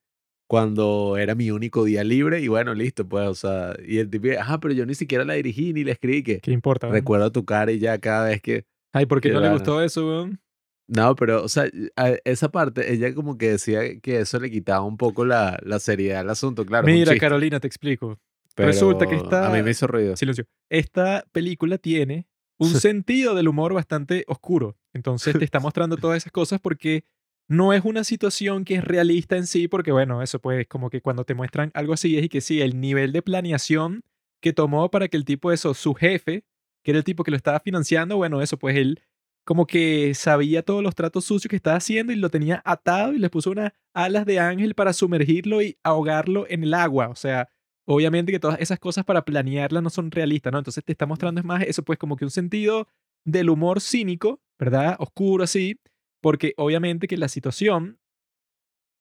cuando 0.52 1.16
era 1.16 1.34
mi 1.34 1.50
único 1.50 1.86
día 1.86 2.04
libre 2.04 2.42
y 2.42 2.50
bueno, 2.50 2.74
listo, 2.74 3.08
pues, 3.08 3.26
o 3.26 3.36
sea, 3.36 3.74
y 3.88 4.00
el 4.00 4.10
tipo, 4.10 4.28
ajá, 4.38 4.60
pero 4.60 4.74
yo 4.74 4.86
ni 4.86 4.96
siquiera 4.96 5.24
la 5.24 5.36
dirigí 5.36 5.72
ni 5.72 5.86
la 5.86 5.94
escribí, 5.94 6.24
que 6.24 6.42
¿Qué 6.42 6.52
importa? 6.52 6.90
recuerdo 6.90 7.32
tu 7.32 7.46
cara 7.46 7.72
y 7.72 7.80
ya 7.80 7.98
cada 8.00 8.28
vez 8.28 8.42
que... 8.42 8.66
Ay, 8.92 9.06
¿por 9.06 9.22
qué 9.22 9.30
Qué 9.30 9.34
no 9.36 9.40
le 9.40 9.48
gustó 9.50 9.82
eso, 9.82 10.06
weón? 10.06 10.42
No, 10.90 11.16
pero, 11.16 11.42
o 11.42 11.48
sea, 11.48 11.70
a 11.96 12.10
esa 12.26 12.52
parte, 12.52 12.92
ella 12.92 13.16
como 13.16 13.38
que 13.38 13.52
decía 13.52 13.98
que 14.02 14.20
eso 14.20 14.42
le 14.42 14.52
quitaba 14.52 14.82
un 14.84 14.98
poco 14.98 15.24
la, 15.24 15.58
la 15.64 15.80
seriedad 15.80 16.20
al 16.20 16.30
asunto, 16.30 16.66
claro. 16.66 16.86
Mira, 16.86 17.16
Carolina, 17.16 17.62
te 17.62 17.68
explico. 17.68 18.20
pero 18.54 18.68
resulta 18.68 19.08
que 19.08 19.16
A 19.16 19.18
esta- 19.20 19.50
mí 19.52 19.62
me 19.64 19.72
hizo 19.72 19.88
ruido. 19.88 20.18
Silencio. 20.18 20.44
Esta 20.70 21.24
película 21.32 21.78
tiene 21.78 22.28
un 22.58 22.68
sentido 22.92 23.36
del 23.36 23.48
humor 23.48 23.74
bastante 23.74 24.26
oscuro. 24.28 24.76
Entonces 24.92 25.38
te 25.40 25.46
está 25.46 25.60
mostrando 25.62 25.96
todas 25.96 26.18
esas 26.18 26.34
cosas 26.34 26.60
porque 26.60 27.06
no 27.52 27.74
es 27.74 27.84
una 27.84 28.06
situación 28.06 28.64
que 28.64 28.76
es 28.76 28.84
realista 28.86 29.36
en 29.36 29.46
sí, 29.46 29.68
porque 29.68 29.92
bueno, 29.92 30.22
eso 30.22 30.40
pues 30.40 30.66
como 30.68 30.90
que 30.90 31.02
cuando 31.02 31.26
te 31.26 31.34
muestran 31.36 31.70
algo 31.74 31.92
así 31.94 32.18
es 32.18 32.24
y 32.24 32.30
que 32.30 32.40
sí, 32.40 32.62
el 32.62 32.80
nivel 32.80 33.12
de 33.12 33.22
planeación 33.22 34.04
que 34.42 34.54
tomó 34.54 34.90
para 34.90 35.10
que 35.10 35.18
el 35.18 35.26
tipo 35.26 35.52
eso, 35.52 35.74
su 35.74 35.94
jefe, 35.94 36.46
que 36.82 36.92
era 36.92 37.00
el 37.00 37.04
tipo 37.04 37.26
que 37.26 37.32
lo 37.32 37.36
estaba 37.36 37.60
financiando, 37.60 38.16
bueno, 38.16 38.42
eso 38.42 38.58
pues 38.58 38.78
él 38.78 39.02
como 39.44 39.68
que 39.68 40.14
sabía 40.16 40.64
todos 40.64 40.82
los 40.82 40.96
tratos 40.96 41.26
sucios 41.26 41.50
que 41.50 41.58
estaba 41.58 41.76
haciendo 41.76 42.14
y 42.14 42.16
lo 42.16 42.30
tenía 42.30 42.62
atado 42.64 43.12
y 43.12 43.20
le 43.20 43.30
puso 43.30 43.52
unas 43.52 43.74
alas 43.94 44.26
de 44.26 44.40
ángel 44.40 44.74
para 44.74 44.94
sumergirlo 44.94 45.62
y 45.62 45.78
ahogarlo 45.84 46.46
en 46.48 46.64
el 46.64 46.74
agua. 46.74 47.10
O 47.10 47.16
sea, 47.16 47.50
obviamente 47.86 48.32
que 48.32 48.40
todas 48.40 48.62
esas 48.62 48.80
cosas 48.80 49.04
para 49.04 49.26
planearlas 49.26 49.84
no 49.84 49.90
son 49.90 50.10
realistas, 50.12 50.54
¿no? 50.54 50.60
Entonces 50.60 50.86
te 50.86 50.94
está 50.94 51.06
mostrando 51.06 51.42
es 51.42 51.46
más 51.46 51.64
eso, 51.64 51.84
pues 51.84 52.00
como 52.00 52.16
que 52.16 52.24
un 52.24 52.32
sentido 52.32 52.88
del 53.26 53.50
humor 53.50 53.82
cínico, 53.82 54.40
¿verdad? 54.58 54.96
Oscuro 55.00 55.44
así, 55.44 55.78
porque 56.22 56.54
obviamente 56.58 57.08
que 57.08 57.18
la 57.18 57.28
situación 57.28 58.00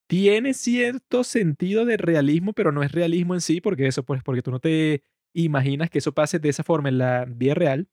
tiene 0.09 0.55
cierto 0.55 1.23
sentido 1.23 1.85
de 1.85 1.97
realismo, 1.97 2.53
pero 2.53 2.73
no 2.73 2.83
es 2.83 2.91
realismo 2.91 3.35
en 3.35 3.41
sí, 3.41 3.61
porque 3.61 3.87
eso, 3.87 4.03
pues, 4.03 4.23
porque 4.25 4.43
tú 4.43 4.51
no 4.51 4.59
te 4.59 5.05
imaginas 5.33 5.89
que 5.89 5.99
eso 5.99 6.13
pase 6.13 6.41
de 6.41 6.49
esa 6.49 6.65
forma 6.65 6.89
en 6.89 6.99
la 6.99 7.27
vida 7.27 7.55
real. 7.55 7.89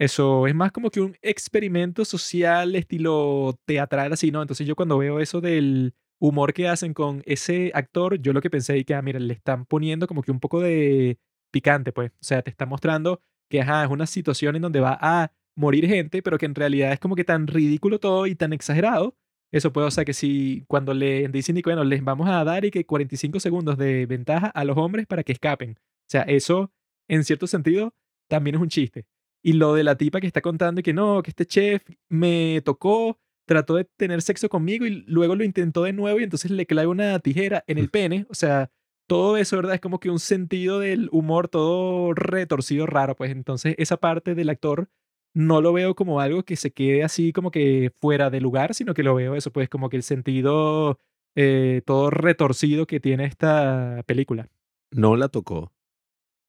Eso 0.00 0.46
es 0.46 0.54
más 0.54 0.72
como 0.72 0.90
que 0.90 1.00
un 1.00 1.16
experimento 1.22 2.04
social 2.04 2.74
estilo 2.76 3.58
teatral 3.66 4.12
así, 4.12 4.30
¿no? 4.30 4.42
Entonces 4.42 4.66
yo 4.66 4.76
cuando 4.76 4.98
veo 4.98 5.20
eso 5.20 5.40
del 5.40 5.94
humor 6.20 6.52
que 6.52 6.68
hacen 6.68 6.94
con 6.94 7.22
ese 7.26 7.70
actor, 7.74 8.20
yo 8.20 8.32
lo 8.32 8.40
que 8.40 8.50
pensé 8.50 8.78
es 8.78 8.84
que, 8.84 8.94
ah, 8.94 9.02
mira, 9.02 9.20
le 9.20 9.34
están 9.34 9.64
poniendo 9.66 10.06
como 10.06 10.22
que 10.22 10.32
un 10.32 10.40
poco 10.40 10.60
de 10.60 11.18
picante, 11.52 11.92
pues. 11.92 12.10
O 12.12 12.16
sea, 12.20 12.42
te 12.42 12.50
está 12.50 12.66
mostrando 12.66 13.20
que, 13.48 13.60
ajá, 13.60 13.84
es 13.84 13.90
una 13.90 14.06
situación 14.06 14.56
en 14.56 14.62
donde 14.62 14.80
va 14.80 14.98
a 15.00 15.32
morir 15.58 15.88
gente, 15.88 16.22
pero 16.22 16.38
que 16.38 16.46
en 16.46 16.54
realidad 16.54 16.92
es 16.92 17.00
como 17.00 17.16
que 17.16 17.24
tan 17.24 17.46
ridículo 17.48 17.98
todo 17.98 18.26
y 18.26 18.34
tan 18.34 18.52
exagerado. 18.52 19.16
Eso 19.50 19.72
puede, 19.72 19.88
o 19.88 19.90
sea, 19.90 20.04
que 20.04 20.12
si 20.12 20.64
cuando 20.68 20.94
le 20.94 21.26
dicen, 21.28 21.60
bueno, 21.64 21.82
les 21.82 22.04
vamos 22.04 22.28
a 22.28 22.44
dar 22.44 22.64
y 22.64 22.70
que 22.70 22.86
45 22.86 23.40
segundos 23.40 23.76
de 23.76 24.06
ventaja 24.06 24.48
a 24.48 24.64
los 24.64 24.76
hombres 24.76 25.06
para 25.06 25.24
que 25.24 25.32
escapen. 25.32 25.72
O 25.72 26.10
sea, 26.10 26.22
eso, 26.22 26.70
en 27.08 27.24
cierto 27.24 27.46
sentido, 27.46 27.94
también 28.28 28.56
es 28.56 28.62
un 28.62 28.68
chiste. 28.68 29.06
Y 29.42 29.54
lo 29.54 29.74
de 29.74 29.84
la 29.84 29.96
tipa 29.96 30.20
que 30.20 30.26
está 30.26 30.42
contando 30.42 30.80
y 30.80 30.84
que 30.84 30.92
no, 30.92 31.22
que 31.22 31.30
este 31.30 31.46
chef 31.46 31.82
me 32.08 32.60
tocó, 32.64 33.18
trató 33.46 33.76
de 33.76 33.84
tener 33.84 34.22
sexo 34.22 34.48
conmigo 34.48 34.86
y 34.86 35.02
luego 35.06 35.34
lo 35.34 35.44
intentó 35.44 35.82
de 35.82 35.92
nuevo 35.92 36.20
y 36.20 36.24
entonces 36.24 36.50
le 36.50 36.66
clava 36.66 36.88
una 36.88 37.18
tijera 37.18 37.64
en 37.66 37.78
el 37.78 37.88
pene. 37.88 38.26
O 38.28 38.34
sea, 38.34 38.70
todo 39.08 39.36
eso, 39.38 39.56
¿verdad? 39.56 39.74
Es 39.74 39.80
como 39.80 39.98
que 39.98 40.10
un 40.10 40.20
sentido 40.20 40.78
del 40.78 41.08
humor 41.10 41.48
todo 41.48 42.12
retorcido, 42.12 42.86
raro. 42.86 43.16
Pues 43.16 43.32
entonces 43.32 43.74
esa 43.78 43.96
parte 43.96 44.34
del 44.34 44.50
actor 44.50 44.90
no 45.34 45.60
lo 45.60 45.72
veo 45.72 45.94
como 45.94 46.20
algo 46.20 46.42
que 46.44 46.56
se 46.56 46.72
quede 46.72 47.04
así 47.04 47.32
como 47.32 47.50
que 47.50 47.92
fuera 48.00 48.30
de 48.30 48.40
lugar, 48.40 48.74
sino 48.74 48.94
que 48.94 49.02
lo 49.02 49.14
veo 49.14 49.34
eso, 49.34 49.52
pues 49.52 49.68
como 49.68 49.88
que 49.88 49.96
el 49.96 50.02
sentido 50.02 50.98
eh, 51.34 51.82
todo 51.86 52.10
retorcido 52.10 52.86
que 52.86 53.00
tiene 53.00 53.24
esta 53.24 54.02
película. 54.06 54.48
No 54.90 55.16
la 55.16 55.28
tocó. 55.28 55.72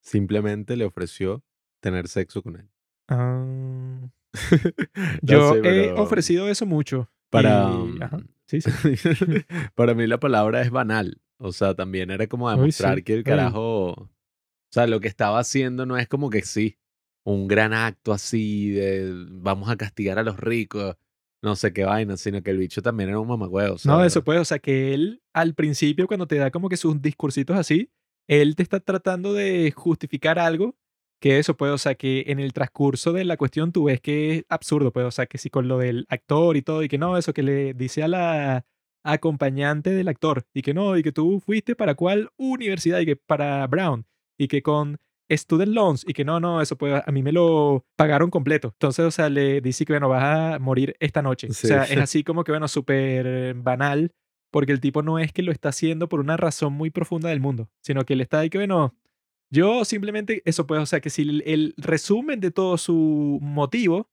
Simplemente 0.02 0.76
le 0.78 0.86
ofreció 0.86 1.44
tener 1.82 2.08
sexo 2.08 2.42
con 2.42 2.56
él. 2.56 2.70
No 4.96 5.18
yo 5.22 5.54
sé, 5.54 5.60
he 5.64 5.94
ofrecido 6.00 6.48
eso 6.48 6.66
mucho. 6.66 7.10
Para, 7.30 7.70
y- 7.86 8.02
ajá, 8.02 8.20
sí, 8.46 8.62
sí. 8.62 8.70
para 9.76 9.94
mí 9.94 10.08
la 10.08 10.20
palabra 10.20 10.62
es 10.62 10.72
banal. 10.72 11.22
O 11.38 11.52
sea, 11.52 11.74
también 11.76 12.12
era 12.12 12.28
como 12.28 12.48
Uy, 12.50 12.58
demostrar 12.58 12.98
sí, 12.98 13.04
que 13.04 13.14
el 13.14 13.20
uy. 13.20 13.24
carajo. 13.24 13.92
O 13.92 14.10
sea, 14.72 14.88
lo 14.88 15.00
que 15.00 15.08
estaba 15.08 15.40
haciendo 15.40 15.86
no 15.86 15.98
es 15.98 16.08
como 16.08 16.30
que 16.30 16.42
sí. 16.44 16.78
Un 17.30 17.48
gran 17.48 17.74
acto 17.74 18.12
así 18.12 18.72
de 18.72 19.12
vamos 19.30 19.70
a 19.70 19.78
castigar 19.78 20.18
a 20.18 20.24
los 20.24 20.40
ricos, 20.40 20.96
no 21.44 21.56
sé 21.56 21.72
qué 21.74 21.86
vaina, 21.86 22.18
sino 22.18 22.42
que 22.42 22.52
el 22.52 22.58
bicho 22.58 22.82
también 22.82 23.10
era 23.10 23.20
un 23.20 23.28
mamagüeo. 23.28 23.76
No, 23.86 24.04
eso 24.04 24.24
pues, 24.24 24.40
o 24.40 24.46
sea, 24.46 24.60
que 24.60 24.94
él 24.94 25.22
al 25.34 25.54
principio 25.54 26.08
cuando 26.08 26.28
te 26.28 26.38
da 26.38 26.52
como 26.52 26.70
que 26.70 26.78
sus 26.78 27.02
discursitos 27.02 27.56
así, 27.56 27.92
él 28.28 28.56
te 28.56 28.64
está 28.64 28.80
tratando 28.80 29.34
de 29.34 29.72
justificar 29.76 30.40
algo 30.40 30.76
que 31.22 31.38
eso 31.38 31.56
pues, 31.56 31.72
o 31.72 31.78
sea, 31.78 31.96
que 31.96 32.26
en 32.28 32.40
el 32.40 32.54
transcurso 32.54 33.14
de 33.14 33.26
la 33.26 33.38
cuestión 33.38 33.72
tú 33.72 33.86
ves 33.86 34.02
que 34.02 34.38
es 34.38 34.46
absurdo, 34.50 34.92
pues, 34.92 35.06
o 35.06 35.12
sea, 35.12 35.26
que 35.26 35.38
si 35.38 35.50
con 35.50 35.68
lo 35.68 35.78
del 35.78 36.06
actor 36.10 36.58
y 36.58 36.62
todo, 36.62 36.82
y 36.82 36.88
que 36.88 36.98
no, 36.98 37.18
eso 37.18 37.34
que 37.34 37.44
le 37.44 37.74
dice 37.74 38.04
a 38.04 38.08
la 38.08 38.66
acompañante 39.04 39.92
del 39.92 40.08
actor, 40.08 40.46
y 40.54 40.62
que 40.62 40.74
no, 40.74 40.98
y 40.98 41.04
que 41.04 41.12
tú 41.12 41.42
fuiste 41.42 41.76
para 41.76 41.96
cuál 41.96 42.30
universidad, 42.38 43.00
y 43.02 43.06
que 43.06 43.16
para 43.18 43.68
Brown, 43.68 44.06
y 44.38 44.48
que 44.48 44.62
con 44.64 44.98
student 45.30 45.74
loans, 45.74 46.06
y 46.08 46.14
que 46.14 46.26
no, 46.26 46.40
no, 46.40 46.62
eso 46.62 46.78
pues 46.78 47.02
a 47.06 47.12
mí 47.12 47.24
me 47.24 47.32
lo 47.32 47.86
pagaron 47.96 48.30
completo. 48.30 48.70
Entonces, 48.74 49.06
o 49.06 49.12
sea, 49.12 49.30
le 49.30 49.62
dice 49.62 49.86
que, 49.86 49.94
bueno, 49.94 50.10
vas 50.10 50.24
a 50.56 50.60
morir 50.60 50.96
esta 51.00 51.22
noche. 51.22 51.48
Sí. 51.52 51.68
O 51.68 51.70
sea, 51.70 51.84
es 51.84 51.98
así 51.98 52.24
como 52.24 52.44
que, 52.44 52.52
bueno, 52.52 52.68
súper 52.68 53.54
banal, 53.56 54.12
porque 54.52 54.72
el 54.72 54.80
tipo 54.80 55.02
no 55.02 55.20
es 55.20 55.32
que 55.32 55.44
lo 55.44 55.52
está 55.52 55.70
haciendo 55.70 56.10
por 56.10 56.20
una 56.20 56.38
razón 56.38 56.74
muy 56.74 56.90
profunda 56.90 57.30
del 57.30 57.40
mundo, 57.40 57.70
sino 57.82 58.06
que 58.06 58.14
él 58.14 58.22
está 58.22 58.40
ahí 58.40 58.50
que, 58.50 58.58
bueno, 58.58 58.96
yo 59.52 59.86
simplemente, 59.86 60.42
eso 60.46 60.68
pues, 60.68 60.82
o 60.82 60.86
sea, 60.86 61.02
que 61.02 61.10
si 61.10 61.24
el, 61.24 61.44
el 61.46 61.74
resumen 61.78 62.40
de 62.40 62.52
todo 62.52 62.78
su 62.78 63.40
motivo, 63.42 64.10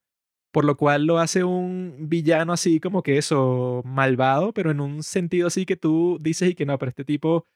por 0.57 0.65
lo 0.65 0.79
cual 0.79 1.05
lo 1.05 1.19
hace 1.19 1.45
un 1.45 2.09
villano 2.09 2.55
así 2.55 2.81
como 2.81 3.03
que 3.03 3.19
eso, 3.19 3.83
malvado, 3.85 4.55
pero 4.55 4.71
en 4.71 4.81
un 4.81 5.03
sentido 5.03 5.49
así 5.49 5.67
que 5.67 5.77
tú 5.77 6.17
dices 6.19 6.51
y 6.51 6.55
que 6.55 6.65
no, 6.65 6.79
pero 6.79 6.89
este 6.89 7.05
tipo, 7.05 7.47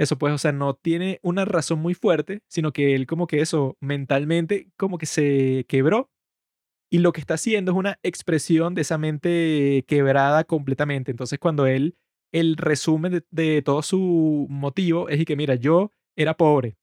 eso 0.00 0.16
pues, 0.16 0.32
o 0.32 0.38
sea, 0.38 0.52
no 0.52 0.74
tiene 0.74 1.20
una 1.22 1.44
razón 1.44 1.78
muy 1.80 1.92
fuerte, 1.92 2.42
sino 2.48 2.72
que 2.72 2.94
él 2.94 3.06
como 3.06 3.26
que 3.26 3.42
eso, 3.42 3.76
mentalmente, 3.80 4.70
como 4.78 4.96
que 4.96 5.04
se 5.04 5.66
quebró. 5.68 6.10
Y 6.90 6.98
lo 7.00 7.12
que 7.12 7.20
está 7.20 7.34
haciendo 7.34 7.72
es 7.72 7.78
una 7.78 7.98
expresión 8.02 8.74
de 8.74 8.80
esa 8.80 8.96
mente 8.96 9.84
quebrada 9.86 10.44
completamente. 10.44 11.10
Entonces, 11.10 11.38
cuando 11.38 11.66
él, 11.66 11.98
el 12.32 12.56
resumen 12.56 13.24
de, 13.30 13.62
todo 13.62 13.82
su 13.82 14.46
motivo 14.48 15.10
es 15.10 15.20
y 15.20 15.24
que, 15.26 15.36
mira, 15.36 15.54
yo 15.56 15.92
era 16.16 16.34
pobre 16.34 16.78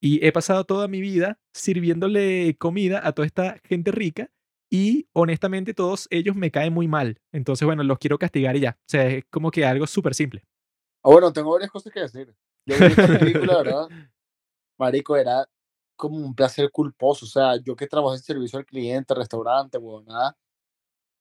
y 0.00 0.24
he 0.24 0.30
pasado 0.30 0.64
toda 0.64 0.86
mi 0.86 1.00
vida 1.00 1.40
sirviéndole 1.52 2.56
comida 2.56 3.06
a 3.06 3.12
toda 3.12 3.26
esta 3.26 3.58
gente 3.64 3.90
rica 3.90 4.30
y 4.70 5.08
honestamente 5.12 5.74
todos 5.74 6.06
ellos 6.10 6.36
me 6.36 6.52
caen 6.52 6.72
muy 6.72 6.86
mal. 6.86 7.20
Entonces, 7.32 7.66
bueno, 7.66 7.82
los 7.82 7.98
quiero 7.98 8.16
castigar 8.16 8.56
y 8.56 8.60
ya. 8.60 8.78
O 8.78 8.88
sea, 8.88 9.08
es 9.08 9.24
como 9.28 9.50
que 9.50 9.64
algo 9.64 9.88
súper 9.88 10.14
simple. 10.14 10.44
Ah, 11.02 11.10
bueno, 11.10 11.32
tengo 11.32 11.50
varias 11.50 11.70
cosas 11.70 11.92
que 11.92 12.00
decir. 12.00 12.32
Yo 12.70 12.78
vi 12.78 12.84
esta 12.86 13.18
película, 13.18 13.56
¿verdad? 13.62 13.88
Marico, 14.78 15.16
era 15.16 15.46
como 15.96 16.16
un 16.16 16.34
placer 16.34 16.70
culposo. 16.70 17.26
O 17.26 17.28
sea, 17.28 17.56
yo 17.56 17.76
que 17.76 17.86
trabajo 17.86 18.14
en 18.14 18.22
servicio 18.22 18.58
al 18.58 18.66
cliente, 18.66 19.14
restaurante, 19.14 19.78
bueno, 19.78 20.12
nada. 20.12 20.36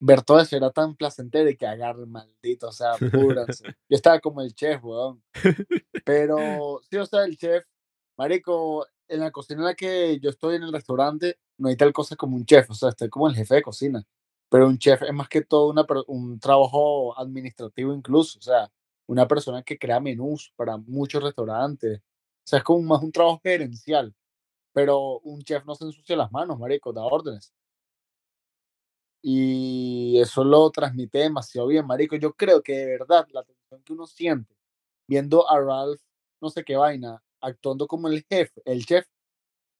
Ver 0.01 0.21
todo 0.23 0.39
eso 0.39 0.55
era 0.55 0.71
tan 0.71 0.95
placentero 0.95 1.49
y 1.49 1.57
que 1.57 1.67
agarre 1.67 2.05
maldito, 2.05 2.69
o 2.69 2.71
sea, 2.71 2.93
púranse. 3.11 3.63
Yo 3.89 3.95
estaba 3.95 4.19
como 4.19 4.41
el 4.41 4.53
chef, 4.53 4.81
weón. 4.83 5.21
Pero 6.05 6.79
sí, 6.89 6.95
o 6.97 7.05
sea, 7.05 7.25
el 7.25 7.37
chef, 7.37 7.65
marico, 8.17 8.87
en 9.09 9.19
la 9.19 9.31
cocina 9.31 9.59
en 9.61 9.65
la 9.65 9.75
que 9.75 10.19
yo 10.19 10.29
estoy 10.29 10.55
en 10.55 10.63
el 10.63 10.71
restaurante, 10.71 11.37
no 11.57 11.67
hay 11.67 11.75
tal 11.75 11.91
cosa 11.91 12.15
como 12.15 12.37
un 12.37 12.45
chef, 12.45 12.69
o 12.69 12.73
sea, 12.75 12.89
estoy 12.89 13.09
como 13.09 13.27
el 13.27 13.35
jefe 13.35 13.55
de 13.55 13.61
cocina. 13.61 14.05
Pero 14.49 14.67
un 14.67 14.77
chef 14.77 15.01
es 15.01 15.13
más 15.13 15.27
que 15.27 15.41
todo 15.41 15.69
una, 15.69 15.85
un 16.07 16.39
trabajo 16.39 17.17
administrativo 17.19 17.93
incluso, 17.93 18.39
o 18.39 18.41
sea, 18.41 18.71
una 19.09 19.27
persona 19.27 19.63
que 19.63 19.79
crea 19.79 19.99
menús 19.99 20.53
para 20.55 20.77
muchos 20.77 21.23
restaurantes. 21.23 21.99
O 21.99 22.03
sea, 22.43 22.59
es 22.59 22.63
como 22.63 22.81
más 22.83 23.01
un 23.03 23.11
trabajo 23.11 23.41
gerencial. 23.43 24.13
Pero 24.73 25.19
un 25.21 25.41
chef 25.41 25.65
no 25.65 25.75
se 25.75 25.85
ensucia 25.85 26.15
las 26.15 26.31
manos, 26.31 26.59
marico, 26.59 26.93
da 26.93 27.03
órdenes. 27.03 27.51
Y 29.21 30.19
eso 30.19 30.43
lo 30.43 30.69
transmite 30.69 31.19
demasiado 31.19 31.67
bien, 31.67 31.87
marico. 31.87 32.15
Yo 32.17 32.33
creo 32.33 32.61
que 32.61 32.73
de 32.73 32.85
verdad 32.85 33.27
la 33.31 33.43
tensión 33.43 33.81
que 33.83 33.93
uno 33.93 34.05
siente 34.05 34.55
viendo 35.07 35.49
a 35.49 35.59
Ralph, 35.59 36.01
no 36.39 36.49
sé 36.51 36.63
qué 36.63 36.75
vaina, 36.75 37.21
actuando 37.41 37.87
como 37.87 38.09
el 38.09 38.23
jefe, 38.29 38.61
el 38.65 38.85
chef, 38.85 39.07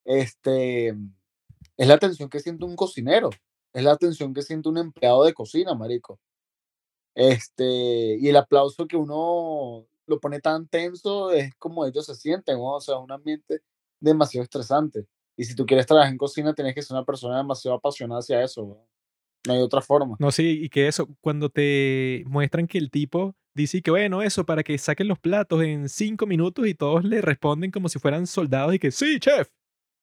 este, 0.04 0.88
es 0.88 1.88
la 1.88 1.98
tensión 1.98 2.28
que 2.28 2.40
siente 2.40 2.64
un 2.64 2.76
cocinero, 2.76 3.30
es 3.72 3.84
la 3.84 3.96
tensión 3.96 4.34
que 4.34 4.42
siente 4.42 4.68
un 4.68 4.78
empleado 4.78 5.24
de 5.24 5.34
cocina, 5.34 5.74
marico. 5.74 6.18
Este, 7.14 8.16
y 8.18 8.28
el 8.28 8.36
aplauso 8.36 8.86
que 8.86 8.96
uno 8.96 9.86
lo 10.06 10.20
pone 10.20 10.40
tan 10.40 10.66
tenso 10.68 11.30
es 11.32 11.54
como 11.56 11.86
ellos 11.86 12.06
se 12.06 12.14
sienten, 12.14 12.56
¿no? 12.56 12.76
o 12.76 12.80
sea, 12.80 12.98
un 12.98 13.12
ambiente 13.12 13.62
demasiado 14.00 14.44
estresante. 14.44 15.06
Y 15.36 15.44
si 15.44 15.54
tú 15.54 15.64
quieres 15.64 15.86
trabajar 15.86 16.12
en 16.12 16.18
cocina, 16.18 16.54
tienes 16.54 16.74
que 16.74 16.82
ser 16.82 16.96
una 16.96 17.04
persona 17.04 17.38
demasiado 17.38 17.76
apasionada 17.76 18.20
hacia 18.20 18.42
eso, 18.42 18.62
¿no? 18.62 18.86
No 19.46 19.54
hay 19.54 19.60
otra 19.60 19.80
forma. 19.80 20.16
No, 20.18 20.30
sí, 20.30 20.64
y 20.64 20.68
que 20.68 20.86
eso, 20.86 21.08
cuando 21.22 21.48
te 21.48 22.24
muestran 22.26 22.66
que 22.66 22.76
el 22.76 22.90
tipo 22.90 23.34
dice 23.54 23.80
que 23.80 23.90
bueno, 23.90 24.22
eso, 24.22 24.44
para 24.44 24.62
que 24.62 24.76
saquen 24.76 25.08
los 25.08 25.18
platos 25.18 25.62
en 25.62 25.88
cinco 25.88 26.26
minutos 26.26 26.66
y 26.66 26.74
todos 26.74 27.04
le 27.04 27.22
responden 27.22 27.70
como 27.70 27.88
si 27.88 27.98
fueran 27.98 28.26
soldados 28.26 28.74
y 28.74 28.78
que 28.78 28.90
sí, 28.90 29.18
chef. 29.18 29.48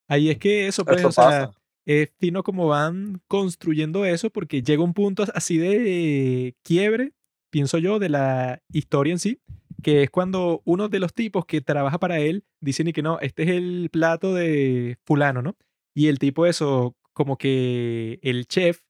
Ahí 0.08 0.30
es 0.30 0.38
que 0.38 0.68
eso, 0.68 0.86
pues, 0.86 1.00
Eso 1.00 1.10
o 1.10 1.12
sea, 1.12 1.24
pasa. 1.24 1.52
Es 1.88 2.12
fino 2.20 2.44
como 2.44 2.68
van 2.68 3.22
construyendo 3.28 4.04
eso 4.06 4.30
porque 4.30 4.62
llega 4.62 4.84
un 4.84 4.94
punto 4.94 5.24
así 5.34 5.58
de 5.58 6.56
quiebre, 6.64 7.14
pienso 7.50 7.78
yo, 7.78 7.98
de 7.98 8.10
la 8.10 8.62
historia 8.72 9.14
en 9.14 9.20
sí, 9.20 9.40
que 9.82 10.04
es 10.04 10.10
cuando 10.10 10.62
uno 10.66 10.90
de 10.90 11.00
los 11.00 11.14
tipos 11.14 11.46
que 11.46 11.62
trabaja 11.62 11.98
para 11.98 12.20
él 12.20 12.44
dicen 12.60 12.88
y 12.90 12.94
que 12.94 13.02
no, 13.04 13.20
este 13.22 13.44
es 13.44 13.50
el 13.50 13.90
plato 13.92 14.34
de 14.34 14.98
fulano, 15.06 15.42
¿no? 15.42 15.56
Y 15.96 16.08
el 16.08 16.20
tipo 16.20 16.46
eso, 16.46 16.96
como 17.14 17.38
que 17.38 18.20
el 18.22 18.48
chef 18.48 18.82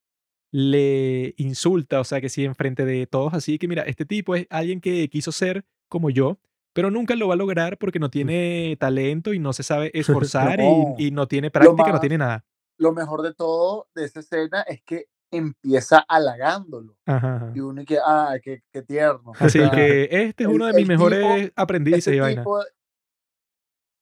le 0.51 1.33
insulta, 1.37 1.99
o 1.99 2.03
sea, 2.03 2.21
que 2.21 2.29
sí, 2.29 2.45
enfrente 2.45 2.85
de 2.85 3.05
todos, 3.05 3.33
así 3.33 3.57
que 3.59 3.67
mira, 3.67 3.83
este 3.83 4.05
tipo 4.05 4.35
es 4.35 4.47
alguien 4.49 4.81
que 4.81 5.07
quiso 5.09 5.31
ser 5.31 5.65
como 5.89 6.09
yo, 6.09 6.39
pero 6.73 6.89
nunca 6.89 7.15
lo 7.15 7.27
va 7.27 7.33
a 7.33 7.37
lograr 7.37 7.77
porque 7.77 7.99
no 7.99 8.09
tiene 8.09 8.75
talento 8.79 9.33
y 9.33 9.39
no 9.39 9.53
se 9.53 9.63
sabe 9.63 9.91
esforzar 9.93 10.57
No. 10.59 10.95
y, 10.97 11.07
y 11.07 11.11
no 11.11 11.27
tiene 11.27 11.51
práctica, 11.51 11.87
no 11.87 11.93
más- 11.93 12.01
tiene 12.01 12.17
nada. 12.17 12.45
Lo 12.77 12.91
mejor 12.91 13.21
de 13.21 13.33
todo 13.33 13.87
de 13.95 14.05
esa 14.05 14.19
escena 14.19 14.61
es 14.61 14.81
que 14.83 15.07
empieza 15.31 16.05
halagándolo. 16.07 16.95
Ajá, 17.05 17.35
ajá. 17.35 17.51
Y 17.53 17.59
uno 17.59 17.83
que, 17.85 17.97
ah, 18.03 18.35
qué, 18.41 18.63
qué 18.71 18.81
tierno. 18.81 19.33
Así 19.39 19.59
O 19.59 19.63
sea, 19.63 19.71
que 19.71 20.07
este 20.11 20.43
es 20.43 20.49
uno 20.49 20.67
de 20.67 20.73
mis 20.73 20.87
mejores 20.87 21.51
aprendices 21.55 22.13
y 22.13 22.19
este 22.19 22.35
tipo, 22.35 22.63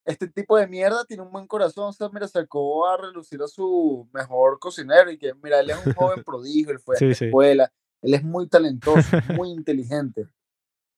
este 0.05 0.27
tipo 0.27 0.57
de 0.57 0.67
mierda 0.67 1.03
tiene 1.05 1.23
un 1.23 1.31
buen 1.31 1.47
corazón. 1.47 1.89
O 1.89 1.93
sea, 1.93 2.09
mira, 2.09 2.27
sacó 2.27 2.87
a 2.87 2.97
relucir 2.97 3.41
a 3.41 3.47
su 3.47 4.07
mejor 4.13 4.59
cocinero 4.59 5.11
y 5.11 5.17
que, 5.17 5.33
mira, 5.41 5.59
él 5.59 5.69
es 5.71 5.85
un 5.85 5.93
joven 5.93 6.23
prodigio, 6.23 6.71
él 6.71 6.79
fue 6.79 6.95
a 6.95 6.99
sí. 6.99 7.25
escuela, 7.25 7.71
él 8.01 8.13
es 8.13 8.23
muy 8.23 8.47
talentoso, 8.47 9.17
muy 9.35 9.49
inteligente. 9.51 10.27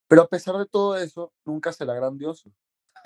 Pero 0.10 0.24
a 0.24 0.28
pesar 0.28 0.58
de 0.58 0.66
todo 0.66 0.98
eso, 0.98 1.34
nunca 1.46 1.72
será 1.72 1.94
grandioso. 1.94 2.52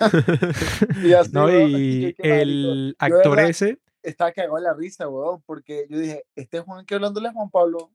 Y 1.04 1.12
así, 1.12 1.30
No, 1.32 1.48
y 1.50 1.72
marico, 1.72 2.22
el 2.24 2.96
actor 2.98 3.40
ese, 3.40 3.78
estaba 4.02 4.32
cagado 4.32 4.58
en 4.58 4.64
la 4.64 4.74
risa, 4.74 5.08
weón, 5.08 5.42
porque 5.46 5.86
yo 5.88 5.98
dije, 5.98 6.24
este 6.34 6.58
es 6.58 6.62
Juan 6.64 6.84
que 6.86 6.94
hablándole 6.94 7.28
a 7.28 7.32
Juan 7.32 7.50
Pablo. 7.50 7.90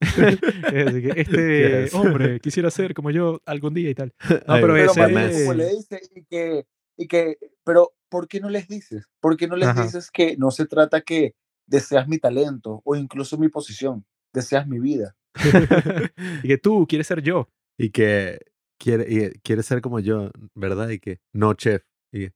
este 1.15 1.83
Yes. 1.83 1.93
hombre 1.93 2.39
quisiera 2.39 2.69
ser 2.71 2.93
como 2.93 3.11
yo 3.11 3.41
algún 3.45 3.73
día 3.73 3.89
y 3.89 3.95
tal. 3.95 4.13
No, 4.47 4.53
pero 4.55 4.73
Pero 4.73 4.91
ese- 4.91 5.43
como 5.45 5.53
le 5.53 5.69
dice, 5.69 6.01
y 6.15 6.23
que, 6.25 6.65
y 6.97 7.07
que, 7.07 7.37
pero 7.63 7.93
¿por 8.09 8.27
qué 8.27 8.39
no 8.39 8.49
les 8.49 8.67
dices? 8.67 9.05
¿Por 9.19 9.37
qué 9.37 9.47
no 9.47 9.55
les 9.55 9.69
Ajá. 9.69 9.83
dices 9.83 10.09
que 10.11 10.37
no 10.37 10.51
se 10.51 10.65
trata 10.65 11.01
que 11.01 11.35
deseas 11.67 12.07
mi 12.07 12.17
talento 12.17 12.81
o 12.85 12.95
incluso 12.95 13.37
mi 13.37 13.49
posición, 13.49 14.05
deseas 14.33 14.67
mi 14.67 14.79
vida? 14.79 15.15
y 16.43 16.47
que 16.47 16.57
tú 16.57 16.85
quieres 16.87 17.07
ser 17.07 17.21
yo. 17.21 17.47
y 17.77 17.91
que 17.91 18.39
quiere, 18.79 19.05
y 19.11 19.39
quiere 19.41 19.63
ser 19.63 19.81
como 19.81 19.99
yo, 19.99 20.31
¿verdad? 20.55 20.89
Y 20.89 20.99
que 20.99 21.19
no 21.33 21.53
chef. 21.53 21.83
Y, 22.11 22.29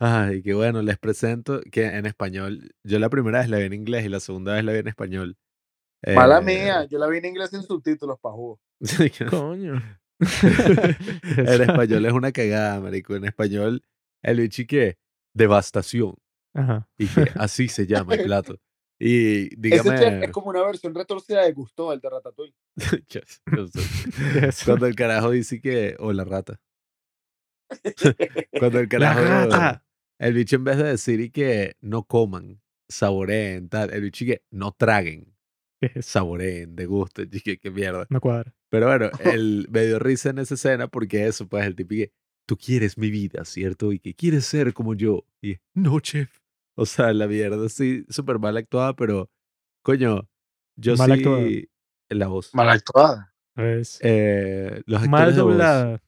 ah, 0.00 0.30
y 0.32 0.42
que 0.42 0.54
bueno, 0.54 0.82
les 0.82 0.98
presento 0.98 1.60
que 1.70 1.84
en 1.86 2.06
español, 2.06 2.70
yo 2.84 2.98
la 2.98 3.08
primera 3.10 3.40
vez 3.40 3.48
la 3.48 3.58
vi 3.58 3.64
en 3.64 3.72
inglés 3.74 4.04
y 4.04 4.08
la 4.08 4.20
segunda 4.20 4.54
vez 4.54 4.64
la 4.64 4.72
vi 4.72 4.78
en 4.78 4.88
español. 4.88 5.36
Mala 6.14 6.38
Eh, 6.38 6.42
mía, 6.42 6.84
yo 6.84 6.98
la 6.98 7.08
vi 7.08 7.18
en 7.18 7.24
inglés 7.26 7.50
sin 7.50 7.62
subtítulos, 7.62 8.18
pajú. 8.20 8.58
Coño. 9.30 9.82
en 10.20 11.62
español 11.62 12.06
es 12.06 12.12
una 12.12 12.32
cagada, 12.32 12.80
marico. 12.80 13.14
En 13.16 13.24
español, 13.24 13.82
el 14.22 14.40
bichi 14.40 14.66
que 14.66 14.96
devastación. 15.34 16.14
Ajá. 16.54 16.88
Y 16.98 17.06
que 17.06 17.30
así 17.36 17.68
se 17.68 17.86
llama 17.86 18.14
el 18.14 18.24
plato. 18.24 18.56
Y 19.00 19.44
Ese 19.46 19.56
dígame. 19.58 19.98
chef 19.98 20.22
es 20.24 20.30
como 20.32 20.48
una 20.48 20.62
versión 20.64 20.92
retorcida 20.92 21.44
de 21.44 21.52
Gusto, 21.52 21.92
el 21.92 22.00
de 22.00 22.10
Ratatouille. 22.10 22.54
Yes. 23.08 23.42
Yes. 24.34 24.64
Cuando 24.64 24.86
el 24.86 24.96
carajo 24.96 25.30
dice 25.30 25.60
que. 25.60 25.94
O 26.00 26.12
la 26.12 26.24
rata. 26.24 26.58
Cuando 28.58 28.80
el 28.80 28.88
La 28.90 29.14
carajo. 29.14 29.20
rata. 29.20 29.84
El 30.18 30.34
bicho 30.34 30.56
en 30.56 30.64
vez 30.64 30.76
de 30.78 30.84
decir 30.84 31.20
y 31.20 31.30
que 31.30 31.76
no 31.80 32.04
coman, 32.04 32.60
saboreen, 32.88 33.68
tal. 33.68 33.92
El 33.92 34.02
bicho 34.02 34.24
y 34.24 34.28
que 34.28 34.42
no 34.50 34.72
traguen, 34.72 35.36
saboreen, 36.00 36.74
degusten. 36.76 37.30
Y 37.32 37.40
que 37.40 37.58
qué 37.58 37.70
mierda. 37.70 38.06
No 38.10 38.20
cuadra. 38.20 38.54
Pero 38.70 38.86
bueno, 38.86 39.10
el, 39.20 39.66
me 39.70 39.86
dio 39.86 39.98
risa 39.98 40.30
en 40.30 40.38
esa 40.38 40.54
escena 40.54 40.88
porque 40.88 41.26
eso, 41.26 41.48
pues 41.48 41.64
el 41.66 41.74
tipo 41.76 41.94
y 41.94 41.98
que 41.98 42.12
tú 42.46 42.56
quieres 42.56 42.98
mi 42.98 43.10
vida, 43.10 43.44
¿cierto? 43.44 43.92
Y 43.92 43.98
que 44.00 44.14
quieres 44.14 44.44
ser 44.46 44.72
como 44.74 44.94
yo. 44.94 45.24
Y 45.42 45.56
no, 45.74 46.00
chef. 46.00 46.40
O 46.76 46.86
sea, 46.86 47.12
la 47.12 47.26
mierda 47.26 47.68
sí, 47.68 48.04
súper 48.08 48.38
mal 48.38 48.56
actuada, 48.56 48.94
pero, 48.94 49.30
coño, 49.82 50.28
yo 50.76 50.96
Mal 50.96 51.12
actuada. 51.12 51.46
sí, 51.46 51.68
la 52.08 52.28
voz. 52.28 52.54
Mal 52.54 52.68
actuada. 52.70 53.34
Es 53.56 53.98
Eh, 54.02 54.82
los 54.86 55.08
mal 55.08 55.22
actores 55.22 55.36
de 55.36 55.42
voz. 55.42 55.50
doblada. 55.52 56.02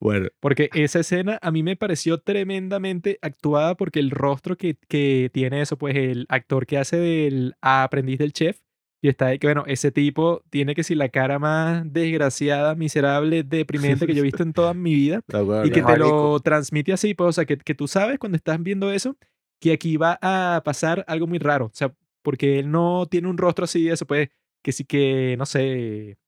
Bueno, 0.00 0.28
Porque 0.40 0.70
esa 0.74 1.00
escena 1.00 1.38
a 1.42 1.50
mí 1.50 1.62
me 1.62 1.76
pareció 1.76 2.18
tremendamente 2.18 3.18
actuada 3.20 3.76
porque 3.76 3.98
el 3.98 4.10
rostro 4.10 4.56
que, 4.56 4.76
que 4.88 5.30
tiene 5.32 5.60
eso, 5.60 5.76
pues 5.76 5.96
el 5.96 6.26
actor 6.28 6.66
que 6.66 6.78
hace 6.78 6.96
del 6.98 7.54
aprendiz 7.60 8.18
del 8.18 8.32
chef, 8.32 8.60
y 9.00 9.08
está 9.08 9.26
ahí 9.26 9.38
que, 9.38 9.46
bueno, 9.46 9.64
ese 9.66 9.92
tipo 9.92 10.42
tiene 10.50 10.74
que 10.74 10.82
ser 10.82 10.96
la 10.96 11.08
cara 11.08 11.38
más 11.38 11.84
desgraciada, 11.92 12.74
miserable, 12.74 13.44
deprimente 13.44 14.06
que 14.06 14.14
yo 14.14 14.20
he 14.20 14.24
visto 14.24 14.42
en 14.42 14.52
toda 14.52 14.74
mi 14.74 14.94
vida. 14.94 15.20
la 15.28 15.42
hueá, 15.44 15.66
Y 15.66 15.70
que 15.70 15.82
te 15.82 15.96
lo 15.96 16.40
transmite 16.40 16.92
así, 16.92 17.14
pues, 17.14 17.28
o 17.28 17.32
sea, 17.32 17.44
que, 17.44 17.58
que 17.58 17.74
tú 17.74 17.86
sabes 17.86 18.18
cuando 18.18 18.36
estás 18.36 18.60
viendo 18.60 18.90
eso, 18.90 19.16
que 19.60 19.72
aquí 19.72 19.96
va 19.96 20.18
a 20.20 20.62
pasar 20.64 21.04
algo 21.06 21.28
muy 21.28 21.38
raro. 21.38 21.66
O 21.66 21.74
sea, 21.74 21.94
porque 22.22 22.58
él 22.58 22.70
no 22.70 23.06
tiene 23.06 23.28
un 23.28 23.38
rostro 23.38 23.64
así, 23.64 23.88
eso 23.88 24.04
pues, 24.04 24.30
que 24.62 24.72
sí 24.72 24.84
que, 24.84 25.36
no 25.38 25.46
sé, 25.46 26.18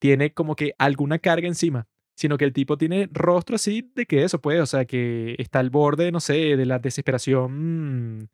tiene 0.00 0.32
como 0.32 0.56
que 0.56 0.74
alguna 0.78 1.20
carga 1.20 1.46
encima, 1.46 1.86
sino 2.16 2.38
que 2.38 2.44
el 2.44 2.52
tipo 2.52 2.78
tiene 2.78 3.08
rostro 3.12 3.56
así 3.56 3.90
de 3.94 4.06
que 4.06 4.24
eso, 4.24 4.40
pues, 4.40 4.60
o 4.60 4.66
sea, 4.66 4.84
que 4.84 5.34
está 5.38 5.58
al 5.58 5.70
borde, 5.70 6.12
no 6.12 6.20
sé, 6.20 6.56
de 6.56 6.66
la 6.66 6.78
desesperación 6.78 8.18
mm, 8.18 8.28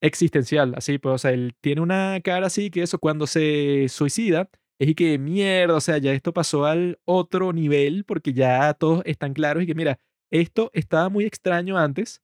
existencial, 0.00 0.74
así, 0.76 0.98
pues, 0.98 1.14
o 1.14 1.18
sea, 1.18 1.32
él 1.32 1.54
tiene 1.60 1.80
una 1.80 2.20
cara 2.22 2.46
así 2.46 2.70
que 2.70 2.82
eso, 2.82 2.98
cuando 2.98 3.26
se 3.26 3.86
suicida, 3.88 4.50
es 4.78 4.88
y 4.88 4.94
que 4.94 5.18
mierda, 5.18 5.74
o 5.74 5.80
sea, 5.80 5.98
ya 5.98 6.12
esto 6.12 6.32
pasó 6.32 6.66
al 6.66 6.98
otro 7.04 7.52
nivel 7.52 8.04
porque 8.04 8.32
ya 8.32 8.72
todos 8.74 9.02
están 9.06 9.32
claros 9.32 9.62
y 9.62 9.66
que 9.66 9.74
mira, 9.74 9.98
esto 10.30 10.70
estaba 10.74 11.08
muy 11.08 11.24
extraño 11.24 11.78
antes, 11.78 12.22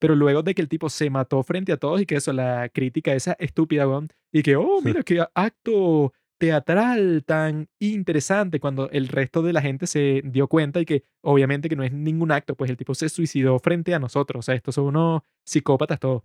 pero 0.00 0.16
luego 0.16 0.42
de 0.42 0.54
que 0.54 0.62
el 0.62 0.68
tipo 0.68 0.88
se 0.88 1.10
mató 1.10 1.42
frente 1.44 1.72
a 1.72 1.76
todos 1.76 2.00
y 2.00 2.06
que 2.06 2.16
eso, 2.16 2.32
la 2.32 2.68
crítica 2.70 3.14
esa 3.14 3.34
estúpida, 3.38 3.86
weón, 3.86 4.08
y 4.32 4.42
que, 4.42 4.56
oh, 4.56 4.80
mira 4.82 5.02
qué 5.04 5.24
acto 5.34 6.12
teatral 6.42 7.22
tan 7.24 7.68
interesante 7.78 8.58
cuando 8.58 8.90
el 8.90 9.06
resto 9.06 9.42
de 9.42 9.52
la 9.52 9.62
gente 9.62 9.86
se 9.86 10.22
dio 10.24 10.48
cuenta 10.48 10.80
y 10.80 10.84
que 10.84 11.04
obviamente 11.20 11.68
que 11.68 11.76
no 11.76 11.84
es 11.84 11.92
ningún 11.92 12.32
acto, 12.32 12.56
pues 12.56 12.68
el 12.68 12.76
tipo 12.76 12.96
se 12.96 13.08
suicidó 13.08 13.60
frente 13.60 13.94
a 13.94 14.00
nosotros, 14.00 14.40
o 14.40 14.42
sea, 14.42 14.56
estos 14.56 14.74
son 14.74 14.86
unos 14.86 15.22
psicópatas 15.46 16.00
todos. 16.00 16.24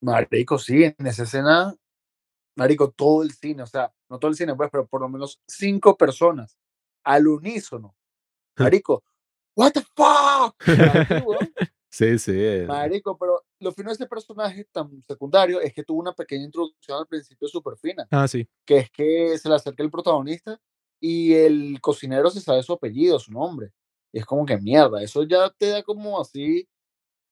Marico, 0.00 0.58
sí, 0.58 0.84
en 0.84 1.06
esa 1.06 1.24
escena, 1.24 1.74
Marico, 2.56 2.92
todo 2.92 3.22
el 3.22 3.32
cine, 3.32 3.62
o 3.62 3.66
sea, 3.66 3.92
no 4.08 4.18
todo 4.18 4.30
el 4.30 4.38
cine, 4.38 4.54
pues, 4.54 4.70
pero 4.72 4.86
por 4.86 5.02
lo 5.02 5.10
menos 5.10 5.38
cinco 5.46 5.98
personas 5.98 6.58
al 7.04 7.28
unísono. 7.28 7.94
Marico, 8.56 9.04
what 9.54 9.72
the 9.72 9.82
fuck? 9.94 10.56
Sí, 11.88 12.18
sí. 12.18 12.32
eh, 12.34 12.64
Marico, 12.66 13.16
pero 13.16 13.42
lo 13.60 13.72
fino 13.72 13.88
de 13.88 13.92
este 13.94 14.06
personaje 14.06 14.64
tan 14.72 15.02
secundario 15.02 15.60
es 15.60 15.72
que 15.72 15.82
tuvo 15.84 16.00
una 16.00 16.12
pequeña 16.12 16.44
introducción 16.44 16.98
al 16.98 17.06
principio 17.06 17.48
súper 17.48 17.76
fina, 17.78 18.06
Ah, 18.10 18.28
sí. 18.28 18.46
que 18.66 18.78
es 18.78 18.90
que 18.90 19.38
se 19.38 19.48
le 19.48 19.54
acerca 19.54 19.82
el 19.82 19.90
protagonista 19.90 20.60
y 21.00 21.34
el 21.34 21.80
cocinero 21.80 22.28
se 22.30 22.40
sabe 22.40 22.62
su 22.62 22.72
apellido, 22.72 23.18
su 23.18 23.32
nombre. 23.32 23.72
Y 24.12 24.18
es 24.18 24.26
como 24.26 24.44
que 24.44 24.56
mierda, 24.58 25.02
eso 25.02 25.22
ya 25.24 25.50
te 25.50 25.68
da 25.68 25.82
como 25.82 26.20
así 26.20 26.68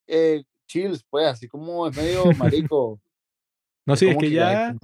eh, 0.07 0.45
chills, 0.67 1.05
pues, 1.11 1.27
así 1.27 1.49
como 1.49 1.87
es 1.89 1.97
medio 1.97 2.25
marico. 2.39 3.01
No, 3.87 3.97
sí, 3.97 4.09
es 4.09 4.17
que 4.17 4.27
ay, 4.27 4.33
ya 4.33 4.77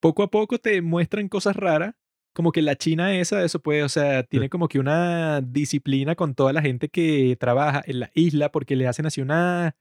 poco 0.00 0.22
a 0.22 0.28
poco 0.30 0.58
te 0.58 0.82
muestran 0.82 1.28
cosas 1.28 1.56
raras, 1.56 1.94
como 2.36 2.52
que 2.52 2.60
la 2.62 2.76
China 2.76 3.16
esa, 3.16 3.42
eso 3.42 3.60
puede, 3.60 3.82
o 3.82 3.88
sea, 3.88 4.22
tiene 4.22 4.50
como 4.50 4.68
que 4.68 4.78
una 4.78 5.40
disciplina 5.40 6.14
con 6.16 6.34
toda 6.34 6.52
la 6.52 6.60
gente 6.60 6.90
que 6.90 7.34
trabaja 7.40 7.82
en 7.86 8.00
la 8.00 8.10
isla 8.14 8.52
porque 8.52 8.76
le 8.76 8.86
hacen 8.86 9.06
así 9.06 9.22
unas 9.22 9.72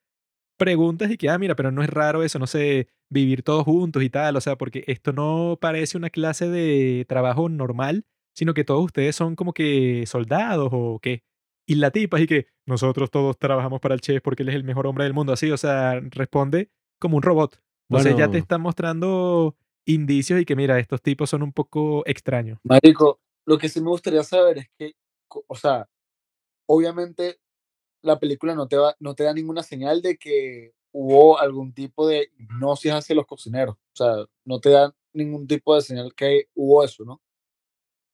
preguntas 0.58 1.12
y 1.12 1.18
que, 1.18 1.30
ah, 1.30 1.38
mira, 1.38 1.56
pero 1.56 1.72
no 1.72 1.84
es 1.84 1.90
raro 1.90 2.24
eso, 2.24 2.40
no 2.40 2.48
sé, 2.48 2.88
vivir 3.10 3.44
todos 3.44 3.66
juntos 3.66 4.04
y 4.04 4.10
tal, 4.10 4.38
o 4.38 4.42
sea, 4.42 4.58
porque 4.58 4.86
esto 4.88 5.12
no 5.14 5.58
parece 5.60 5.98
una 5.98 6.10
clase 6.10 6.50
de 6.50 7.06
trabajo 7.10 7.50
normal, 7.50 8.06
sino 8.34 8.54
que 8.54 8.64
todos 8.64 8.86
ustedes 8.86 9.16
son 9.18 9.36
como 9.36 9.54
que 9.54 10.06
soldados 10.08 10.70
o 10.72 11.00
qué. 11.02 11.24
Y 11.68 11.76
la 11.76 11.92
tipa, 11.92 12.20
y 12.22 12.28
que 12.28 12.48
nosotros 12.66 13.12
todos 13.12 13.38
trabajamos 13.38 13.82
para 13.82 13.96
el 13.96 14.02
chef 14.02 14.22
porque 14.22 14.44
él 14.44 14.50
es 14.50 14.56
el 14.56 14.64
mejor 14.64 14.88
hombre 14.88 15.04
del 15.06 15.14
mundo, 15.14 15.34
así, 15.34 15.52
o 15.52 15.58
sea, 15.58 16.00
responde 16.12 16.70
como 17.00 17.18
un 17.18 17.24
robot. 17.24 17.62
Entonces 17.90 18.14
ya 18.14 18.26
te 18.26 18.28
Bueno. 18.28 18.38
están 18.40 18.62
mostrando 18.62 19.56
indicios 19.86 20.42
y 20.42 20.46
que 20.46 20.56
mira, 20.56 20.80
estos 20.80 21.02
tipos 21.02 21.30
son 21.30 21.44
un 21.44 21.54
poco 21.54 22.04
extraños. 22.06 22.60
Marico, 22.64 23.20
lo 23.46 23.58
que 23.58 23.70
sí 23.70 23.82
me 23.82 23.90
gustaría 23.90 24.24
saber 24.24 24.60
es 24.60 24.70
que, 24.78 24.96
o 25.48 25.56
sea, 25.56 25.88
obviamente 26.68 27.40
la 28.02 28.20
película 28.20 28.56
no 28.56 28.68
te, 28.68 28.78
va, 28.78 28.96
no 29.00 29.16
te 29.16 29.24
da 29.24 29.34
ninguna 29.34 29.64
señal 29.64 30.02
de 30.02 30.18
que 30.18 30.74
hubo 30.92 31.40
algún 31.40 31.74
tipo 31.74 32.08
de 32.08 32.30
hipnosis 32.38 32.92
hacia 32.94 33.16
los 33.16 33.26
cocineros. 33.26 33.76
O 33.76 33.96
sea, 33.96 34.26
no 34.46 34.60
te 34.60 34.70
da 34.70 34.96
ningún 35.14 35.48
tipo 35.48 35.76
de 35.76 35.82
señal 35.82 36.14
que 36.16 36.50
hubo 36.56 36.84
eso, 36.84 37.04
¿no? 37.04 37.22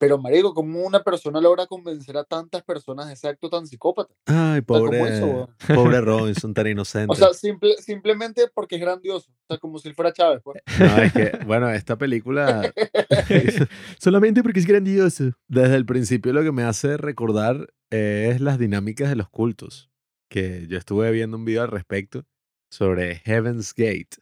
Pero, 0.01 0.17
marico, 0.17 0.55
¿cómo 0.55 0.79
una 0.79 1.03
persona 1.03 1.39
logra 1.39 1.67
convencer 1.67 2.17
a 2.17 2.23
tantas 2.23 2.63
personas 2.63 3.05
de 3.05 3.13
ese 3.13 3.27
acto 3.27 3.51
tan 3.51 3.67
psicópata? 3.67 4.11
Ay, 4.25 4.63
¿cómo 4.63 4.79
pobre, 4.79 4.97
hizo, 4.97 5.27
weón? 5.27 5.49
pobre 5.67 6.01
Robinson, 6.01 6.55
tan 6.55 6.65
inocente. 6.65 7.13
O 7.13 7.15
sea, 7.15 7.31
simple, 7.35 7.75
simplemente 7.77 8.47
porque 8.51 8.77
es 8.77 8.81
grandioso. 8.81 9.29
O 9.29 9.45
sea, 9.47 9.59
como 9.59 9.77
si 9.77 9.93
fuera 9.93 10.11
Chávez, 10.11 10.41
pues. 10.43 10.59
No, 10.79 11.03
es 11.03 11.13
que, 11.13 11.31
bueno, 11.45 11.69
esta 11.69 11.99
película, 11.99 12.73
Solamente 13.99 14.41
porque 14.41 14.59
es 14.59 14.65
grandioso. 14.65 15.33
desde 15.47 15.75
el 15.75 15.85
principio 15.85 16.33
lo 16.33 16.41
que 16.41 16.51
me 16.51 16.63
hace 16.63 16.97
recordar 16.97 17.71
eh, 17.91 18.31
es 18.33 18.41
las 18.41 18.57
dinámicas 18.57 19.07
de 19.07 19.17
los 19.17 19.29
cultos. 19.29 19.91
Que 20.31 20.65
yo 20.67 20.79
estuve 20.79 21.11
viendo 21.11 21.37
un 21.37 21.45
video 21.45 21.61
al 21.61 21.69
respecto 21.69 22.25
sobre 22.71 23.17
Heaven's 23.17 23.75
Gate, 23.75 24.17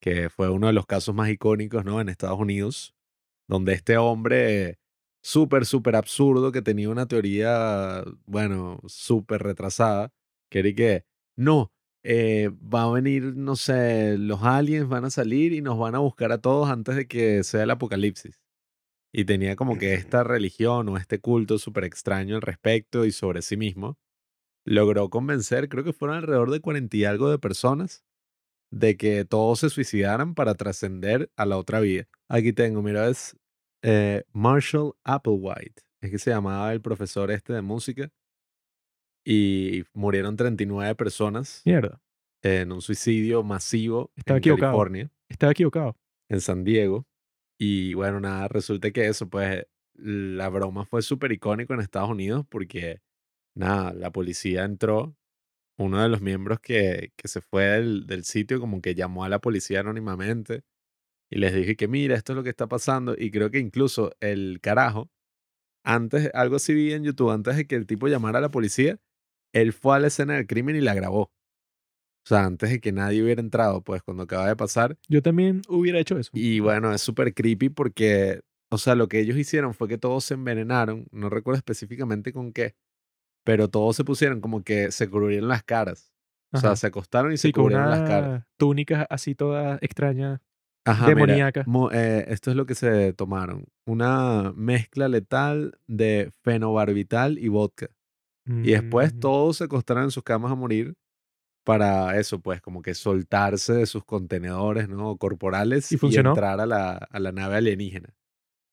que 0.00 0.30
fue 0.30 0.48
uno 0.48 0.68
de 0.68 0.72
los 0.72 0.86
casos 0.86 1.14
más 1.14 1.28
icónicos, 1.28 1.84
¿no? 1.84 2.00
En 2.00 2.08
Estados 2.08 2.40
Unidos, 2.40 2.94
donde 3.46 3.74
este 3.74 3.98
hombre 3.98 4.78
súper, 5.26 5.66
súper 5.66 5.96
absurdo 5.96 6.52
que 6.52 6.62
tenía 6.62 6.88
una 6.88 7.06
teoría, 7.06 8.04
bueno, 8.26 8.80
súper 8.86 9.42
retrasada, 9.42 10.12
que 10.48 10.60
era 10.60 10.68
y 10.68 10.74
que, 10.76 11.04
no, 11.36 11.72
eh, 12.04 12.50
va 12.52 12.84
a 12.84 12.92
venir, 12.92 13.34
no 13.36 13.56
sé, 13.56 14.18
los 14.18 14.44
aliens 14.44 14.88
van 14.88 15.04
a 15.04 15.10
salir 15.10 15.52
y 15.52 15.62
nos 15.62 15.78
van 15.78 15.96
a 15.96 15.98
buscar 15.98 16.30
a 16.30 16.40
todos 16.40 16.70
antes 16.70 16.94
de 16.94 17.08
que 17.08 17.42
sea 17.42 17.64
el 17.64 17.70
apocalipsis. 17.70 18.40
Y 19.12 19.24
tenía 19.24 19.56
como 19.56 19.78
que 19.78 19.94
esta 19.94 20.22
religión 20.22 20.88
o 20.90 20.96
este 20.96 21.18
culto 21.20 21.58
súper 21.58 21.84
extraño 21.84 22.36
al 22.36 22.42
respecto 22.42 23.04
y 23.04 23.10
sobre 23.10 23.42
sí 23.42 23.56
mismo. 23.56 23.98
Logró 24.64 25.10
convencer, 25.10 25.68
creo 25.68 25.82
que 25.82 25.92
fueron 25.92 26.18
alrededor 26.18 26.52
de 26.52 26.60
cuarenta 26.60 26.96
y 26.98 27.04
algo 27.04 27.30
de 27.30 27.38
personas, 27.40 28.04
de 28.70 28.96
que 28.96 29.24
todos 29.24 29.60
se 29.60 29.70
suicidaran 29.70 30.34
para 30.36 30.54
trascender 30.54 31.32
a 31.36 31.46
la 31.46 31.58
otra 31.58 31.80
vida. 31.80 32.06
Aquí 32.28 32.52
tengo, 32.52 32.82
mira, 32.82 33.08
es 33.08 33.36
eh, 33.86 34.24
Marshall 34.32 34.94
Applewhite. 35.04 35.82
Es 36.00 36.10
que 36.10 36.18
se 36.18 36.30
llamaba 36.30 36.72
el 36.72 36.80
profesor 36.80 37.30
este 37.30 37.52
de 37.52 37.62
música. 37.62 38.10
Y 39.24 39.84
murieron 39.92 40.36
39 40.36 40.94
personas 40.94 41.62
Mierda, 41.64 42.00
en 42.42 42.70
un 42.70 42.80
suicidio 42.80 43.42
masivo 43.42 44.12
Estaba 44.16 44.36
en 44.36 44.40
equivocado. 44.40 44.72
California, 44.72 45.10
estaba 45.28 45.52
equivocado. 45.52 45.96
en 46.28 46.40
San 46.40 46.64
Diego. 46.64 47.06
Y 47.58 47.94
bueno, 47.94 48.20
nada, 48.20 48.46
resulta 48.48 48.90
que 48.90 49.06
eso, 49.06 49.28
pues 49.28 49.64
la 49.94 50.48
broma 50.48 50.84
fue 50.84 51.02
súper 51.02 51.32
icónico 51.32 51.74
en 51.74 51.80
Estados 51.80 52.10
Unidos 52.10 52.44
porque, 52.48 53.00
nada, 53.54 53.94
la 53.94 54.12
policía 54.12 54.64
entró, 54.64 55.16
uno 55.78 56.02
de 56.02 56.08
los 56.08 56.20
miembros 56.20 56.60
que, 56.60 57.12
que 57.16 57.28
se 57.28 57.40
fue 57.40 57.64
del, 57.64 58.06
del 58.06 58.24
sitio 58.24 58.60
como 58.60 58.80
que 58.80 58.94
llamó 58.94 59.24
a 59.24 59.28
la 59.28 59.40
policía 59.40 59.80
anónimamente 59.80 60.62
y 61.30 61.38
les 61.38 61.54
dije 61.54 61.76
que 61.76 61.88
mira, 61.88 62.14
esto 62.16 62.32
es 62.32 62.36
lo 62.36 62.42
que 62.42 62.50
está 62.50 62.66
pasando. 62.68 63.14
Y 63.18 63.30
creo 63.30 63.50
que 63.50 63.58
incluso 63.58 64.12
el 64.20 64.60
carajo, 64.60 65.10
antes, 65.84 66.30
algo 66.34 66.56
así 66.56 66.74
vi 66.74 66.92
en 66.92 67.04
YouTube, 67.04 67.30
antes 67.30 67.56
de 67.56 67.66
que 67.66 67.74
el 67.76 67.86
tipo 67.86 68.08
llamara 68.08 68.38
a 68.38 68.42
la 68.42 68.50
policía, 68.50 68.98
él 69.52 69.72
fue 69.72 69.96
a 69.96 70.00
la 70.00 70.08
escena 70.08 70.34
del 70.34 70.46
crimen 70.46 70.76
y 70.76 70.80
la 70.80 70.94
grabó. 70.94 71.22
O 72.24 72.28
sea, 72.28 72.44
antes 72.44 72.70
de 72.70 72.80
que 72.80 72.90
nadie 72.90 73.22
hubiera 73.22 73.40
entrado, 73.40 73.82
pues 73.82 74.02
cuando 74.02 74.24
acaba 74.24 74.48
de 74.48 74.56
pasar. 74.56 74.98
Yo 75.08 75.22
también 75.22 75.62
hubiera 75.68 76.00
hecho 76.00 76.18
eso. 76.18 76.30
Y 76.34 76.58
bueno, 76.58 76.92
es 76.92 77.00
súper 77.00 77.32
creepy 77.34 77.68
porque, 77.68 78.40
o 78.68 78.78
sea, 78.78 78.96
lo 78.96 79.06
que 79.08 79.20
ellos 79.20 79.36
hicieron 79.36 79.74
fue 79.74 79.86
que 79.86 79.96
todos 79.96 80.24
se 80.24 80.34
envenenaron, 80.34 81.06
no 81.12 81.30
recuerdo 81.30 81.58
específicamente 81.58 82.32
con 82.32 82.52
qué, 82.52 82.74
pero 83.44 83.68
todos 83.68 83.94
se 83.94 84.02
pusieron 84.04 84.40
como 84.40 84.64
que 84.64 84.90
se 84.90 85.08
cubrieron 85.08 85.48
las 85.48 85.62
caras. 85.62 86.12
O 86.52 86.58
sea, 86.58 86.70
Ajá. 86.70 86.76
se 86.76 86.86
acostaron 86.88 87.32
y 87.32 87.36
Sí, 87.36 87.48
se 87.48 87.52
con 87.52 87.64
cubrieron 87.64 87.90
las 87.90 88.00
caras. 88.02 88.28
una 88.28 88.46
túnica 88.56 89.06
así 89.08 89.36
toda 89.36 89.78
extraña. 89.80 90.42
Ajá, 90.86 91.08
demoníaca. 91.08 91.64
mo- 91.66 91.90
eh, 91.92 92.24
esto 92.28 92.50
es 92.50 92.56
lo 92.56 92.66
que 92.66 92.74
se 92.74 93.12
tomaron. 93.12 93.64
Una 93.86 94.52
mezcla 94.56 95.08
letal 95.08 95.78
de 95.86 96.30
fenobarbital 96.42 97.38
y 97.38 97.48
vodka. 97.48 97.88
Y 98.62 98.72
después 98.72 99.12
Mm, 99.14 99.20
todos 99.20 99.56
se 99.58 99.64
acostaron 99.64 100.04
en 100.04 100.10
sus 100.10 100.22
camas 100.22 100.52
a 100.52 100.54
morir 100.54 100.94
para 101.64 102.18
eso, 102.18 102.40
pues 102.40 102.60
como 102.62 102.82
que 102.82 102.94
soltarse 102.94 103.72
de 103.74 103.86
sus 103.86 104.04
contenedores, 104.04 104.88
¿no? 104.88 105.16
Corporales 105.16 105.90
¿Y 105.92 105.96
funcionó? 105.96 106.30
entrar 106.30 106.60
a 106.60 106.66
la, 106.66 106.92
a 106.96 107.18
la 107.20 107.32
nave 107.32 107.56
alienígena. 107.56 108.10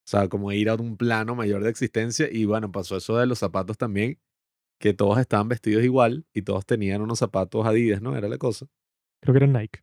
O 0.06 0.10
sea, 0.10 0.28
como 0.28 0.52
ir 0.52 0.68
a 0.70 0.74
un 0.76 0.96
plano 0.96 1.34
mayor 1.34 1.62
de 1.64 1.70
existencia. 1.70 2.28
Y 2.30 2.44
bueno, 2.44 2.70
pasó 2.72 2.96
eso 2.96 3.16
de 3.18 3.26
los 3.26 3.38
zapatos 3.40 3.78
también, 3.78 4.18
que 4.80 4.94
todos 4.94 5.18
estaban 5.18 5.48
vestidos 5.48 5.84
igual 5.84 6.26
y 6.34 6.42
todos 6.42 6.66
tenían 6.66 7.02
unos 7.02 7.18
zapatos 7.20 7.66
Adidas, 7.66 8.02
¿no? 8.02 8.16
Era 8.16 8.28
la 8.28 8.38
cosa. 8.38 8.66
Creo 9.22 9.34
que 9.34 9.44
era 9.44 9.46
Nike. 9.46 9.80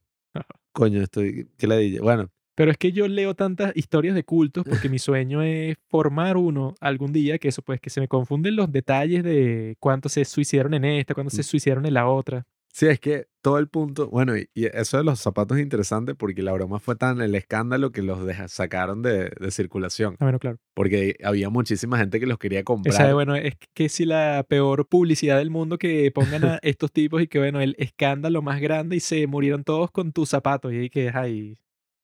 Coño, 0.73 1.01
estoy. 1.01 1.49
¿Qué 1.57 1.67
le 1.67 1.77
dije? 1.77 1.99
Bueno, 1.99 2.29
Pero 2.55 2.71
es 2.71 2.77
que 2.77 2.91
yo 2.91 3.07
leo 3.07 3.35
tantas 3.35 3.75
historias 3.75 4.15
de 4.15 4.23
cultos 4.23 4.63
porque 4.67 4.89
mi 4.89 4.99
sueño 4.99 5.41
es 5.41 5.77
formar 5.89 6.37
uno 6.37 6.75
algún 6.79 7.11
día, 7.13 7.37
que 7.39 7.49
eso 7.49 7.61
pues 7.61 7.79
que 7.81 7.89
se 7.89 7.99
me 8.01 8.07
confunden 8.07 8.55
los 8.55 8.71
detalles 8.71 9.23
de 9.23 9.75
cuántos 9.79 10.13
se 10.13 10.25
suicidaron 10.25 10.73
en 10.73 10.85
esta, 10.85 11.13
cuántos 11.13 11.33
se 11.35 11.43
suicidaron 11.43 11.85
en 11.85 11.93
la 11.95 12.07
otra. 12.07 12.45
Sí, 12.71 12.87
es 12.87 12.99
que 12.99 13.27
todo 13.41 13.57
el 13.57 13.67
punto. 13.67 14.07
Bueno, 14.09 14.37
y, 14.37 14.49
y 14.53 14.65
eso 14.65 14.97
de 14.97 15.03
los 15.03 15.19
zapatos 15.19 15.57
es 15.57 15.63
interesante 15.63 16.13
porque 16.15 16.41
la 16.43 16.51
broma 16.53 16.79
fue 16.79 16.95
tan 16.95 17.21
el 17.21 17.33
escándalo 17.35 17.91
que 17.91 18.01
los 18.01 18.25
deja- 18.25 18.47
sacaron 18.47 19.01
de, 19.01 19.29
de 19.39 19.51
circulación. 19.51 20.15
Ah, 20.19 20.25
bueno, 20.25 20.39
claro. 20.39 20.57
Porque 20.73 21.15
había 21.23 21.49
muchísima 21.49 21.97
gente 21.97 22.19
que 22.19 22.25
los 22.27 22.37
quería 22.37 22.63
comprar. 22.63 22.93
Esa, 22.95 23.13
bueno, 23.13 23.35
es 23.35 23.55
que 23.73 23.89
si 23.89 24.05
la 24.05 24.45
peor 24.47 24.87
publicidad 24.87 25.37
del 25.37 25.49
mundo 25.49 25.77
que 25.77 26.11
pongan 26.11 26.43
a 26.45 26.59
estos 26.61 26.91
tipos 26.91 27.21
y 27.21 27.27
que, 27.27 27.39
bueno, 27.39 27.59
el 27.61 27.75
escándalo 27.77 28.41
más 28.41 28.61
grande 28.61 28.95
y 28.95 28.99
se 28.99 29.25
murieron 29.27 29.63
todos 29.63 29.91
con 29.91 30.11
tus 30.13 30.29
zapatos 30.29 30.71
y 30.73 30.77
ahí 30.77 30.89
que, 30.89 31.09
ay, 31.13 31.57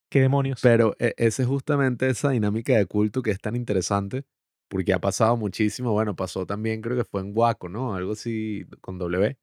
qué 0.10 0.22
demonios. 0.22 0.60
Pero 0.62 0.96
e- 1.00 1.14
esa 1.18 1.44
es 1.44 1.48
justamente 1.48 2.10
esa 2.10 2.32
dinámica 2.32 2.76
de 2.78 2.86
culto 2.86 3.22
que 3.22 3.32
es 3.32 3.40
tan 3.40 3.56
interesante 3.56 4.26
porque 4.70 4.94
ha 4.94 5.00
pasado 5.00 5.38
muchísimo. 5.38 5.94
Bueno, 5.94 6.16
pasó 6.16 6.46
también, 6.46 6.82
creo 6.82 6.98
que 6.98 7.06
fue 7.06 7.22
en 7.22 7.32
Waco, 7.34 7.70
¿no? 7.70 7.94
Algo 7.96 8.14
así 8.14 8.66
con 8.82 8.98
W, 8.98 9.38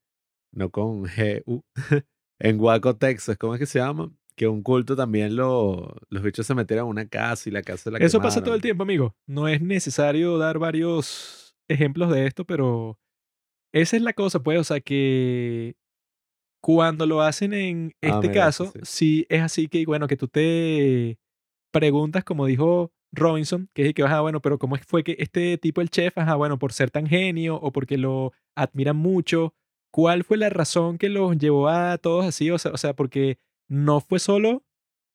no 0.55 0.69
con 0.71 1.05
G-U. 1.05 1.61
en 2.39 2.59
Waco, 2.59 2.95
Texas, 2.97 3.37
¿cómo 3.37 3.53
es 3.55 3.59
que 3.59 3.65
se 3.65 3.79
llama? 3.79 4.11
Que 4.35 4.47
un 4.47 4.63
culto 4.63 4.95
también 4.95 5.35
lo, 5.35 5.95
los 6.09 6.23
bichos 6.23 6.45
se 6.45 6.55
metieron 6.55 6.83
a 6.87 6.89
una 6.89 7.07
casa 7.07 7.47
y 7.49 7.51
la 7.51 7.61
casa 7.61 7.91
la 7.91 7.99
Eso 7.99 8.19
pasa 8.19 8.41
todo 8.43 8.55
el 8.55 8.61
quemaron. 8.61 8.61
tiempo, 8.61 8.83
amigo. 8.83 9.15
No 9.27 9.47
es 9.47 9.61
necesario 9.61 10.37
dar 10.37 10.59
varios 10.59 11.55
ejemplos 11.69 12.11
de 12.11 12.27
esto, 12.27 12.45
pero 12.45 12.99
esa 13.73 13.95
es 13.95 14.01
la 14.01 14.13
cosa, 14.13 14.39
pues, 14.41 14.59
o 14.59 14.63
sea, 14.63 14.81
que 14.81 15.75
cuando 16.61 17.05
lo 17.05 17.21
hacen 17.21 17.53
en 17.53 17.93
Ah, 18.01 18.07
este 18.09 18.29
mira, 18.29 18.47
eso 18.49 18.65
caso, 18.65 18.65
sí. 18.73 18.79
sí 18.83 19.25
es 19.29 19.41
así 19.41 19.67
que, 19.67 19.85
bueno, 19.85 20.07
que 20.07 20.17
tú 20.17 20.27
te 20.27 21.17
preguntas, 21.71 22.23
como 22.23 22.45
dijo 22.45 22.91
Robinson, 23.13 23.69
que 23.73 23.87
es 23.87 23.93
que, 23.93 24.03
ajá, 24.03 24.21
bueno, 24.21 24.41
pero 24.41 24.57
¿cómo 24.57 24.75
fue 24.77 25.03
que 25.03 25.15
este 25.19 25.57
tipo, 25.57 25.81
el 25.81 25.89
chef, 25.89 26.17
ajá, 26.17 26.35
bueno, 26.35 26.57
por 26.59 26.73
ser 26.73 26.91
tan 26.91 27.07
genio 27.07 27.55
o 27.55 27.71
porque 27.71 27.97
lo 27.97 28.33
admiran 28.55 28.95
mucho? 28.97 29.53
¿Cuál 29.95 30.25
fue 30.25 30.35
la 30.35 30.49
razón 30.49 30.97
que 30.97 31.07
los 31.07 31.37
llevó 31.37 31.69
a 31.69 31.97
todos 31.97 32.25
así? 32.25 32.51
O 32.51 32.57
sea, 32.57 32.71
o 32.73 32.77
sea, 32.77 32.93
porque 32.93 33.39
no 33.69 34.01
fue 34.01 34.19
solo 34.19 34.65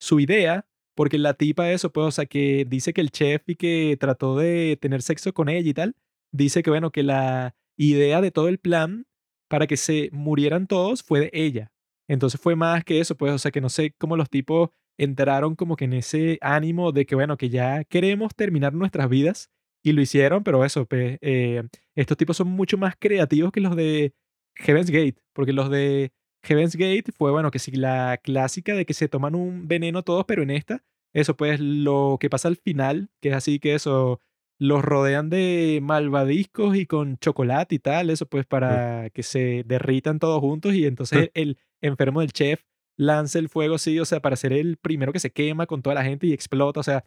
su 0.00 0.20
idea, 0.20 0.66
porque 0.94 1.18
la 1.18 1.34
tipa 1.34 1.70
eso, 1.70 1.92
pues, 1.92 2.06
o 2.06 2.10
sea, 2.10 2.24
que 2.24 2.64
dice 2.66 2.94
que 2.94 3.02
el 3.02 3.10
chef 3.10 3.46
y 3.46 3.56
que 3.56 3.98
trató 4.00 4.38
de 4.38 4.78
tener 4.80 5.02
sexo 5.02 5.34
con 5.34 5.50
ella 5.50 5.68
y 5.68 5.74
tal, 5.74 5.96
dice 6.32 6.62
que, 6.62 6.70
bueno, 6.70 6.92
que 6.92 7.02
la 7.02 7.54
idea 7.76 8.22
de 8.22 8.30
todo 8.30 8.48
el 8.48 8.58
plan 8.58 9.04
para 9.48 9.66
que 9.66 9.76
se 9.76 10.08
murieran 10.12 10.66
todos 10.66 11.02
fue 11.02 11.20
de 11.20 11.30
ella. 11.34 11.72
Entonces 12.08 12.40
fue 12.40 12.56
más 12.56 12.82
que 12.82 13.00
eso, 13.00 13.18
pues, 13.18 13.34
o 13.34 13.38
sea, 13.38 13.50
que 13.50 13.60
no 13.60 13.68
sé 13.68 13.92
cómo 13.98 14.16
los 14.16 14.30
tipos 14.30 14.70
entraron 14.96 15.56
como 15.56 15.76
que 15.76 15.84
en 15.84 15.92
ese 15.92 16.38
ánimo 16.40 16.92
de 16.92 17.04
que, 17.04 17.16
bueno, 17.16 17.36
que 17.36 17.50
ya 17.50 17.84
queremos 17.84 18.34
terminar 18.34 18.72
nuestras 18.72 19.10
vidas 19.10 19.50
y 19.82 19.92
lo 19.92 20.00
hicieron, 20.00 20.42
pero 20.42 20.64
eso, 20.64 20.86
pues, 20.86 21.18
eh, 21.20 21.64
estos 21.94 22.16
tipos 22.16 22.38
son 22.38 22.48
mucho 22.48 22.78
más 22.78 22.94
creativos 22.98 23.52
que 23.52 23.60
los 23.60 23.76
de 23.76 24.14
Heaven's 24.56 24.90
Gate, 24.90 25.16
porque 25.32 25.52
los 25.52 25.70
de 25.70 26.12
Heaven's 26.42 26.76
Gate 26.76 27.12
fue, 27.16 27.30
bueno, 27.30 27.50
que 27.50 27.58
si 27.58 27.72
la 27.72 28.18
clásica 28.22 28.74
de 28.74 28.86
que 28.86 28.94
se 28.94 29.08
toman 29.08 29.34
un 29.34 29.68
veneno 29.68 30.02
todos, 30.02 30.24
pero 30.26 30.42
en 30.42 30.50
esta, 30.50 30.84
eso 31.12 31.36
pues 31.36 31.60
lo 31.60 32.18
que 32.20 32.30
pasa 32.30 32.48
al 32.48 32.56
final, 32.56 33.10
que 33.20 33.30
es 33.30 33.34
así 33.34 33.58
que 33.58 33.74
eso, 33.74 34.20
los 34.58 34.82
rodean 34.82 35.30
de 35.30 35.80
malvadiscos 35.82 36.76
y 36.76 36.86
con 36.86 37.18
chocolate 37.18 37.74
y 37.76 37.78
tal, 37.78 38.10
eso 38.10 38.26
pues 38.26 38.46
para 38.46 39.10
que 39.10 39.22
se 39.22 39.64
derritan 39.66 40.18
todos 40.18 40.40
juntos 40.40 40.74
y 40.74 40.86
entonces 40.86 41.30
el 41.34 41.58
enfermo 41.80 42.20
del 42.20 42.32
chef 42.32 42.62
lanza 42.96 43.38
el 43.38 43.48
fuego, 43.48 43.78
sí, 43.78 43.98
o 43.98 44.04
sea, 44.04 44.20
para 44.20 44.36
ser 44.36 44.52
el 44.52 44.76
primero 44.76 45.12
que 45.12 45.20
se 45.20 45.32
quema 45.32 45.66
con 45.66 45.80
toda 45.80 45.94
la 45.94 46.04
gente 46.04 46.26
y 46.26 46.34
explota, 46.34 46.80
o 46.80 46.82
sea, 46.82 47.04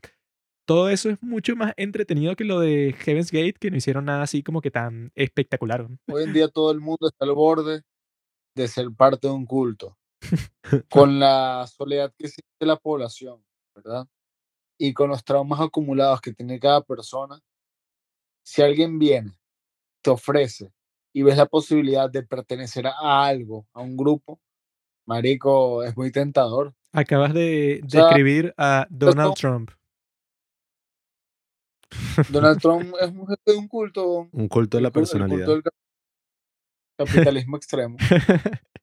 todo 0.65 0.89
eso 0.89 1.10
es 1.10 1.21
mucho 1.21 1.56
más 1.56 1.73
entretenido 1.78 2.36
que 2.36 2.43
lo 2.43 2.60
de 2.60 2.95
Heaven's 2.99 3.32
Gate, 3.32 3.56
que 3.60 3.71
no 3.71 3.78
hicieron 3.78 4.06
nada 4.06 4.23
así 4.23 4.43
como 4.43 4.62
que 4.62 4.71
tan 4.71 5.12
espectacular. 5.15 5.88
Hoy 6.08 6.23
en 6.23 6.34
día 6.34 6.47
todo 6.47 6.71
el 6.71 6.80
mundo 6.80 7.08
está 7.08 7.26
al 7.26 7.34
borde 7.34 7.84
de 8.56 8.67
ser 8.67 8.88
parte 8.95 9.28
de 9.28 9.34
un 9.34 9.45
culto, 9.45 9.97
con 10.89 11.19
la 11.19 11.67
soledad 11.67 12.13
que 12.17 12.28
siente 12.28 12.65
la 12.65 12.78
población, 12.78 13.43
¿verdad? 13.76 14.08
Y 14.80 14.93
con 14.93 15.10
los 15.10 15.23
traumas 15.23 15.60
acumulados 15.60 16.21
que 16.21 16.34
tiene 16.34 16.60
cada 16.60 16.82
persona, 16.82 17.39
si 18.45 18.62
alguien 18.62 18.99
viene, 18.99 19.32
te 20.02 20.12
ofrece 20.12 20.71
y 21.13 21.23
ves 21.23 21.38
la 21.38 21.45
posibilidad 21.45 22.10
de 22.10 22.23
pertenecer 22.23 22.88
a 22.88 23.26
algo, 23.26 23.67
a 23.73 23.82
un 23.82 23.95
grupo, 23.95 24.39
marico, 25.06 25.84
es 25.84 25.95
muy 25.95 26.12
tentador. 26.12 26.73
Acabas 26.91 27.34
de 27.34 27.82
O 27.86 27.89
sea, 27.89 28.06
describir 28.06 28.54
a 28.58 28.88
Donald 28.89 29.36
Trump. 29.36 29.71
Donald 32.29 32.60
Trump 32.62 32.93
es 33.01 33.10
un 33.10 33.27
jefe 33.27 33.41
de 33.45 33.56
un 33.58 33.67
culto, 33.67 34.29
Un 34.32 34.47
culto 34.47 34.77
de 34.77 34.82
la 34.82 34.88
el 34.89 34.93
personalidad. 34.93 35.45
culto 35.45 35.51
del 35.53 35.63
cap- 35.63 35.73
capitalismo 36.97 37.58
extremo. 37.58 37.97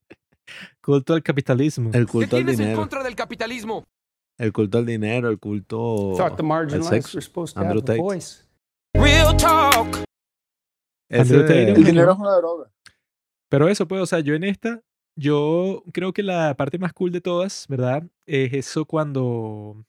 Culto 0.83 1.15
al 1.15 1.23
capitalismo. 1.23 1.91
El 1.93 2.07
¿Qué 2.07 2.13
culto 2.13 2.37
al 2.37 2.41
tienes 2.43 2.55
en 2.59 2.65
dinero. 2.67 2.81
contra 2.81 3.03
del 3.05 3.15
capitalismo? 3.15 3.87
El 4.39 4.53
culto 4.53 4.79
al 4.79 4.87
dinero, 4.87 5.29
el 5.31 5.39
culto 5.39 6.21
al 6.21 6.83
sexo. 6.83 7.19
Andrew 7.55 7.83
Tate. 7.83 8.01
Real 8.95 9.37
talk. 9.37 10.05
Andrew 11.11 11.43
Tate, 11.43 11.71
El 11.71 11.85
dinero 11.85 12.13
es 12.13 12.19
una 12.19 12.35
droga. 12.37 12.71
Pero 13.49 13.69
eso, 13.69 13.87
pues, 13.87 14.01
o 14.01 14.07
sea, 14.07 14.21
yo 14.21 14.35
en 14.35 14.45
esta, 14.45 14.81
yo 15.17 15.85
creo 15.93 16.13
que 16.13 16.23
la 16.23 16.57
parte 16.57 16.79
más 16.79 16.93
cool 16.93 17.13
de 17.13 17.21
todas, 17.21 17.67
¿verdad? 17.69 18.03
Es 18.27 18.53
eso 18.53 18.85
cuando, 18.87 19.85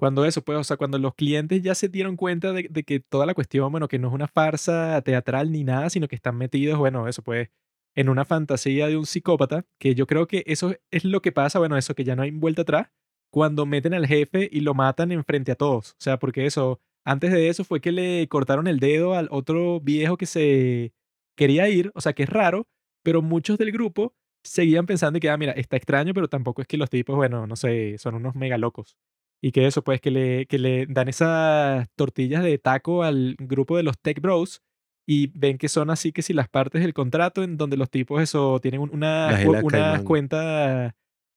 cuando 0.00 0.24
eso, 0.24 0.40
pues, 0.42 0.56
o 0.58 0.64
sea, 0.64 0.78
cuando 0.78 0.98
los 0.98 1.14
clientes 1.14 1.60
ya 1.60 1.74
se 1.74 1.90
dieron 1.90 2.16
cuenta 2.16 2.54
de, 2.54 2.68
de 2.70 2.84
que 2.84 3.00
toda 3.00 3.26
la 3.26 3.34
cuestión, 3.34 3.70
bueno, 3.70 3.86
que 3.86 3.98
no 3.98 4.08
es 4.08 4.14
una 4.14 4.28
farsa 4.28 5.02
teatral 5.02 5.52
ni 5.52 5.62
nada, 5.62 5.90
sino 5.90 6.08
que 6.08 6.16
están 6.16 6.38
metidos, 6.38 6.78
bueno, 6.78 7.06
eso, 7.06 7.22
pues, 7.22 7.50
en 7.94 8.08
una 8.08 8.24
fantasía 8.24 8.88
de 8.88 8.96
un 8.96 9.04
psicópata, 9.04 9.66
que 9.78 9.94
yo 9.94 10.06
creo 10.06 10.26
que 10.26 10.42
eso 10.46 10.74
es 10.90 11.04
lo 11.04 11.20
que 11.20 11.32
pasa, 11.32 11.58
bueno, 11.58 11.76
eso 11.76 11.94
que 11.94 12.04
ya 12.04 12.16
no 12.16 12.22
hay 12.22 12.30
vuelta 12.30 12.62
atrás, 12.62 12.88
cuando 13.30 13.66
meten 13.66 13.92
al 13.92 14.06
jefe 14.06 14.48
y 14.50 14.60
lo 14.60 14.72
matan 14.72 15.12
en 15.12 15.22
frente 15.22 15.52
a 15.52 15.56
todos. 15.56 15.90
O 15.92 16.00
sea, 16.00 16.18
porque 16.18 16.46
eso, 16.46 16.80
antes 17.04 17.30
de 17.30 17.48
eso 17.50 17.64
fue 17.64 17.82
que 17.82 17.92
le 17.92 18.26
cortaron 18.28 18.68
el 18.68 18.80
dedo 18.80 19.12
al 19.12 19.28
otro 19.30 19.80
viejo 19.80 20.16
que 20.16 20.24
se 20.24 20.94
quería 21.36 21.68
ir, 21.68 21.92
o 21.94 22.00
sea, 22.00 22.14
que 22.14 22.22
es 22.22 22.30
raro, 22.30 22.66
pero 23.02 23.20
muchos 23.20 23.58
del 23.58 23.70
grupo 23.70 24.14
seguían 24.42 24.86
pensando 24.86 25.20
que, 25.20 25.28
ah, 25.28 25.36
mira, 25.36 25.52
está 25.52 25.76
extraño, 25.76 26.14
pero 26.14 26.28
tampoco 26.28 26.62
es 26.62 26.68
que 26.68 26.78
los 26.78 26.88
tipos, 26.88 27.16
bueno, 27.16 27.46
no 27.46 27.54
sé, 27.54 27.98
son 27.98 28.14
unos 28.14 28.34
mega 28.34 28.56
locos. 28.56 28.96
Y 29.42 29.52
que 29.52 29.66
eso, 29.66 29.82
pues, 29.82 30.00
que 30.00 30.10
le, 30.10 30.46
que 30.46 30.58
le 30.58 30.86
dan 30.86 31.08
esas 31.08 31.88
tortillas 31.96 32.42
de 32.44 32.58
taco 32.58 33.02
al 33.04 33.36
grupo 33.38 33.76
de 33.76 33.82
los 33.82 33.98
Tech 33.98 34.20
Bros 34.20 34.62
y 35.08 35.28
ven 35.34 35.56
que 35.58 35.68
son 35.68 35.88
así 35.90 36.12
que 36.12 36.22
si 36.22 36.32
las 36.34 36.48
partes 36.48 36.82
del 36.82 36.92
contrato 36.94 37.42
en 37.42 37.56
donde 37.56 37.76
los 37.78 37.90
tipos 37.90 38.20
eso 38.22 38.60
tienen 38.60 38.80
un- 38.82 38.90
una, 38.92 39.28
una 39.62 39.94
cuenta 40.04 40.94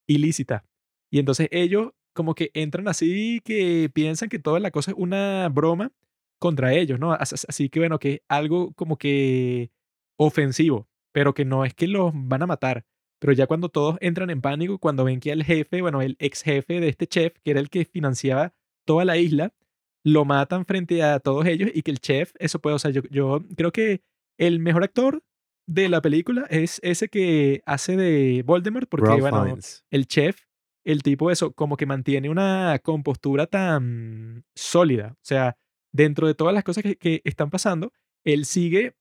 ilícita. 0.08 0.66
Y 1.12 1.20
entonces 1.20 1.48
ellos 1.52 1.92
como 2.14 2.36
que 2.36 2.52
entran 2.54 2.88
así 2.88 3.40
que 3.44 3.90
piensan 3.94 4.30
que 4.30 4.38
toda 4.40 4.60
la 4.60 4.70
cosa 4.72 4.92
es 4.92 4.98
una 4.98 5.50
broma 5.50 5.92
contra 6.40 6.74
ellos, 6.74 7.00
¿no? 7.00 7.14
As- 7.14 7.34
as- 7.34 7.46
Así 7.50 7.70
que 7.70 7.80
bueno, 7.80 8.00
que 8.00 8.14
es 8.16 8.22
algo 8.28 8.74
como 8.74 8.98
que 8.98 9.72
ofensivo, 10.20 10.88
pero 11.14 11.34
que 11.34 11.46
no 11.46 11.66
es 11.66 11.74
que 11.74 11.88
los 11.88 12.12
van 12.14 12.44
a 12.44 12.48
matar. 12.48 12.86
Pero 13.24 13.32
ya 13.32 13.48
cuando 13.48 13.70
todos 13.70 13.96
entran 14.02 14.30
en 14.32 14.42
pánico, 14.42 14.80
cuando 14.80 15.06
ven 15.06 15.22
que 15.22 15.32
el 15.32 15.46
jefe, 15.46 15.82
bueno, 15.82 16.02
el 16.02 16.18
ex 16.20 16.42
jefe 16.42 16.82
de 16.82 16.90
este 16.90 17.08
chef, 17.08 17.34
que 17.42 17.52
era 17.52 17.62
el 17.62 17.70
que 17.70 17.86
financiaba 17.86 18.54
toda 18.84 19.06
la 19.06 19.16
isla, 19.16 19.54
lo 20.04 20.26
matan 20.26 20.66
frente 20.66 21.02
a 21.04 21.22
todos 21.22 21.46
ellos 21.46 21.72
y 21.74 21.84
que 21.84 21.92
el 21.92 22.02
chef, 22.02 22.34
eso 22.38 22.60
puede, 22.60 22.76
o 22.76 22.80
sea, 22.80 22.92
yo, 22.92 23.02
yo 23.10 23.42
creo 23.56 23.72
que 23.72 24.02
el 24.38 24.60
mejor 24.60 24.84
actor 24.84 25.24
de 25.66 25.88
la 25.88 26.02
película 26.02 26.46
es 26.50 26.82
ese 26.84 27.08
que 27.08 27.62
hace 27.66 27.96
de 27.96 28.44
Voldemort, 28.46 28.90
porque 28.90 29.08
Ralph 29.08 29.22
bueno, 29.22 29.44
Fiennes. 29.46 29.86
el 29.90 30.06
chef, 30.06 30.42
el 30.84 31.02
tipo 31.02 31.32
eso, 31.32 31.54
como 31.54 31.78
que 31.78 31.86
mantiene 31.86 32.30
una 32.30 32.78
compostura 32.84 33.48
tan 33.48 34.44
sólida. 34.54 35.14
O 35.14 35.24
sea, 35.24 35.56
dentro 35.94 36.28
de 36.28 36.36
todas 36.36 36.54
las 36.54 36.66
cosas 36.66 36.84
que, 36.84 36.98
que 36.98 37.22
están 37.24 37.50
pasando, 37.50 37.94
él 38.26 38.44
sigue 38.44 38.98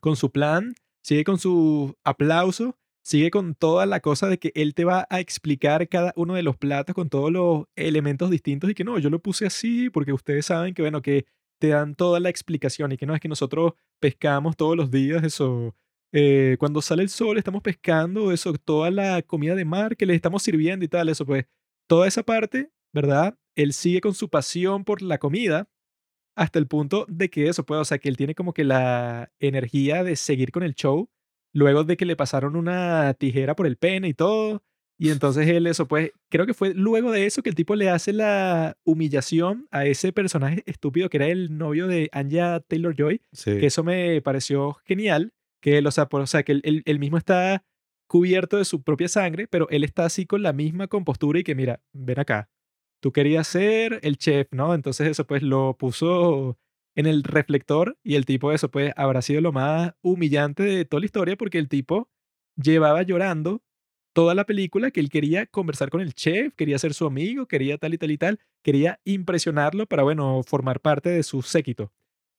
con 0.00 0.16
su 0.16 0.32
plan, 0.32 0.74
sigue 1.04 1.22
con 1.22 1.38
su 1.38 1.96
aplauso, 2.02 2.76
sigue 3.04 3.30
con 3.30 3.54
toda 3.54 3.86
la 3.86 4.00
cosa 4.00 4.28
de 4.28 4.38
que 4.38 4.50
él 4.54 4.74
te 4.74 4.84
va 4.84 5.06
a 5.10 5.20
explicar 5.20 5.88
cada 5.88 6.12
uno 6.16 6.34
de 6.34 6.42
los 6.42 6.56
platos 6.56 6.94
con 6.94 7.10
todos 7.10 7.30
los 7.30 7.66
elementos 7.76 8.30
distintos 8.30 8.70
y 8.70 8.74
que 8.74 8.84
no, 8.84 8.98
yo 8.98 9.10
lo 9.10 9.20
puse 9.20 9.46
así 9.46 9.90
porque 9.90 10.12
ustedes 10.12 10.46
saben 10.46 10.74
que, 10.74 10.82
bueno, 10.82 11.02
que 11.02 11.26
te 11.60 11.68
dan 11.68 11.94
toda 11.94 12.18
la 12.20 12.30
explicación 12.30 12.92
y 12.92 12.96
que 12.96 13.06
no 13.06 13.14
es 13.14 13.20
que 13.20 13.28
nosotros 13.28 13.74
pescamos 14.00 14.56
todos 14.56 14.76
los 14.76 14.90
días 14.90 15.22
eso. 15.24 15.76
eh, 16.12 16.56
cuando 16.58 16.80
sale 16.82 17.02
el 17.02 17.08
sol 17.10 17.38
estamos 17.38 17.62
pescando 17.62 18.32
eso, 18.32 18.52
toda 18.54 18.90
la 18.90 19.22
comida 19.22 19.54
de 19.54 19.64
mar 19.64 19.96
que 19.96 20.06
les 20.06 20.16
estamos 20.16 20.42
sirviendo 20.42 20.84
y 20.84 20.88
tal, 20.88 21.08
eso 21.08 21.26
pues, 21.26 21.46
toda 21.88 22.08
esa 22.08 22.22
parte, 22.22 22.70
¿verdad? 22.92 23.38
Él 23.54 23.72
sigue 23.72 24.00
con 24.00 24.14
su 24.14 24.30
pasión 24.30 24.84
por 24.84 25.02
la 25.02 25.18
comida 25.18 25.68
hasta 26.36 26.58
el 26.58 26.66
punto 26.68 27.06
de 27.08 27.30
que 27.30 27.48
eso 27.48 27.64
puede, 27.66 27.80
o 27.82 27.84
sea, 27.84 27.98
que 27.98 28.08
él 28.08 28.16
tiene 28.16 28.34
como 28.34 28.54
que 28.54 28.64
la 28.64 29.32
energía 29.40 30.04
de 30.04 30.16
seguir 30.16 30.50
con 30.52 30.62
el 30.62 30.74
show 30.74 31.10
luego 31.54 31.84
de 31.84 31.96
que 31.96 32.04
le 32.04 32.16
pasaron 32.16 32.56
una 32.56 33.14
tijera 33.14 33.56
por 33.56 33.66
el 33.66 33.76
pene 33.78 34.08
y 34.08 34.14
todo. 34.14 34.62
Y 34.98 35.10
entonces 35.10 35.48
él, 35.48 35.66
eso, 35.66 35.88
pues, 35.88 36.12
creo 36.30 36.46
que 36.46 36.54
fue 36.54 36.72
luego 36.74 37.10
de 37.10 37.26
eso 37.26 37.42
que 37.42 37.48
el 37.50 37.56
tipo 37.56 37.74
le 37.74 37.90
hace 37.90 38.12
la 38.12 38.76
humillación 38.84 39.66
a 39.72 39.86
ese 39.86 40.12
personaje 40.12 40.62
estúpido 40.66 41.08
que 41.08 41.16
era 41.16 41.26
el 41.26 41.56
novio 41.58 41.86
de 41.88 42.08
Anya 42.12 42.60
Taylor 42.60 42.94
Joy, 42.96 43.20
Sí. 43.32 43.58
que 43.58 43.66
eso 43.66 43.82
me 43.82 44.20
pareció 44.22 44.74
genial, 44.84 45.32
que 45.60 45.78
él, 45.78 45.86
o 45.86 45.90
sea, 45.90 46.06
por- 46.08 46.20
o 46.20 46.26
sea, 46.26 46.42
que 46.44 46.52
él, 46.52 46.60
él- 46.64 46.82
él 46.86 46.98
mismo 47.00 47.16
está 47.18 47.64
cubierto 48.06 48.56
de 48.58 48.64
su 48.64 48.82
propia 48.82 49.08
sangre, 49.08 49.48
pero 49.48 49.68
él 49.70 49.82
está 49.82 50.04
así 50.04 50.26
con 50.26 50.42
la 50.42 50.52
misma 50.52 50.86
compostura 50.86 51.40
y 51.40 51.44
que 51.44 51.54
mira, 51.56 51.80
ven 51.92 52.20
acá, 52.20 52.48
tú 53.00 53.10
querías 53.12 53.48
ser 53.48 53.98
el 54.02 54.16
chef, 54.18 54.46
¿no? 54.52 54.74
Entonces 54.74 55.08
eso 55.08 55.26
pues 55.26 55.42
lo 55.42 55.76
puso 55.76 56.56
en 56.94 57.06
el 57.06 57.22
reflector 57.22 57.98
y 58.02 58.14
el 58.14 58.24
tipo 58.24 58.52
eso 58.52 58.70
pues 58.70 58.92
habrá 58.96 59.22
sido 59.22 59.40
lo 59.40 59.52
más 59.52 59.94
humillante 60.02 60.62
de 60.62 60.84
toda 60.84 61.00
la 61.00 61.06
historia 61.06 61.36
porque 61.36 61.58
el 61.58 61.68
tipo 61.68 62.08
llevaba 62.56 63.02
llorando 63.02 63.62
toda 64.14 64.34
la 64.34 64.46
película 64.46 64.90
que 64.90 65.00
él 65.00 65.10
quería 65.10 65.46
conversar 65.46 65.90
con 65.90 66.00
el 66.00 66.14
chef, 66.14 66.54
quería 66.54 66.78
ser 66.78 66.94
su 66.94 67.04
amigo, 67.04 67.46
quería 67.46 67.78
tal 67.78 67.94
y 67.94 67.98
tal 67.98 68.10
y 68.12 68.18
tal, 68.18 68.40
quería 68.62 69.00
impresionarlo 69.04 69.86
para, 69.86 70.04
bueno, 70.04 70.42
formar 70.44 70.80
parte 70.80 71.10
de 71.10 71.24
su 71.24 71.42
séquito. 71.42 71.92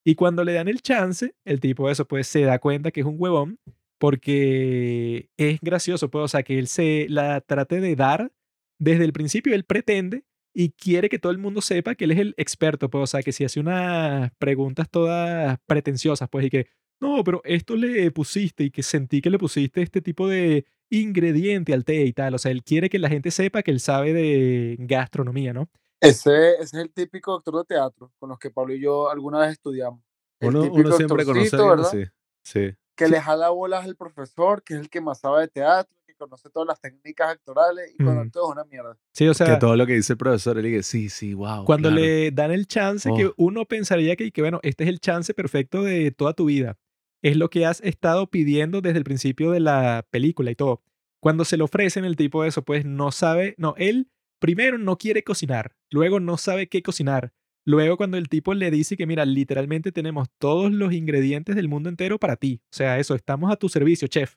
Y 0.04 0.16
cuando 0.16 0.44
le 0.44 0.54
dan 0.54 0.70
el 0.70 0.82
chance, 0.82 1.36
el 1.44 1.60
tipo 1.60 1.90
eso 1.90 2.08
pues 2.08 2.28
se 2.28 2.42
da 2.42 2.60
cuenta 2.60 2.92
que 2.92 3.02
es 3.02 3.06
un 3.06 3.16
huevón 3.20 3.60
porque 3.98 5.30
es 5.38 5.60
gracioso, 5.62 6.10
pues, 6.10 6.26
o 6.26 6.28
sea, 6.28 6.44
que 6.44 6.60
él 6.60 6.68
se 6.68 7.08
la 7.10 7.42
trate 7.42 7.80
de 7.82 7.96
dar 7.96 8.32
desde 8.80 9.06
el 9.06 9.14
principio, 9.14 9.54
él 9.56 9.64
pretende 9.64 10.24
y 10.58 10.72
quiere 10.72 11.10
que 11.10 11.20
todo 11.20 11.34
el 11.34 11.38
mundo 11.38 11.60
sepa 11.62 11.96
que 11.96 12.06
él 12.06 12.12
es 12.12 12.20
el 12.20 12.34
experto, 12.38 12.90
pues, 12.90 13.04
o 13.04 13.08
sea, 13.08 13.22
que 13.22 13.34
si 13.34 13.44
hace 13.44 13.60
unas 13.60 14.32
preguntas 14.38 14.90
todas 14.90 15.60
pretenciosas, 15.66 16.30
pues, 16.30 16.46
y 16.46 16.50
que, 16.50 16.68
no, 17.02 17.22
pero 17.26 17.42
esto 17.44 17.76
le 17.76 18.10
pusiste 18.12 18.64
y 18.64 18.72
que 18.72 18.82
sentí 18.82 19.22
que 19.22 19.30
le 19.30 19.38
pusiste 19.38 19.82
este 19.82 20.02
tipo 20.02 20.30
de 20.30 20.66
ingrediente 20.90 21.74
al 21.74 21.84
té 21.84 22.06
y 22.06 22.14
tal, 22.14 22.36
o 22.36 22.38
sea, 22.38 22.52
él 22.52 22.64
quiere 22.64 22.90
que 22.90 23.00
la 23.00 23.10
gente 23.10 23.32
sepa 23.32 23.64
que 23.64 23.72
él 23.72 23.82
sabe 23.82 24.14
de 24.14 24.78
gastronomía, 24.80 25.52
¿no? 25.52 25.70
Ese, 26.00 26.54
ese 26.54 26.64
es 26.64 26.74
el 26.74 26.94
típico 26.94 27.34
actor 27.36 27.58
de 27.58 27.66
teatro 27.66 28.14
con 28.18 28.30
los 28.30 28.40
que 28.40 28.50
Pablo 28.50 28.74
y 28.74 28.80
yo 28.80 29.10
alguna 29.10 29.40
vez 29.40 29.52
estudiamos. 29.52 30.00
El 30.40 30.50
Uno, 30.50 30.62
típico 30.64 30.88
uno 30.88 30.96
siempre 30.96 31.26
conoce 31.26 31.58
¿verdad? 31.58 31.86
así. 31.86 32.04
Sí. 32.44 32.74
Que 32.96 33.10
le 33.10 33.20
jala 33.20 33.50
bolas 33.50 33.84
al 33.84 33.98
profesor, 33.98 34.64
que 34.64 34.76
es 34.76 34.80
el 34.80 34.90
que 34.90 35.02
más 35.02 35.20
sabe 35.20 35.42
de 35.42 35.48
teatro, 35.50 35.94
que 36.16 36.24
conoce 36.24 36.50
todas 36.50 36.68
las 36.68 36.80
técnicas 36.82 37.30
actorales 37.32 37.92
y 37.94 38.04
cuando 38.04 38.24
Mm. 38.24 38.28
actúa 38.28 38.44
es 38.46 38.52
una 38.52 38.64
mierda. 38.66 38.98
Sí, 39.14 39.28
o 39.28 39.32
que 39.32 39.36
sea, 39.36 39.60
todo 39.60 39.76
lo 39.76 39.86
que 39.86 39.94
dice 39.94 40.14
el 40.14 40.18
profesor, 40.18 40.58
él 40.58 40.64
dice, 40.66 40.84
sí, 40.84 41.10
sí, 41.10 41.34
wow. 41.34 41.66
cuando 41.66 41.90
claro". 41.90 42.02
le 42.04 42.32
dan 42.32 42.52
el 42.52 42.68
chance 42.68 43.10
que 43.16 43.28
Oh. 43.28 43.34
uno 43.38 43.66
pensaría 43.66 44.16
que, 44.16 44.32
que, 44.32 44.42
bueno, 44.42 44.60
este 44.64 44.84
es 44.86 44.90
el 44.90 45.00
chance 45.00 45.34
perfecto 45.34 45.84
de 45.84 46.12
toda 46.12 46.34
tu 46.34 46.46
vida. 46.46 46.78
Es 47.22 47.38
lo 47.38 47.50
que 47.50 47.66
has 47.66 47.82
estado 47.82 48.28
pidiendo 48.30 48.82
desde 48.82 48.98
el 49.00 49.04
principio 49.04 49.52
de 49.52 49.60
la 49.60 50.06
película 50.12 50.52
y 50.52 50.56
todo. 50.56 50.82
Cuando 51.22 51.44
se 51.44 51.58
le 51.58 51.64
ofrecen 51.64 52.06
el 52.06 52.16
tipo 52.16 52.44
de 52.44 52.50
eso, 52.50 52.64
pues 52.64 52.86
no 52.86 53.12
sabe, 53.12 53.56
no, 53.58 53.74
él 53.78 54.10
primero 54.40 54.78
no 54.78 54.98
quiere 54.98 55.24
cocinar, 55.24 55.76
luego 55.90 56.20
no 56.20 56.38
sabe 56.38 56.68
qué 56.68 56.84
cocinar. 56.84 57.34
Luego 57.68 57.98
cuando 57.98 58.18
el 58.18 58.30
tipo 58.30 58.54
le 58.54 58.70
dice 58.70 58.96
que, 58.96 59.08
mira, 59.08 59.26
literalmente 59.26 59.92
tenemos 59.92 60.28
todos 60.38 60.72
los 60.72 60.94
ingredientes 60.94 61.56
del 61.56 61.68
mundo 61.68 61.90
entero 61.90 62.20
para 62.20 62.36
ti. 62.36 62.62
O 62.66 62.76
sea, 62.76 63.00
eso, 63.00 63.16
estamos 63.16 63.52
a 63.52 63.56
tu 63.56 63.70
servicio, 63.70 64.08
chef. 64.08 64.36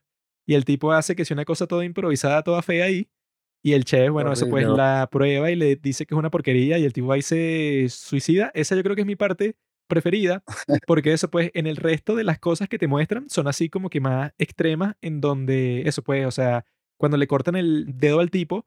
Y 0.48 0.54
el 0.54 0.64
tipo 0.64 0.92
hace 0.92 1.14
que 1.14 1.26
sea 1.26 1.34
una 1.34 1.44
cosa 1.44 1.66
toda 1.66 1.84
improvisada, 1.84 2.42
toda 2.42 2.62
fea 2.62 2.86
ahí. 2.86 3.06
Y 3.62 3.74
el 3.74 3.84
chef, 3.84 4.10
bueno, 4.10 4.32
eso 4.32 4.46
pues 4.48 4.64
la 4.78 5.06
prueba 5.12 5.50
y 5.50 5.56
le 5.56 5.76
dice 5.76 6.06
que 6.06 6.14
es 6.14 6.18
una 6.18 6.30
porquería 6.30 6.78
y 6.78 6.84
el 6.84 6.94
tipo 6.94 7.12
ahí 7.12 7.20
se 7.20 7.86
suicida. 7.90 8.50
Esa 8.54 8.74
yo 8.74 8.82
creo 8.82 8.96
que 8.96 9.02
es 9.02 9.06
mi 9.06 9.14
parte 9.14 9.56
preferida, 9.88 10.42
porque 10.86 11.12
eso 11.12 11.30
pues 11.30 11.50
en 11.52 11.66
el 11.66 11.76
resto 11.76 12.16
de 12.16 12.24
las 12.24 12.38
cosas 12.38 12.66
que 12.70 12.78
te 12.78 12.86
muestran 12.86 13.28
son 13.28 13.46
así 13.46 13.68
como 13.68 13.90
que 13.90 14.00
más 14.00 14.32
extremas 14.38 14.96
en 15.02 15.20
donde 15.20 15.82
eso 15.82 16.02
pues, 16.02 16.24
o 16.24 16.30
sea, 16.30 16.64
cuando 16.96 17.18
le 17.18 17.26
cortan 17.26 17.56
el 17.56 17.84
dedo 17.98 18.20
al 18.20 18.30
tipo, 18.30 18.66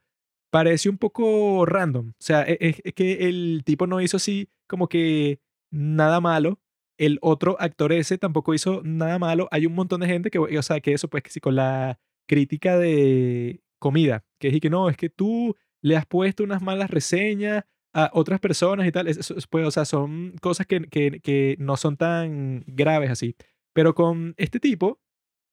parece 0.51 0.87
un 0.87 0.99
poco 0.99 1.65
random. 1.65 2.09
O 2.09 2.13
sea, 2.19 2.43
e- 2.43 2.59
es, 2.59 2.81
es 2.83 2.93
que 2.93 3.27
el 3.27 3.63
tipo 3.65 3.87
no 3.87 4.01
hizo 4.01 4.17
así 4.17 4.49
como 4.67 4.87
que 4.87 5.39
nada 5.71 6.21
malo. 6.21 6.59
El 7.01 7.17
otro 7.21 7.57
actor 7.59 7.91
ese 7.93 8.19
tampoco 8.19 8.53
hizo 8.53 8.81
nada 8.83 9.17
malo. 9.17 9.47
Hay 9.49 9.65
un 9.65 9.73
montón 9.73 10.01
de 10.01 10.07
gente 10.07 10.29
que, 10.29 10.37
o 10.37 10.61
sea, 10.61 10.79
que 10.81 10.93
eso 10.93 11.09
pues 11.09 11.23
que 11.23 11.31
sí, 11.31 11.39
con 11.39 11.55
la 11.55 11.99
crítica 12.27 12.77
de 12.77 13.63
comida, 13.79 14.23
que 14.39 14.49
es 14.49 14.61
que 14.61 14.69
no, 14.69 14.87
es 14.87 14.97
que 14.97 15.09
tú 15.09 15.55
le 15.81 15.97
has 15.97 16.05
puesto 16.05 16.43
unas 16.43 16.61
malas 16.61 16.91
reseñas 16.91 17.63
a 17.91 18.11
otras 18.13 18.39
personas 18.39 18.85
y 18.87 18.91
tal. 18.91 19.07
Es, 19.07 19.33
pues, 19.49 19.65
o 19.65 19.71
sea, 19.71 19.85
son 19.85 20.35
cosas 20.41 20.67
que, 20.67 20.81
que, 20.81 21.21
que 21.21 21.55
no 21.57 21.75
son 21.75 21.97
tan 21.97 22.63
graves 22.67 23.09
así. 23.09 23.35
Pero 23.73 23.95
con 23.95 24.35
este 24.37 24.59
tipo, 24.59 25.01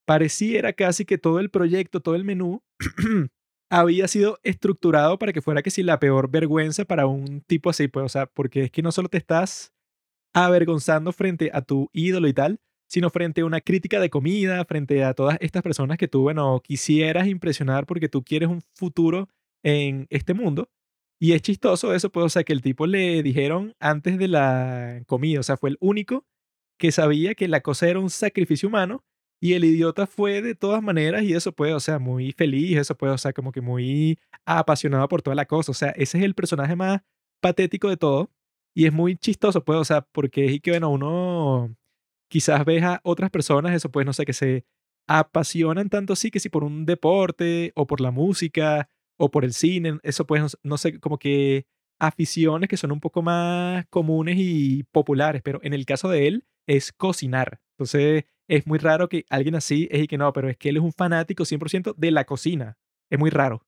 pareciera 0.07 0.74
casi 0.74 1.07
que 1.07 1.16
todo 1.16 1.40
el 1.40 1.51
proyecto, 1.51 2.01
todo 2.01 2.14
el 2.14 2.24
menú, 2.24 2.62
había 3.70 4.07
sido 4.07 4.38
estructurado 4.42 5.18
para 5.18 5.32
que 5.32 5.40
fuera 5.40 5.62
que 5.62 5.70
si 5.70 5.82
la 5.82 5.99
peor 5.99 6.30
vergüenza 6.30 6.84
para 6.84 7.07
un 7.07 7.40
tipo 7.40 7.70
así, 7.70 7.88
pues, 7.88 8.05
o 8.05 8.09
sea, 8.11 8.26
porque 8.26 8.64
es 8.64 8.70
que 8.70 8.82
no 8.82 8.92
solo 8.92 9.09
te 9.09 9.16
estás 9.16 9.72
avergonzando 10.35 11.12
frente 11.12 11.51
a 11.53 11.62
tu 11.62 11.89
ídolo 11.93 12.29
y 12.29 12.33
tal, 12.35 12.61
sino 12.89 13.11
frente 13.11 13.43
a 13.43 13.45
una 13.45 13.61
crítica 13.61 14.01
de 14.01 14.11
comida, 14.11 14.64
frente 14.64 15.05
a 15.05 15.14
todas 15.14 15.37
estas 15.41 15.62
personas 15.62 15.99
que 15.99 16.09
tú, 16.09 16.22
bueno, 16.22 16.61
quisieras 16.64 17.29
impresionar 17.29 17.87
porque 17.87 18.09
tú 18.09 18.22
quieres 18.22 18.49
un 18.49 18.62
futuro 18.74 19.29
en 19.62 20.07
este 20.11 20.35
mundo. 20.35 20.70
Y 21.20 21.33
es 21.33 21.43
chistoso 21.43 21.95
eso, 21.95 22.11
pues, 22.11 22.26
o 22.26 22.29
sea, 22.29 22.45
que 22.45 22.53
el 22.53 22.62
tipo 22.62 22.87
le 22.87 23.22
dijeron 23.22 23.74
antes 23.81 24.18
de 24.18 24.29
la 24.29 25.03
comida, 25.07 25.41
o 25.41 25.43
sea, 25.43 25.57
fue 25.57 25.70
el 25.70 25.76
único 25.81 26.24
que 26.79 26.93
sabía 26.93 27.35
que 27.35 27.49
la 27.49 27.61
cosa 27.61 27.89
era 27.89 27.99
un 27.99 28.11
sacrificio 28.11 28.68
humano 28.68 29.05
y 29.41 29.55
el 29.55 29.64
idiota 29.64 30.07
fue 30.07 30.43
de 30.43 30.55
todas 30.55 30.83
maneras 30.83 31.24
y 31.24 31.35
eso 31.35 31.53
puede, 31.53 31.74
o 31.74 31.81
sea, 31.81 31.99
muy 31.99 32.33
feliz, 32.33 32.79
eso 32.79 32.97
puede, 32.97 33.12
o 33.12 33.18
sea, 33.18 33.33
como 33.33 33.53
que 33.53 33.61
muy 33.61 34.18
apasionado 34.47 35.09
por 35.09 35.22
toda 35.22 35.35
la 35.35 35.47
cosa. 35.47 35.72
O 35.72 35.74
sea, 35.74 35.91
ese 35.91 36.18
es 36.18 36.24
el 36.24 36.35
personaje 36.35 36.76
más 36.76 37.03
patético 37.41 37.89
de 37.89 37.97
todo 37.97 38.31
y 38.75 38.87
es 38.87 38.93
muy 38.93 39.16
chistoso, 39.16 39.64
pues, 39.64 39.79
o 39.79 39.85
sea, 39.85 40.03
porque 40.12 40.47
es 40.47 40.61
que, 40.61 40.71
bueno, 40.73 40.91
uno 40.91 41.75
quizás 42.31 42.64
ves 42.64 42.85
a 42.85 43.01
otras 43.05 43.31
personas, 43.31 43.75
eso 43.75 43.91
pues, 43.91 44.07
no 44.07 44.12
sé, 44.12 44.25
que 44.27 44.33
se 44.33 44.64
apasionan 45.09 45.89
tanto 45.89 46.12
así 46.12 46.31
que 46.31 46.41
si 46.41 46.51
por 46.51 46.64
un 46.64 46.85
deporte 46.87 47.73
o 47.77 47.87
por 47.87 48.01
la 48.01 48.11
música 48.11 48.89
o 49.19 49.31
por 49.31 49.45
el 49.45 49.55
cine, 49.55 49.99
eso 50.03 50.27
pues, 50.27 50.43
no, 50.43 50.49
no 50.62 50.79
sé, 50.79 51.01
como 51.01 51.19
que 51.19 51.66
aficiones 51.99 52.69
que 52.69 52.77
son 52.77 52.93
un 52.93 53.01
poco 53.01 53.23
más 53.23 53.87
comunes 53.91 54.37
y 54.39 54.85
populares, 54.93 55.43
pero 55.43 55.61
en 55.62 55.75
el 55.75 55.87
caso 55.87 56.09
de 56.09 56.29
él 56.29 56.45
es 56.66 56.93
cocinar. 56.93 57.61
Entonces 57.79 58.25
es 58.49 58.66
muy 58.66 58.79
raro 58.79 59.09
que 59.09 59.25
alguien 59.31 59.55
así 59.57 59.89
es 59.91 60.03
y 60.03 60.07
que 60.07 60.19
no, 60.19 60.33
pero 60.33 60.49
es 60.49 60.57
que 60.57 60.71
él 60.71 60.77
es 60.77 60.83
un 60.83 60.93
fanático 60.93 61.45
100% 61.45 61.95
de 61.97 62.11
la 62.11 62.25
cocina. 62.25 62.79
Es 63.11 63.19
muy 63.19 63.31
raro. 63.31 63.68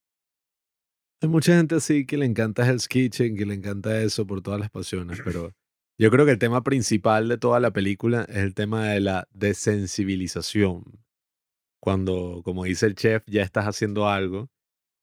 Hay 1.23 1.29
mucha 1.29 1.55
gente 1.55 1.75
así 1.75 2.07
que 2.07 2.17
le 2.17 2.25
encanta 2.25 2.67
Hell's 2.67 2.89
Kitchen, 2.89 3.37
que 3.37 3.45
le 3.45 3.53
encanta 3.55 4.01
eso 4.01 4.27
por 4.27 4.41
todas 4.41 4.59
las 4.59 4.71
pasiones, 4.71 5.21
pero 5.23 5.53
yo 5.99 6.11
creo 6.11 6.25
que 6.25 6.33
el 6.33 6.39
tema 6.39 6.63
principal 6.63 7.29
de 7.29 7.37
toda 7.37 7.61
la 7.61 7.73
película 7.73 8.25
es 8.31 8.39
el 8.39 8.55
tema 8.55 8.89
de 8.89 9.01
la 9.01 9.29
desensibilización. 9.33 10.83
Cuando, 11.79 12.41
como 12.43 12.65
dice 12.65 12.87
el 12.87 12.95
chef, 12.95 13.23
ya 13.27 13.43
estás 13.43 13.67
haciendo 13.67 14.09
algo 14.09 14.49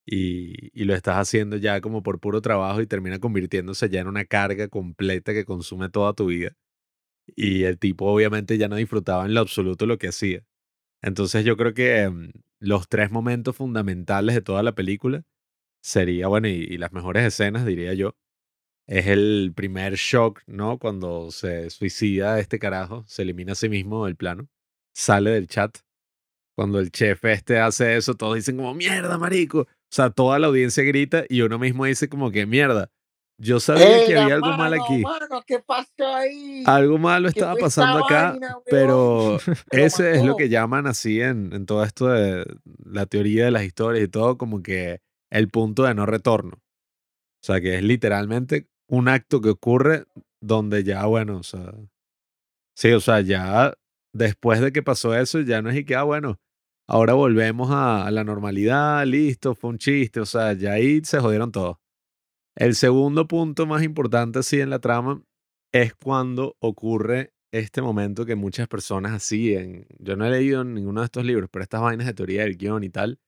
y, 0.07 0.69
y 0.73 0.85
lo 0.85 0.95
estás 0.95 1.17
haciendo 1.17 1.55
ya 1.57 1.81
como 1.81 2.01
por 2.01 2.19
puro 2.19 2.41
trabajo 2.41 2.81
y 2.81 2.87
termina 2.87 3.19
convirtiéndose 3.19 3.87
ya 3.89 4.01
en 4.01 4.07
una 4.07 4.25
carga 4.25 4.69
completa 4.69 5.33
que 5.33 5.45
consume 5.45 5.89
toda 5.89 6.13
tu 6.13 6.27
vida. 6.27 6.53
Y 7.35 7.63
el 7.63 7.77
tipo 7.77 8.05
obviamente 8.11 8.57
ya 8.57 8.67
no 8.69 8.75
disfrutaba 8.77 9.25
en 9.25 9.35
lo 9.35 9.41
absoluto 9.41 9.85
lo 9.85 9.99
que 9.99 10.07
hacía. 10.07 10.43
Entonces 11.03 11.45
yo 11.45 11.57
creo 11.57 11.75
que 11.75 12.09
mm, 12.09 12.31
los 12.59 12.87
tres 12.89 13.11
momentos 13.11 13.55
fundamentales 13.55 14.33
de 14.33 14.41
toda 14.41 14.63
la 14.63 14.73
película 14.73 15.23
sería, 15.87 16.27
bueno, 16.27 16.49
y, 16.49 16.51
y 16.51 16.77
las 16.77 16.91
mejores 16.91 17.23
escenas, 17.23 17.65
diría 17.65 17.93
yo, 17.93 18.15
es 18.87 19.07
el 19.07 19.53
primer 19.55 19.95
shock, 19.95 20.41
¿no? 20.45 20.77
Cuando 20.79 21.31
se 21.31 21.69
suicida 21.69 22.39
este 22.39 22.59
carajo, 22.59 23.05
se 23.07 23.21
elimina 23.21 23.53
a 23.53 23.55
sí 23.55 23.69
mismo 23.69 24.05
del 24.05 24.17
plano, 24.17 24.49
sale 24.93 25.31
del 25.31 25.47
chat. 25.47 25.77
Cuando 26.57 26.79
el 26.79 26.91
chef 26.91 27.23
este 27.25 27.59
hace 27.59 27.95
eso, 27.95 28.15
todos 28.15 28.35
dicen 28.35 28.57
como, 28.57 28.73
mierda, 28.73 29.17
marico. 29.17 29.59
O 29.61 29.67
sea, 29.89 30.09
toda 30.09 30.39
la 30.39 30.47
audiencia 30.47 30.83
grita 30.83 31.23
y 31.29 31.41
uno 31.41 31.57
mismo 31.57 31.85
dice 31.85 32.09
como 32.09 32.31
que, 32.31 32.45
mierda, 32.45 32.91
yo 33.39 33.59
sabía 33.61 34.05
que 34.05 34.13
¡Ey, 34.13 34.17
había 34.17 34.35
algo 34.35 34.57
mal 34.57 34.73
aquí. 34.73 35.03
mano, 35.03 35.41
¿qué 35.45 35.59
pasó 35.59 36.15
ahí? 36.15 36.63
Algo 36.65 36.97
malo 36.97 37.29
¿Qué 37.31 37.39
estaba 37.39 37.55
pasando 37.55 38.03
acá, 38.03 38.31
vaina, 38.31 38.57
pero 38.65 39.37
ese 39.71 40.15
es 40.15 40.23
lo 40.23 40.35
que 40.35 40.49
llaman 40.49 40.87
así 40.87 41.21
en, 41.21 41.53
en 41.53 41.65
todo 41.65 41.83
esto 41.83 42.07
de 42.07 42.45
la 42.83 43.05
teoría 43.05 43.45
de 43.45 43.51
las 43.51 43.63
historias 43.63 44.03
y 44.03 44.07
todo, 44.09 44.37
como 44.37 44.61
que 44.61 44.99
el 45.29 45.49
punto 45.49 45.83
de 45.83 45.93
no 45.93 46.05
retorno. 46.05 46.57
O 46.57 47.45
sea, 47.45 47.61
que 47.61 47.75
es 47.75 47.83
literalmente 47.83 48.69
un 48.87 49.07
acto 49.07 49.41
que 49.41 49.49
ocurre 49.49 50.05
donde 50.41 50.83
ya, 50.83 51.05
bueno, 51.05 51.37
o 51.37 51.43
sea, 51.43 51.73
sí, 52.75 52.91
o 52.91 52.99
sea, 52.99 53.21
ya 53.21 53.73
después 54.13 54.61
de 54.61 54.71
que 54.71 54.83
pasó 54.83 55.15
eso, 55.15 55.41
ya 55.41 55.61
no 55.61 55.69
es 55.69 55.77
y 55.77 55.85
que, 55.85 55.95
ah, 55.95 56.03
bueno, 56.03 56.39
ahora 56.87 57.13
volvemos 57.13 57.69
a, 57.71 58.09
la 58.11 58.23
normalidad, 58.23 59.05
listo, 59.05 59.55
fue 59.55 59.71
un 59.71 59.77
chiste, 59.77 60.19
o 60.19 60.25
sea, 60.25 60.53
ya 60.53 60.73
ahí 60.73 61.01
se 61.03 61.19
jodieron 61.19 61.51
todos. 61.51 61.77
El 62.55 62.75
segundo 62.75 63.27
punto 63.27 63.67
más 63.67 63.83
importante 63.83 64.39
así 64.39 64.59
en 64.59 64.69
la 64.71 64.79
trama 64.79 65.21
es 65.71 65.93
cuando 65.93 66.55
ocurre 66.59 67.33
este 67.51 67.81
momento 67.81 68.25
que 68.25 68.35
muchas 68.35 68.67
personas 68.67 69.13
así, 69.13 69.53
en, 69.53 69.87
yo 69.99 70.15
no 70.15 70.25
he 70.25 70.31
leído 70.31 70.63
ninguno 70.63 71.01
de 71.01 71.05
estos 71.05 71.25
libros, 71.25 71.49
pero 71.51 71.63
estas 71.63 71.81
vainas 71.81 72.07
de 72.07 72.13
teoría 72.13 72.43
del 72.43 72.57
guion 72.57 72.83
y 72.83 72.89
tal, 72.89 73.19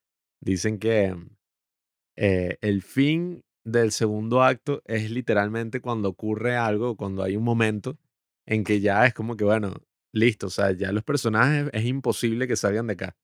dicen 0.41 0.80
que, 0.80 1.16
eh, 2.22 2.58
el 2.60 2.82
fin 2.82 3.46
del 3.64 3.94
segundo 3.94 4.44
acto 4.44 4.82
es 4.86 5.10
literalmente 5.10 5.80
cuando 5.80 6.10
ocurre 6.10 6.58
algo, 6.58 6.98
cuando 6.98 7.24
hay 7.24 7.38
un 7.38 7.44
momento 7.44 7.98
en 8.46 8.66
que 8.66 8.82
ya 8.82 9.06
es 9.06 9.14
como 9.14 9.38
que, 9.38 9.46
bueno, 9.46 9.74
listo, 10.12 10.48
o 10.48 10.50
sea, 10.50 10.74
ya 10.74 10.92
los 10.92 11.04
personajes 11.04 11.70
es 11.72 11.86
imposible 11.86 12.46
que 12.46 12.58
salgan 12.58 12.88
de 12.88 12.94
acá. 12.94 13.16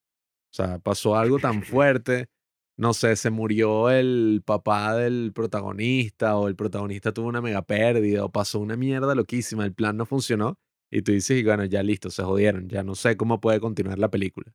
O 0.49 0.55
sea, 0.55 0.79
pasó 0.79 1.17
algo 1.17 1.39
tan 1.39 1.61
fuerte, 1.63 2.29
no 2.77 2.93
sé, 2.93 3.17
se 3.17 3.31
murió 3.31 3.89
el 3.89 4.41
papá 4.45 4.95
del 4.95 5.33
protagonista 5.33 6.37
o 6.37 6.47
el 6.47 6.55
protagonista 6.55 7.11
tuvo 7.11 7.27
una 7.27 7.41
mega 7.41 7.63
pérdida 7.63 8.23
o 8.23 8.31
pasó 8.31 8.59
una 8.59 8.77
mierda 8.77 9.13
loquísima, 9.13 9.65
el 9.65 9.73
plan 9.73 9.97
no 9.97 10.05
funcionó 10.05 10.57
y 10.89 11.01
tú 11.01 11.11
dices, 11.11 11.37
y 11.37 11.43
bueno, 11.43 11.65
ya 11.65 11.83
listo, 11.83 12.09
se 12.11 12.23
jodieron, 12.23 12.69
ya 12.69 12.83
no 12.83 12.95
sé 12.95 13.17
cómo 13.17 13.41
puede 13.41 13.59
continuar 13.59 13.99
la 13.99 14.09
película. 14.09 14.53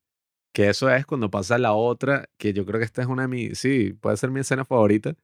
Que 0.52 0.68
eso 0.68 0.90
es 0.90 1.06
cuando 1.06 1.30
pasa 1.30 1.58
la 1.58 1.72
otra, 1.72 2.28
que 2.36 2.52
yo 2.52 2.66
creo 2.66 2.80
que 2.80 2.84
esta 2.84 3.02
es 3.02 3.08
una 3.08 3.22
de 3.22 3.28
mis, 3.28 3.58
sí, 3.58 3.92
puede 3.92 4.16
ser 4.16 4.30
mi 4.30 4.40
escena 4.40 4.64
favorita, 4.64 5.14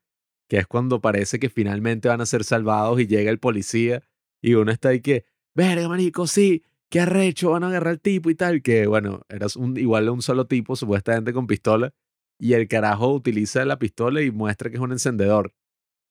que 0.47 0.57
es 0.57 0.67
cuando 0.67 1.01
parece 1.01 1.39
que 1.39 1.49
finalmente 1.49 2.07
van 2.07 2.21
a 2.21 2.25
ser 2.25 2.43
salvados 2.43 2.99
y 3.01 3.07
llega 3.07 3.29
el 3.29 3.39
policía 3.39 4.03
y 4.41 4.53
uno 4.53 4.71
está 4.71 4.89
ahí 4.89 5.01
que, 5.01 5.25
verga, 5.53 5.89
marico, 5.89 6.27
sí, 6.27 6.63
qué 6.89 7.01
arrecho, 7.01 7.51
van 7.51 7.63
a 7.63 7.67
agarrar 7.67 7.93
al 7.93 7.99
tipo 7.99 8.29
y 8.29 8.35
tal, 8.35 8.61
que 8.61 8.87
bueno, 8.87 9.21
eras 9.29 9.55
un, 9.55 9.77
igual 9.77 10.09
un 10.09 10.21
solo 10.21 10.47
tipo, 10.47 10.75
supuestamente 10.75 11.33
con 11.33 11.47
pistola, 11.47 11.93
y 12.39 12.53
el 12.53 12.67
carajo 12.67 13.13
utiliza 13.13 13.65
la 13.65 13.79
pistola 13.79 14.21
y 14.21 14.31
muestra 14.31 14.69
que 14.69 14.77
es 14.77 14.81
un 14.81 14.91
encendedor. 14.91 15.53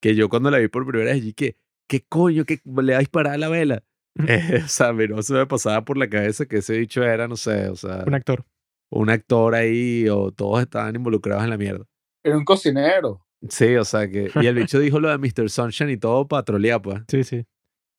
Que 0.01 0.15
yo 0.15 0.29
cuando 0.29 0.51
la 0.51 0.59
vi 0.59 0.69
por 0.69 0.87
primera 0.87 1.13
vez, 1.13 1.23
dije, 1.23 1.57
¿qué 1.89 2.05
coño? 2.07 2.45
que 2.45 2.61
le 2.65 2.93
va 2.93 2.99
a 2.99 3.01
disparar 3.01 3.35
a 3.35 3.39
la 3.39 3.49
vela? 3.49 3.85
Eh, 4.27 4.63
o 4.65 4.69
sea, 4.69 4.93
no 4.93 5.23
se 5.23 5.35
me 5.35 5.47
pasaba 5.47 5.85
por 5.85 5.97
la 5.97 6.09
cabeza 6.09 6.47
que 6.47 6.59
ese 6.59 6.75
dicho 6.75 7.03
era, 7.03 7.29
no 7.29 7.37
sé, 7.37 7.69
o 7.69 7.77
sea, 7.77 8.05
Un 8.07 8.15
actor. 8.15 8.45
Un 8.91 9.11
actor 9.11 9.55
ahí 9.55 10.09
o 10.09 10.31
todos 10.33 10.63
estaban 10.63 10.95
involucrados 10.95 11.45
en 11.45 11.51
la 11.51 11.59
mierda. 11.59 11.85
Era 12.25 12.37
un 12.37 12.45
cocinero. 12.45 13.27
Sí, 13.49 13.77
o 13.77 13.85
sea 13.85 14.09
que. 14.09 14.31
Y 14.35 14.47
el 14.47 14.55
bicho 14.55 14.79
dijo 14.81 14.99
lo 14.99 15.09
de 15.09 15.19
Mr. 15.19 15.51
Sunshine 15.51 15.91
y 15.91 15.97
todo 15.97 16.27
para 16.27 16.45
trolear, 16.45 16.83
pues. 16.83 17.03
Sí, 17.09 17.25
sí. 17.25 17.45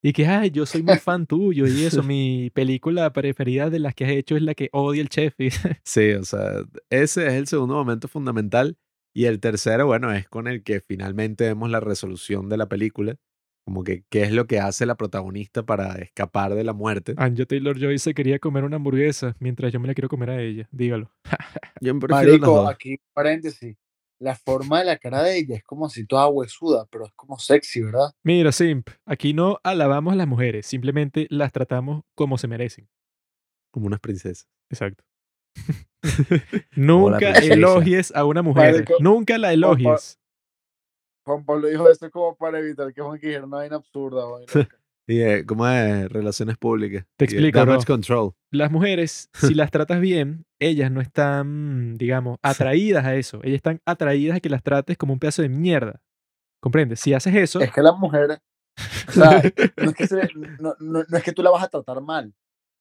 Y 0.04 0.14
que, 0.14 0.28
ay, 0.28 0.52
yo 0.52 0.66
soy 0.66 0.84
muy 0.84 0.98
fan 0.98 1.26
tuyo 1.26 1.66
y 1.66 1.84
eso, 1.84 2.04
mi 2.04 2.52
película 2.52 3.12
preferida 3.12 3.70
de 3.70 3.80
las 3.80 3.96
que 3.96 4.06
has 4.06 4.12
hecho 4.12 4.36
es 4.36 4.44
la 4.44 4.54
que 4.54 4.70
odia 4.72 5.02
el 5.02 5.10
chef. 5.10 5.34
Sí, 5.84 6.12
o 6.14 6.24
sea, 6.24 6.64
ese 6.90 7.28
es 7.28 7.34
el 7.34 7.48
segundo 7.48 7.74
momento 7.76 8.08
fundamental. 8.08 8.78
Y 9.14 9.26
el 9.26 9.40
tercero, 9.40 9.88
bueno, 9.88 10.12
es 10.12 10.30
con 10.30 10.48
el 10.48 10.64
que 10.64 10.80
finalmente 10.80 11.46
vemos 11.46 11.72
la 11.72 11.80
resolución 11.80 12.50
de 12.50 12.58
la 12.58 12.70
película. 12.70 13.16
Como 13.68 13.84
que 13.84 14.06
qué 14.10 14.24
es 14.24 14.32
lo 14.32 14.48
que 14.48 14.62
hace 14.62 14.86
la 14.86 14.96
protagonista 14.96 15.62
para 15.62 15.96
escapar 15.96 16.56
de 16.56 16.64
la 16.64 16.72
muerte. 16.72 17.16
Anya 17.18 17.46
Taylor 17.46 17.78
Joy 17.78 18.00
se 18.00 18.14
quería 18.14 18.40
comer 18.40 18.64
una 18.64 18.78
hamburguesa 18.78 19.36
mientras 19.42 19.74
yo 19.74 19.82
me 19.82 19.90
la 19.90 19.94
quiero 19.94 20.08
comer 20.08 20.30
a 20.30 20.42
ella. 20.42 20.70
Dígalo. 20.72 21.12
Yo 21.82 21.94
Marico, 21.94 22.66
aquí 22.66 22.98
paréntesis. 23.12 23.76
La 24.20 24.36
forma 24.36 24.80
de 24.80 24.86
la 24.86 24.98
cara 24.98 25.22
de 25.22 25.38
ella 25.38 25.58
es 25.58 25.64
como 25.66 25.86
así 25.86 26.06
toda 26.06 26.30
huesuda, 26.30 26.86
pero 26.90 27.08
es 27.08 27.12
como 27.14 27.38
sexy, 27.40 27.82
¿verdad? 27.82 28.14
Mira, 28.24 28.54
Simp, 28.54 28.88
aquí 29.06 29.34
no 29.34 29.60
alabamos 29.64 30.14
a 30.14 30.16
las 30.16 30.28
mujeres, 30.30 30.66
simplemente 30.66 31.28
las 31.30 31.52
tratamos 31.52 32.06
como 32.16 32.38
se 32.38 32.48
merecen. 32.48 32.88
Como 33.70 33.88
unas 33.88 34.00
princesas. 34.00 34.48
Exacto. 34.70 35.04
Nunca 36.78 37.18
princesa. 37.18 37.54
elogies 37.54 38.16
a 38.16 38.24
una 38.24 38.42
mujer. 38.42 38.72
Marico, 38.72 38.94
Nunca 39.02 39.38
la 39.38 39.52
elogies. 39.52 40.22
Juan 41.28 41.44
Pablo 41.44 41.68
dijo 41.68 41.90
esto 41.90 42.10
como 42.10 42.36
para 42.38 42.58
evitar 42.60 42.94
que 42.94 43.02
Juan 43.02 43.20
dijera 43.20 43.46
una 43.46 43.58
vaina 43.58 43.76
absurda. 43.76 44.24
Y 45.10 45.22
eh, 45.22 45.46
¿cómo 45.46 45.66
es? 45.66 46.10
Relaciones 46.10 46.58
públicas. 46.58 47.06
Te 47.16 47.24
explico, 47.24 47.62
bro. 47.62 47.80
control. 47.86 48.34
Las 48.52 48.70
mujeres, 48.70 49.30
si 49.34 49.54
las 49.54 49.72
tratas 49.72 50.02
bien, 50.02 50.46
ellas 50.60 50.92
no 50.92 51.00
están, 51.00 51.96
digamos, 51.96 52.38
atraídas 52.44 53.06
a 53.06 53.16
eso. 53.16 53.40
Ellas 53.44 53.56
están 53.56 53.80
atraídas 53.86 54.36
a 54.36 54.40
que 54.42 54.50
las 54.50 54.64
trates 54.64 54.98
como 54.98 55.14
un 55.14 55.20
pedazo 55.20 55.44
de 55.44 55.48
mierda. 55.50 56.02
¿Comprendes? 56.62 57.00
Si 57.00 57.14
haces 57.14 57.34
eso, 57.36 57.62
Es 57.62 57.72
que 57.72 57.82
la 57.82 57.94
mujer, 57.94 58.42
o 59.08 59.12
sea, 59.14 59.42
no 59.78 59.92
es 59.92 59.96
que, 59.96 60.08
se- 60.08 60.30
no, 60.60 60.76
no- 60.80 61.04
no 61.08 61.18
es 61.18 61.24
que 61.24 61.32
tú 61.32 61.42
la 61.42 61.52
vas 61.52 61.64
a 61.64 61.70
tratar 61.70 62.02
mal, 62.02 62.34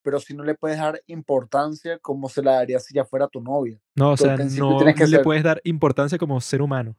pero 0.03 0.19
si 0.19 0.33
no 0.35 0.43
le 0.43 0.55
puedes 0.55 0.77
dar 0.79 1.01
importancia 1.07 1.97
como 1.99 2.27
se 2.27 2.41
la 2.43 2.55
darías 2.55 2.83
si 2.83 2.93
ya 2.93 3.05
fuera 3.05 3.29
tu 3.29 3.39
novia. 3.39 3.79
no, 3.95 4.11
o 4.11 4.17
sea, 4.17 4.35
no 4.35 4.79
que 4.93 5.05
le 5.05 5.07
ser- 5.07 5.23
puedes 5.23 5.43
dar 5.43 5.61
importancia 5.63 6.17
como 6.17 6.41
ser 6.41 6.61
humano. 6.61 6.97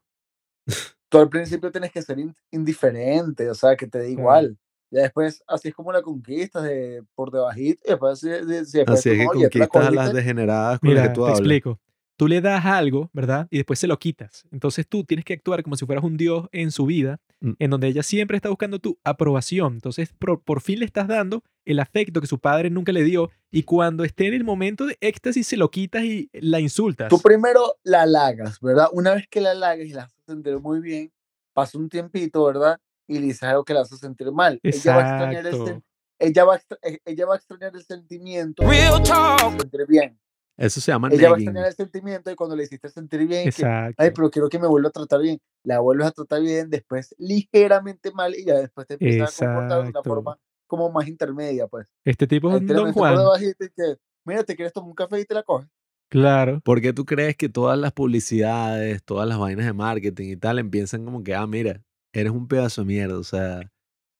Tú 1.09 1.19
al 1.19 1.29
principio 1.29 1.71
tienes 1.71 1.91
que 1.93 2.03
ser 2.03 2.19
in- 2.19 2.35
indiferente, 2.51 3.49
o 3.51 3.55
sea, 3.55 3.77
que 3.77 3.87
te 3.87 3.99
dé 3.99 4.11
igual. 4.11 4.57
Ya 4.91 5.03
después, 5.03 5.43
así 5.47 5.69
es 5.69 5.75
como 5.75 5.93
la 5.93 6.01
conquistas 6.03 6.63
de, 6.63 7.03
por 7.15 7.31
debajito, 7.31 7.83
y 7.85 7.91
después, 7.91 8.19
si, 8.21 8.29
si- 8.29 8.65
si 8.65 8.79
después 8.79 8.99
Así 9.01 9.11
es 9.11 9.19
que 9.19 9.25
conquistas 9.27 9.87
a 9.87 9.91
las 9.91 10.13
degeneradas 10.13 10.81
con 10.81 10.95
las 10.95 11.03
Mira, 11.03 11.09
que 11.09 11.15
tú 11.15 11.21
te 11.23 11.27
hablas. 11.27 11.39
explico. 11.41 11.81
Tú 12.17 12.27
le 12.27 12.41
das 12.41 12.65
algo, 12.67 13.11
¿verdad? 13.13 13.47
Y 13.49 13.59
después 13.59 13.79
se 13.79 13.87
lo 13.87 13.97
quitas. 13.99 14.45
Entonces 14.51 14.89
tú 14.89 15.05
tienes 15.05 15.25
que 15.25 15.35
actuar 15.35 15.63
como 15.63 15.77
si 15.77 15.87
fueras 15.87 16.03
un 16.05 16.17
dios 16.17 16.49
en 16.53 16.71
su 16.73 16.85
vida, 16.87 17.21
Mm. 17.41 17.53
en 17.61 17.71
donde 17.71 17.87
ella 17.87 18.03
siempre 18.03 18.37
está 18.37 18.49
buscando 18.49 18.81
tu 18.81 18.99
aprobación. 19.05 19.75
Entonces 19.75 20.13
por, 20.19 20.43
por 20.43 20.61
fin 20.61 20.81
le 20.81 20.85
estás 20.85 21.07
dando 21.07 21.45
el 21.65 21.79
afecto 21.79 22.21
que 22.21 22.27
su 22.27 22.41
padre 22.41 22.69
nunca 22.71 22.91
le 22.91 23.05
dio 23.05 23.31
y 23.53 23.63
cuando 23.63 24.03
esté 24.03 24.27
en 24.27 24.35
el 24.35 24.43
momento 24.43 24.87
de 24.87 24.97
éxtasis 25.01 25.47
se 25.47 25.57
lo 25.57 25.71
quitas 25.71 26.03
y 26.03 26.29
la 26.33 26.59
insultas. 26.59 27.09
Tú 27.11 27.21
primero 27.21 27.77
la 27.85 28.03
halagas, 28.03 28.59
¿verdad? 28.61 28.89
Una 28.93 29.15
vez 29.15 29.29
que 29.31 29.41
la 29.41 29.53
halagas 29.53 29.87
y 29.87 29.93
la 29.93 30.09
sentir 30.33 30.59
muy 30.61 30.81
bien, 30.81 31.13
pasa 31.53 31.79
un 31.79 31.89
tiempito, 31.89 32.45
¿verdad? 32.45 32.79
Y 33.07 33.19
le 33.19 33.27
dices 33.27 33.43
algo 33.45 33.65
que 33.65 33.75
la 33.75 33.81
hace 33.81 33.97
sentir 33.97 34.31
mal. 34.33 34.61
Ella 34.63 34.97
va 34.97 35.03
a 35.03 35.11
extrañar 35.11 35.47
el, 35.47 35.55
Exacto. 35.55 35.83
ella 36.19 36.45
va 36.45 36.55
a 36.55 36.61
eh, 36.83 36.99
ella 37.05 37.27
va 37.27 37.35
a 37.35 37.37
extrañar 37.37 37.75
el 37.75 37.83
sentimiento 37.85 38.63
Real 38.63 39.03
talk. 39.03 39.61
sentir 39.61 39.87
bien. 39.87 40.21
Eso 40.57 40.81
se 40.81 40.91
llama 40.91 41.09
Ella 41.13 41.31
va 41.31 41.37
a 41.37 41.39
extrañar 41.39 41.67
el 41.67 41.75
sentimiento 41.75 42.31
de 42.31 42.37
cuando 42.37 42.57
le 42.57 42.65
hiciste 42.65 42.89
sentir 42.89 43.27
bien, 43.27 43.45
que, 43.45 43.49
Exacto. 43.51 44.03
ay, 44.03 44.11
pero 44.11 44.29
quiero 44.29 44.49
que 44.49 44.59
me 44.59 44.67
vuelva 44.67 44.89
a 44.89 44.93
tratar 44.93 45.21
bien. 45.21 45.39
La 45.63 45.79
vuelves 45.79 46.09
a 46.09 46.11
tratar 46.11 46.43
bien, 46.43 46.69
después 46.69 47.15
ligeramente 47.19 48.11
mal 48.11 48.35
y 48.35 48.45
ya 48.45 48.55
después 48.55 48.87
te 48.87 48.95
empiezas 48.95 49.41
a 49.41 49.47
comportar 49.47 49.77
de 49.77 49.81
una 49.81 49.89
Exacto. 49.91 50.11
forma 50.11 50.39
como 50.67 50.91
más 50.91 51.09
intermedia, 51.09 51.67
pues. 51.67 51.93
Este 52.05 52.27
tipo 52.27 52.51
es 52.51 52.61
un 52.61 52.67
Don 52.67 52.93
Juan. 52.93 53.17
y 53.41 53.55
que, 53.55 53.97
mira, 54.25 54.45
te 54.45 54.55
quieres 54.55 54.73
tomar 54.73 54.91
un 54.91 54.95
café 54.95 55.21
y 55.21 55.25
te 55.25 55.35
la 55.35 55.43
coges. 55.43 55.69
Claro. 56.11 56.61
¿Por 56.65 56.81
qué 56.81 56.93
tú 56.93 57.05
crees 57.05 57.37
que 57.37 57.49
todas 57.49 57.79
las 57.79 57.93
publicidades, 57.93 59.03
todas 59.05 59.29
las 59.29 59.39
vainas 59.39 59.67
de 59.67 59.73
marketing 59.73 60.29
y 60.31 60.37
tal 60.37 60.59
empiezan 60.59 61.05
como 61.05 61.23
que, 61.23 61.35
ah, 61.35 61.47
mira, 61.47 61.83
eres 62.13 62.33
un 62.33 62.49
pedazo 62.49 62.83
de 62.83 62.87
mierda? 62.87 63.19
O 63.19 63.25
sea, 63.25 63.71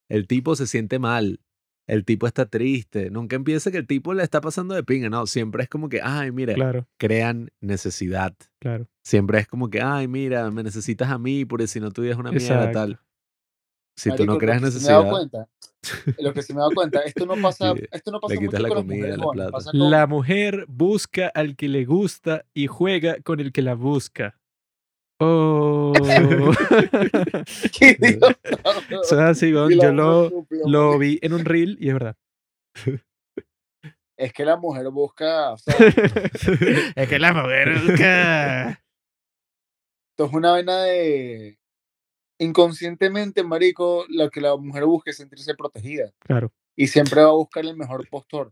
el 0.09 0.27
tipo 0.27 0.55
se 0.55 0.67
siente 0.67 0.99
mal, 0.99 1.39
el 1.87 2.05
tipo 2.05 2.27
está 2.27 2.45
triste. 2.45 3.09
Nunca 3.09 3.35
empieza 3.35 3.71
que 3.71 3.77
el 3.77 3.87
tipo 3.87 4.13
le 4.13 4.23
está 4.23 4.41
pasando 4.41 4.75
de 4.75 4.83
pinga, 4.83 5.09
no. 5.09 5.25
Siempre 5.25 5.63
es 5.63 5.69
como 5.69 5.89
que, 5.89 6.01
ay, 6.03 6.31
mira, 6.31 6.53
Claro, 6.53 6.87
crean 6.97 7.49
necesidad. 7.61 8.35
claro. 8.59 8.87
Siempre 9.03 9.39
es 9.39 9.47
como 9.47 9.69
que, 9.71 9.81
ay, 9.81 10.07
mira, 10.07 10.51
me 10.51 10.61
necesitas 10.61 11.09
a 11.09 11.17
mí, 11.17 11.45
porque 11.45 11.65
si 11.67 11.79
no 11.79 11.87
es 11.87 12.15
una 12.15 12.31
mierda, 12.31 12.65
Exacto. 12.65 12.73
tal. 12.79 12.99
Si 13.99 14.09
tú 14.09 14.13
Marico, 14.13 14.25
no 14.25 14.33
lo 14.33 14.39
creas 14.39 14.61
que 14.61 14.71
sí 14.71 14.77
me 14.79 14.85
he 14.85 14.87
dado 14.91 15.03
necesidad, 15.03 15.09
cuenta, 15.11 15.47
lo 16.19 16.33
que 16.33 16.41
sí 16.41 16.53
me 16.53 16.57
he 16.57 16.61
dado 16.61 16.71
cuenta, 16.73 16.99
esto 17.01 17.25
no 17.25 17.35
pasa, 17.41 17.73
Sí, 17.75 17.83
esto 17.91 18.11
no 18.11 18.19
pasa 18.19 18.35
mucho 18.35 18.51
la 18.59 18.69
con 18.69 18.77
las 18.77 18.83
comida, 18.85 19.17
mujeres 19.17 19.35
la 19.35 19.51
pasa 19.51 19.71
con- 19.71 19.89
La 19.91 20.07
mujer 20.07 20.65
busca 20.69 21.27
al 21.27 21.55
que 21.55 21.67
le 21.67 21.85
gusta 21.85 22.45
y 22.53 22.67
juega 22.67 23.21
con 23.21 23.39
el 23.39 23.51
que 23.51 23.61
la 23.61 23.73
busca. 23.75 24.35
Oh. 25.21 25.91
¿Qué? 27.77 27.97
Eso 27.99 28.25
es 29.01 29.11
así, 29.13 29.53
weón. 29.53 29.71
Y 29.73 29.75
la 29.75 29.83
Yo 29.85 29.91
lo, 29.91 30.45
lo 30.65 30.97
vi 30.97 31.19
en 31.21 31.33
un 31.33 31.43
reel 31.43 31.77
y 31.81 31.89
es 31.89 31.93
verdad. 31.93 32.15
Es 34.17 34.31
que 34.33 34.45
la 34.45 34.55
mujer 34.57 34.87
busca, 34.89 35.51
o 35.53 35.57
sea, 35.57 35.75
es 36.95 37.07
que 37.09 37.19
la 37.19 37.33
mujer 37.33 37.79
busca. 37.85 38.69
esto 38.71 40.25
es 40.25 40.33
una 40.33 40.51
vaina 40.51 40.83
de 40.83 41.58
inconscientemente, 42.39 43.43
marico, 43.43 44.05
lo 44.09 44.29
que 44.29 44.41
la 44.41 44.55
mujer 44.55 44.85
busca 44.85 45.11
es 45.11 45.17
sentirse 45.17 45.53
protegida 45.55 46.11
Claro. 46.19 46.51
y 46.75 46.87
siempre 46.87 47.21
va 47.21 47.29
a 47.29 47.33
buscar 47.33 47.63
el 47.65 47.77
mejor 47.77 48.07
postor. 48.09 48.51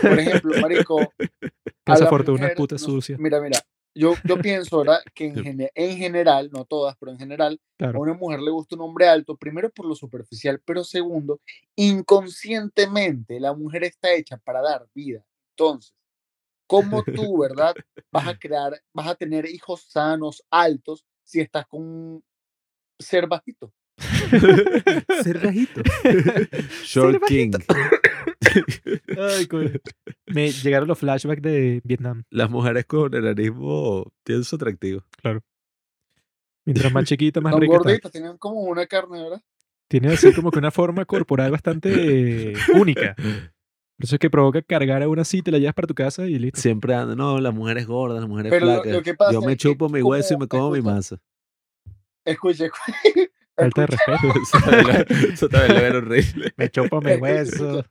Por 0.00 0.18
ejemplo, 0.18 0.58
marico, 0.60 1.00
a 1.86 1.92
Casa 1.92 2.06
Fortuna 2.08 2.38
mujer, 2.42 2.56
puta 2.56 2.74
no 2.76 2.78
sucia. 2.80 3.16
Mira, 3.18 3.40
mira, 3.40 3.60
yo, 3.94 4.14
yo 4.24 4.40
pienso, 4.40 4.78
¿verdad? 4.78 5.00
Que 5.14 5.26
en, 5.26 5.34
gene- 5.36 5.70
en 5.74 5.98
general, 5.98 6.50
no 6.50 6.64
todas, 6.64 6.96
pero 6.98 7.12
en 7.12 7.18
general, 7.18 7.60
a 7.62 7.76
Claro. 7.76 8.00
una 8.00 8.14
mujer 8.14 8.40
le 8.40 8.50
gusta 8.50 8.74
un 8.74 8.80
hombre 8.82 9.06
alto, 9.08 9.36
primero 9.36 9.68
por 9.70 9.84
lo 9.86 9.94
superficial, 9.94 10.60
pero 10.64 10.82
segundo, 10.82 11.40
inconscientemente 11.76 13.38
la 13.40 13.52
mujer 13.54 13.84
está 13.84 14.12
hecha 14.14 14.36
para 14.38 14.62
dar 14.62 14.86
vida. 14.94 15.24
Entonces, 15.50 15.94
¿cómo 16.66 17.04
tú, 17.04 17.38
verdad, 17.42 17.74
vas 18.10 18.26
a 18.28 18.38
crear, 18.38 18.80
vas 18.94 19.08
a 19.08 19.14
tener 19.14 19.46
hijos 19.46 19.82
sanos, 19.88 20.42
altos, 20.50 21.04
si 21.24 21.40
estás 21.40 21.66
con 21.66 21.82
un 21.82 22.24
ser 23.02 23.26
bajito? 23.26 23.72
ser 25.22 25.38
bajito. 25.44 25.82
Short 26.84 27.22
King. 27.26 27.52
Ay, 29.18 29.46
coño. 29.46 29.70
Me 30.26 30.50
llegaron 30.50 30.88
los 30.88 30.98
flashbacks 30.98 31.42
de 31.42 31.80
Vietnam. 31.84 32.24
Las 32.30 32.50
mujeres 32.50 32.84
con 32.86 33.14
enanismo 33.14 34.10
tienen 34.24 34.44
su 34.44 34.56
atractivo. 34.56 35.04
Mientras 36.64 36.92
más 36.92 37.04
chiquita, 37.04 37.40
más 37.40 37.54
rica 37.56 38.08
tienen 38.10 38.36
como 38.38 38.60
una 38.62 38.86
carne, 38.86 39.22
¿verdad? 39.22 39.42
Tiene 39.88 40.08
así 40.08 40.32
como 40.32 40.50
que 40.50 40.58
una 40.58 40.70
forma 40.70 41.04
corporal 41.04 41.50
bastante 41.50 42.54
única. 42.74 43.14
Por 43.16 44.04
eso 44.06 44.14
es 44.16 44.18
que 44.18 44.30
provoca 44.30 44.62
cargar 44.62 45.02
a 45.02 45.08
una 45.08 45.22
así, 45.22 45.42
te 45.42 45.50
la 45.52 45.58
llevas 45.58 45.74
para 45.74 45.86
tu 45.86 45.94
casa 45.94 46.26
y 46.26 46.38
listo. 46.38 46.60
Siempre 46.60 46.94
andan, 46.94 47.18
no, 47.18 47.38
la 47.40 47.50
mujer 47.50 47.78
es 47.78 47.86
gorda, 47.86 48.18
la 48.20 48.26
mujer 48.26 48.46
es 48.46 48.50
Pero 48.50 48.66
lo- 48.66 48.72
flaca. 48.82 48.90
lo 48.90 49.02
que 49.02 49.14
pasa 49.14 49.32
Yo 49.32 49.40
me 49.42 49.52
es 49.52 49.58
que 49.58 49.68
chupo 49.68 49.88
mi 49.88 50.00
hueso 50.02 50.34
y 50.34 50.36
me 50.38 50.48
como 50.48 50.70
mi 50.70 50.80
masa. 50.80 51.18
Escuche, 52.24 52.66
escuche. 52.66 53.32
Falta 53.56 53.80
de 53.82 53.86
respeto. 53.88 54.32
Eso 55.32 55.48
también 55.48 55.74
lo- 55.74 55.86
era 55.86 55.98
horrible. 55.98 56.52
Me 56.56 56.70
chopa 56.70 57.00
mi 57.00 57.12
hueso. 57.14 57.84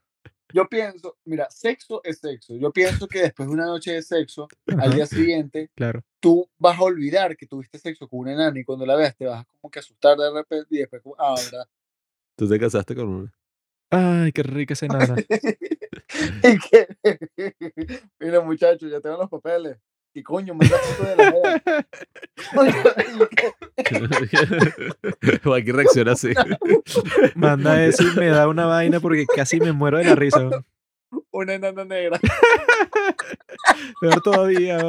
Yo 0.54 0.68
pienso, 0.68 1.18
mira, 1.24 1.48
sexo 1.50 2.02
es 2.04 2.20
sexo. 2.20 2.56
Yo 2.58 2.72
pienso 2.74 3.08
que 3.08 3.22
después 3.22 3.48
de 3.48 3.54
una 3.54 3.66
noche 3.66 3.94
de 3.94 4.02
sexo, 4.02 4.48
al 4.78 4.94
día 4.94 5.06
siguiente, 5.06 5.70
claro. 5.76 6.02
tú 6.20 6.50
vas 6.58 6.78
a 6.78 6.82
olvidar 6.84 7.38
que 7.38 7.48
tuviste 7.48 7.78
sexo 7.80 8.08
con 8.10 8.20
una 8.22 8.34
enana 8.34 8.60
y 8.60 8.66
cuando 8.66 8.86
la 8.86 8.96
veas 8.98 9.16
te 9.16 9.26
vas 9.28 9.46
como 9.46 9.72
que 9.72 9.80
a 9.80 9.82
asustar 9.82 10.18
de 10.18 10.30
repente 10.34 10.68
y 10.76 10.80
después 10.80 11.02
como, 11.02 11.16
ah, 11.20 11.36
¿verdad? 11.42 11.66
Tú 12.36 12.50
te 12.50 12.60
casaste 12.60 12.96
con 12.96 13.08
una. 13.08 13.34
Ay, 13.92 14.32
qué 14.34 14.44
rica 14.44 14.74
esa 14.74 14.88
enana. 14.88 15.16
Y 16.44 16.58
que- 16.60 16.88
Mira, 18.20 18.42
muchachos, 18.42 18.92
ya 18.92 19.00
tengo 19.00 19.18
los 19.18 19.30
papeles. 19.30 19.78
¿Qué 20.14 20.24
coño? 20.24 20.54
Me 20.54 20.66
foto 20.68 21.04
de 21.04 21.16
la 21.16 21.32
que- 23.30 23.54
Joaquín 25.44 25.76
reacciona 25.76 26.12
así. 26.14 26.34
Manda 27.36 27.84
eso 27.86 28.04
y 28.04 28.16
me 28.20 28.28
da 28.28 28.48
una 28.48 28.66
vaina 28.66 29.00
porque 29.00 29.26
casi 29.26 29.60
me 29.60 29.72
muero 29.72 29.98
de 30.00 30.06
la 30.06 30.16
risa. 30.16 30.40
weón. 30.40 30.66
Una 31.32 31.54
enana 31.54 31.86
negra. 31.86 32.20
Peor 34.02 34.22
todavía, 34.22 34.80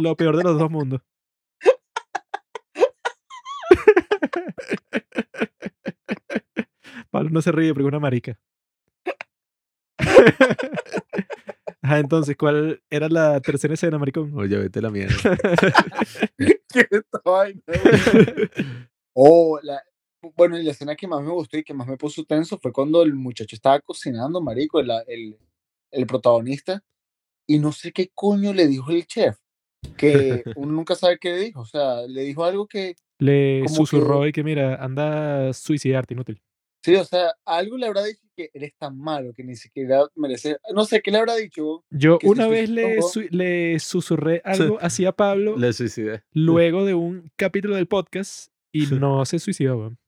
lo 0.00 0.16
peor 0.16 0.36
de 0.36 0.44
los 0.44 0.58
dos 0.58 0.70
mundos. 0.70 1.00
Pablo 7.10 7.30
no 7.30 7.42
se 7.42 7.52
ríe 7.52 7.72
porque 7.72 7.84
es 7.84 7.88
una 7.88 8.00
marica. 8.00 8.38
Ajá, 11.82 11.98
entonces, 11.98 12.36
¿cuál 12.36 12.82
era 12.90 13.08
la 13.08 13.40
tercera 13.40 13.74
escena, 13.74 13.98
maricón? 13.98 14.32
Oye, 14.34 14.56
vete 14.56 14.82
la 14.82 14.90
mierda. 14.90 15.14
¿Qué 16.36 16.80
es 16.80 16.88
esta 16.90 17.20
vaina? 17.24 17.62
Oh, 19.14 19.58
la, 19.62 19.82
bueno, 20.36 20.58
y 20.58 20.62
la 20.62 20.72
escena 20.72 20.94
que 20.94 21.08
más 21.08 21.22
me 21.22 21.30
gustó 21.32 21.56
y 21.56 21.64
que 21.64 21.74
más 21.74 21.86
me 21.88 21.96
puso 21.96 22.24
tenso 22.24 22.58
fue 22.58 22.72
cuando 22.72 23.02
el 23.02 23.14
muchacho 23.14 23.56
estaba 23.56 23.80
cocinando, 23.80 24.40
marico, 24.40 24.80
el, 24.80 24.90
el, 25.08 25.36
el 25.90 26.06
protagonista, 26.06 26.82
y 27.46 27.58
no 27.58 27.72
sé 27.72 27.92
qué 27.92 28.10
coño 28.14 28.52
le 28.52 28.66
dijo 28.68 28.90
el 28.90 29.06
chef, 29.06 29.38
que 29.96 30.44
uno 30.56 30.72
nunca 30.72 30.94
sabe 30.94 31.18
qué 31.18 31.30
le 31.30 31.38
dijo, 31.40 31.60
o 31.60 31.66
sea, 31.66 32.02
le 32.06 32.22
dijo 32.22 32.44
algo 32.44 32.66
que, 32.66 32.94
Le 33.18 33.66
susurró 33.68 34.22
que- 34.22 34.28
y 34.28 34.32
que 34.32 34.44
mira, 34.44 34.76
anda 34.76 35.48
a 35.48 35.52
suicidarte, 35.54 36.14
inútil. 36.14 36.42
Sí, 36.82 36.94
o 36.96 37.04
sea, 37.04 37.34
algo 37.44 37.76
le 37.76 37.86
habrá 37.86 38.04
dicho 38.04 38.22
que 38.36 38.50
eres 38.54 38.72
tan 38.78 38.98
malo 38.98 39.32
que 39.34 39.44
ni 39.44 39.54
siquiera 39.56 40.02
merece, 40.16 40.56
no 40.74 40.84
sé, 40.84 41.00
¿qué 41.02 41.10
le 41.10 41.18
habrá 41.18 41.36
dicho? 41.36 41.84
Yo 41.90 42.18
una 42.24 42.46
vez 42.48 42.68
le, 42.70 43.02
su- 43.02 43.26
le 43.30 43.78
susurré 43.78 44.40
algo 44.44 44.78
así 44.80 45.04
a 45.04 45.12
Pablo 45.12 45.56
Le 45.56 45.72
suicidé. 45.72 46.22
luego 46.32 46.84
de 46.84 46.94
un 46.94 47.30
capítulo 47.36 47.76
del 47.76 47.86
podcast 47.86 48.50
y 48.72 48.86
no 49.00 49.24
se 49.24 49.38
suicidó, 49.38 49.76
weón. 49.78 49.98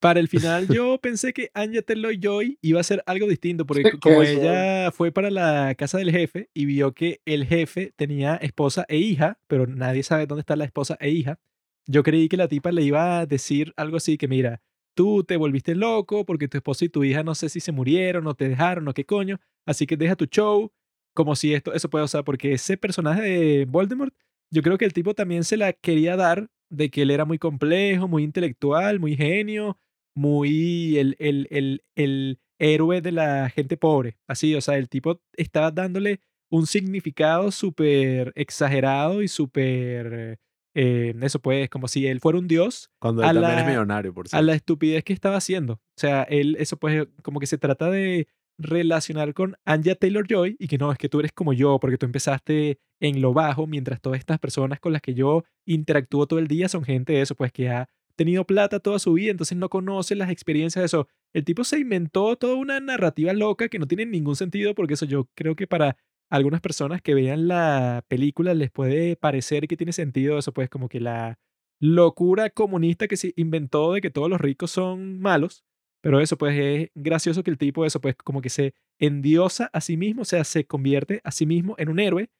Para 0.00 0.20
el 0.20 0.28
final 0.28 0.68
yo 0.68 0.98
pensé 0.98 1.32
que 1.32 1.50
Anya 1.54 1.82
Taylor-Joy 1.82 2.58
iba 2.62 2.78
a 2.78 2.82
hacer 2.82 3.02
algo 3.06 3.26
distinto 3.26 3.66
porque 3.66 3.82
¿Qué 3.82 3.90
co- 3.92 3.98
como 4.00 4.22
es 4.22 4.30
eso? 4.30 4.40
ella 4.42 4.92
fue 4.92 5.10
para 5.10 5.30
la 5.30 5.74
casa 5.76 5.98
del 5.98 6.10
jefe 6.12 6.50
y 6.54 6.66
vio 6.66 6.92
que 6.92 7.20
el 7.24 7.44
jefe 7.46 7.92
tenía 7.96 8.36
esposa 8.36 8.84
e 8.88 8.96
hija, 8.98 9.38
pero 9.48 9.66
nadie 9.66 10.02
sabe 10.04 10.26
dónde 10.26 10.40
está 10.40 10.54
la 10.56 10.64
esposa 10.64 10.96
e 11.00 11.10
hija, 11.10 11.40
yo 11.86 12.02
creí 12.04 12.28
que 12.28 12.36
la 12.36 12.46
tipa 12.48 12.70
le 12.70 12.82
iba 12.82 13.18
a 13.18 13.26
decir 13.26 13.72
algo 13.76 13.96
así 13.96 14.18
que 14.18 14.28
mira, 14.28 14.62
tú 14.98 15.22
te 15.22 15.36
volviste 15.36 15.76
loco 15.76 16.24
porque 16.24 16.48
tu 16.48 16.56
esposa 16.56 16.84
y 16.84 16.88
tu 16.88 17.04
hija 17.04 17.22
no 17.22 17.36
sé 17.36 17.48
si 17.48 17.60
se 17.60 17.70
murieron 17.70 18.26
o 18.26 18.34
te 18.34 18.48
dejaron 18.48 18.88
o 18.88 18.92
qué 18.92 19.04
coño, 19.04 19.38
así 19.64 19.86
que 19.86 19.96
deja 19.96 20.16
tu 20.16 20.24
show, 20.24 20.72
como 21.14 21.36
si 21.36 21.54
esto, 21.54 21.72
eso 21.72 21.88
puede, 21.88 22.04
o 22.04 22.08
sea, 22.08 22.24
porque 22.24 22.52
ese 22.52 22.76
personaje 22.76 23.22
de 23.22 23.64
Voldemort, 23.64 24.12
yo 24.52 24.60
creo 24.60 24.76
que 24.76 24.84
el 24.84 24.92
tipo 24.92 25.14
también 25.14 25.44
se 25.44 25.56
la 25.56 25.72
quería 25.72 26.16
dar 26.16 26.50
de 26.68 26.90
que 26.90 27.02
él 27.02 27.12
era 27.12 27.24
muy 27.24 27.38
complejo, 27.38 28.08
muy 28.08 28.24
intelectual, 28.24 28.98
muy 28.98 29.14
genio, 29.14 29.78
muy 30.16 30.98
el, 30.98 31.14
el, 31.20 31.46
el, 31.52 31.84
el 31.94 32.40
héroe 32.58 33.00
de 33.00 33.12
la 33.12 33.50
gente 33.50 33.76
pobre. 33.76 34.16
Así, 34.26 34.56
o 34.56 34.60
sea, 34.60 34.78
el 34.78 34.88
tipo 34.88 35.22
estaba 35.36 35.70
dándole 35.70 36.22
un 36.50 36.66
significado 36.66 37.52
súper 37.52 38.32
exagerado 38.34 39.22
y 39.22 39.28
súper... 39.28 40.40
eh, 40.80 41.12
eso 41.22 41.40
pues, 41.40 41.68
como 41.68 41.88
si 41.88 42.06
él 42.06 42.20
fuera 42.20 42.38
un 42.38 42.46
dios 42.46 42.90
Cuando 43.00 43.22
él 43.22 43.28
A 43.28 43.32
también 43.34 43.52
es 43.58 43.64
la- 43.64 43.68
millonario, 43.70 44.14
por 44.14 44.26
a 44.26 44.28
cierto. 44.28 44.46
la 44.46 44.54
estupidez 44.54 45.02
que 45.02 45.12
estaba 45.12 45.36
haciendo. 45.36 45.72
O 45.74 45.80
sea, 46.00 46.22
él, 46.22 46.56
eso 46.60 46.76
pues, 46.76 47.06
como 47.22 47.40
que 47.40 47.46
se 47.46 47.58
trata 47.58 47.90
de 47.90 48.28
relacionar 48.60 49.34
con 49.34 49.56
Anya 49.64 49.94
Taylor 49.94 50.26
Joy 50.28 50.56
y 50.58 50.68
que 50.68 50.78
no, 50.78 50.90
es 50.92 50.98
que 50.98 51.08
tú 51.08 51.20
eres 51.20 51.32
como 51.32 51.52
yo, 51.52 51.78
porque 51.80 51.96
tú 51.98 52.06
empezaste 52.06 52.78
en 53.00 53.20
lo 53.20 53.32
bajo, 53.32 53.66
mientras 53.66 54.00
todas 54.00 54.18
estas 54.18 54.38
personas 54.38 54.80
con 54.80 54.92
las 54.92 55.00
que 55.02 55.14
yo 55.14 55.44
interactúo 55.64 56.26
todo 56.26 56.38
el 56.38 56.48
día 56.48 56.68
son 56.68 56.84
gente 56.84 57.12
de 57.14 57.22
eso, 57.22 57.34
pues 57.34 57.52
que 57.52 57.68
ha 57.70 57.88
tenido 58.16 58.44
plata 58.44 58.80
toda 58.80 58.98
su 58.98 59.12
vida, 59.12 59.30
entonces 59.30 59.56
no 59.56 59.68
conoce 59.68 60.16
las 60.16 60.30
experiencias 60.30 60.82
de 60.82 60.86
eso. 60.86 61.08
El 61.32 61.44
tipo 61.44 61.62
se 61.62 61.78
inventó 61.78 62.34
toda 62.36 62.56
una 62.56 62.80
narrativa 62.80 63.32
loca 63.32 63.68
que 63.68 63.78
no 63.78 63.86
tiene 63.86 64.06
ningún 64.06 64.34
sentido, 64.34 64.74
porque 64.74 64.94
eso 64.94 65.06
yo 65.06 65.28
creo 65.36 65.54
que 65.54 65.68
para 65.68 65.96
algunas 66.30 66.60
personas 66.60 67.02
que 67.02 67.14
vean 67.14 67.48
la 67.48 68.04
película 68.08 68.54
les 68.54 68.70
puede 68.70 69.16
parecer 69.16 69.68
que 69.68 69.76
tiene 69.76 69.92
sentido 69.92 70.38
eso, 70.38 70.52
pues 70.52 70.68
como 70.68 70.88
que 70.88 71.00
la 71.00 71.38
locura 71.80 72.50
comunista 72.50 73.08
que 73.08 73.16
se 73.16 73.32
inventó 73.36 73.92
de 73.92 74.00
que 74.00 74.10
todos 74.10 74.28
los 74.30 74.40
ricos 74.40 74.70
son 74.70 75.20
malos. 75.20 75.64
Pero 76.00 76.20
eso, 76.20 76.38
pues 76.38 76.56
es 76.58 76.90
gracioso 76.94 77.42
que 77.42 77.50
el 77.50 77.58
tipo, 77.58 77.84
eso, 77.84 78.00
pues 78.00 78.14
como 78.16 78.40
que 78.40 78.50
se 78.50 78.74
endiosa 79.00 79.68
a 79.72 79.80
sí 79.80 79.96
mismo, 79.96 80.22
o 80.22 80.24
sea, 80.24 80.44
se 80.44 80.64
convierte 80.66 81.20
a 81.24 81.32
sí 81.32 81.44
mismo 81.46 81.74
en 81.78 81.88
un 81.88 81.98
héroe 81.98 82.30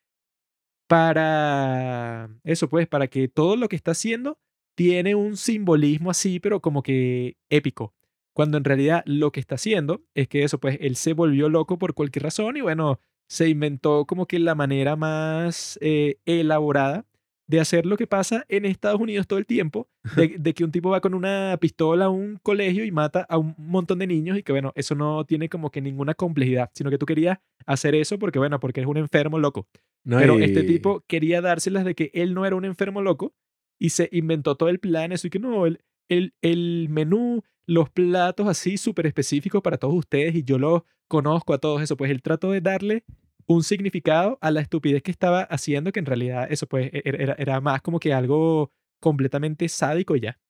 para 0.88 2.30
eso, 2.44 2.68
pues, 2.68 2.88
para 2.88 3.08
que 3.08 3.28
todo 3.28 3.56
lo 3.56 3.68
que 3.68 3.76
está 3.76 3.92
haciendo 3.92 4.38
tiene 4.74 5.14
un 5.14 5.36
simbolismo 5.36 6.10
así, 6.10 6.40
pero 6.40 6.60
como 6.60 6.82
que 6.82 7.36
épico. 7.50 7.94
Cuando 8.32 8.56
en 8.58 8.64
realidad 8.64 9.02
lo 9.06 9.32
que 9.32 9.40
está 9.40 9.56
haciendo 9.56 10.02
es 10.14 10.28
que 10.28 10.44
eso, 10.44 10.58
pues, 10.60 10.78
él 10.80 10.96
se 10.96 11.12
volvió 11.12 11.48
loco 11.48 11.78
por 11.78 11.94
cualquier 11.94 12.24
razón 12.24 12.56
y 12.56 12.60
bueno, 12.62 13.00
se 13.28 13.48
inventó 13.48 14.04
como 14.06 14.26
que 14.26 14.38
la 14.38 14.54
manera 14.54 14.96
más 14.96 15.78
eh, 15.82 16.16
elaborada 16.26 17.04
de 17.46 17.60
hacer 17.60 17.86
lo 17.86 17.96
que 17.96 18.06
pasa 18.06 18.44
en 18.48 18.66
Estados 18.66 19.00
Unidos 19.00 19.26
todo 19.26 19.38
el 19.38 19.46
tiempo, 19.46 19.88
de, 20.16 20.36
de 20.38 20.52
que 20.52 20.64
un 20.64 20.70
tipo 20.70 20.90
va 20.90 21.00
con 21.00 21.14
una 21.14 21.56
pistola 21.58 22.06
a 22.06 22.10
un 22.10 22.38
colegio 22.42 22.84
y 22.84 22.90
mata 22.90 23.24
a 23.28 23.38
un 23.38 23.54
montón 23.56 23.98
de 24.00 24.06
niños 24.06 24.36
y 24.36 24.42
que 24.42 24.52
bueno, 24.52 24.72
eso 24.74 24.94
no 24.94 25.24
tiene 25.24 25.48
como 25.48 25.70
que 25.70 25.80
ninguna 25.80 26.12
complejidad, 26.14 26.70
sino 26.74 26.90
que 26.90 26.98
tú 26.98 27.06
querías 27.06 27.38
hacer 27.64 27.94
eso 27.94 28.18
porque 28.18 28.38
bueno, 28.38 28.60
porque 28.60 28.80
eres 28.80 28.90
un 28.90 28.98
enfermo 28.98 29.38
loco. 29.38 29.66
No, 30.04 30.18
Pero 30.18 30.38
y- 30.38 30.42
este 30.44 30.62
tipo 30.62 31.04
quería 31.06 31.40
dárselas 31.40 31.86
de 31.86 31.94
que 31.94 32.10
él 32.12 32.34
no 32.34 32.44
era 32.44 32.54
un 32.56 32.66
enfermo 32.66 33.00
loco 33.00 33.32
y 33.78 33.90
se 33.90 34.10
inventó 34.12 34.56
todo 34.56 34.68
el 34.68 34.78
plan, 34.78 35.12
eso 35.12 35.26
y 35.26 35.30
que 35.30 35.38
no, 35.38 35.64
el, 35.64 35.80
el, 36.10 36.34
el 36.42 36.88
menú, 36.90 37.42
los 37.68 37.90
platos 37.90 38.48
así 38.48 38.78
súper 38.78 39.06
específicos 39.06 39.60
para 39.60 39.76
todos 39.76 39.94
ustedes 39.94 40.34
y 40.34 40.42
yo 40.42 40.58
los 40.58 40.82
conozco 41.06 41.52
a 41.52 41.58
todos 41.58 41.82
eso, 41.82 41.96
pues 41.98 42.10
él 42.10 42.22
trató 42.22 42.50
de 42.50 42.62
darle 42.62 43.04
un 43.46 43.62
significado 43.62 44.38
a 44.40 44.50
la 44.50 44.62
estupidez 44.62 45.02
que 45.02 45.10
estaba 45.10 45.42
haciendo, 45.42 45.92
que 45.92 46.00
en 46.00 46.06
realidad 46.06 46.50
eso 46.50 46.66
pues 46.66 46.90
e- 46.92 47.02
era, 47.04 47.34
era 47.38 47.60
más 47.60 47.82
como 47.82 48.00
que 48.00 48.14
algo 48.14 48.72
completamente 49.00 49.68
sádico 49.68 50.16
ya. 50.16 50.40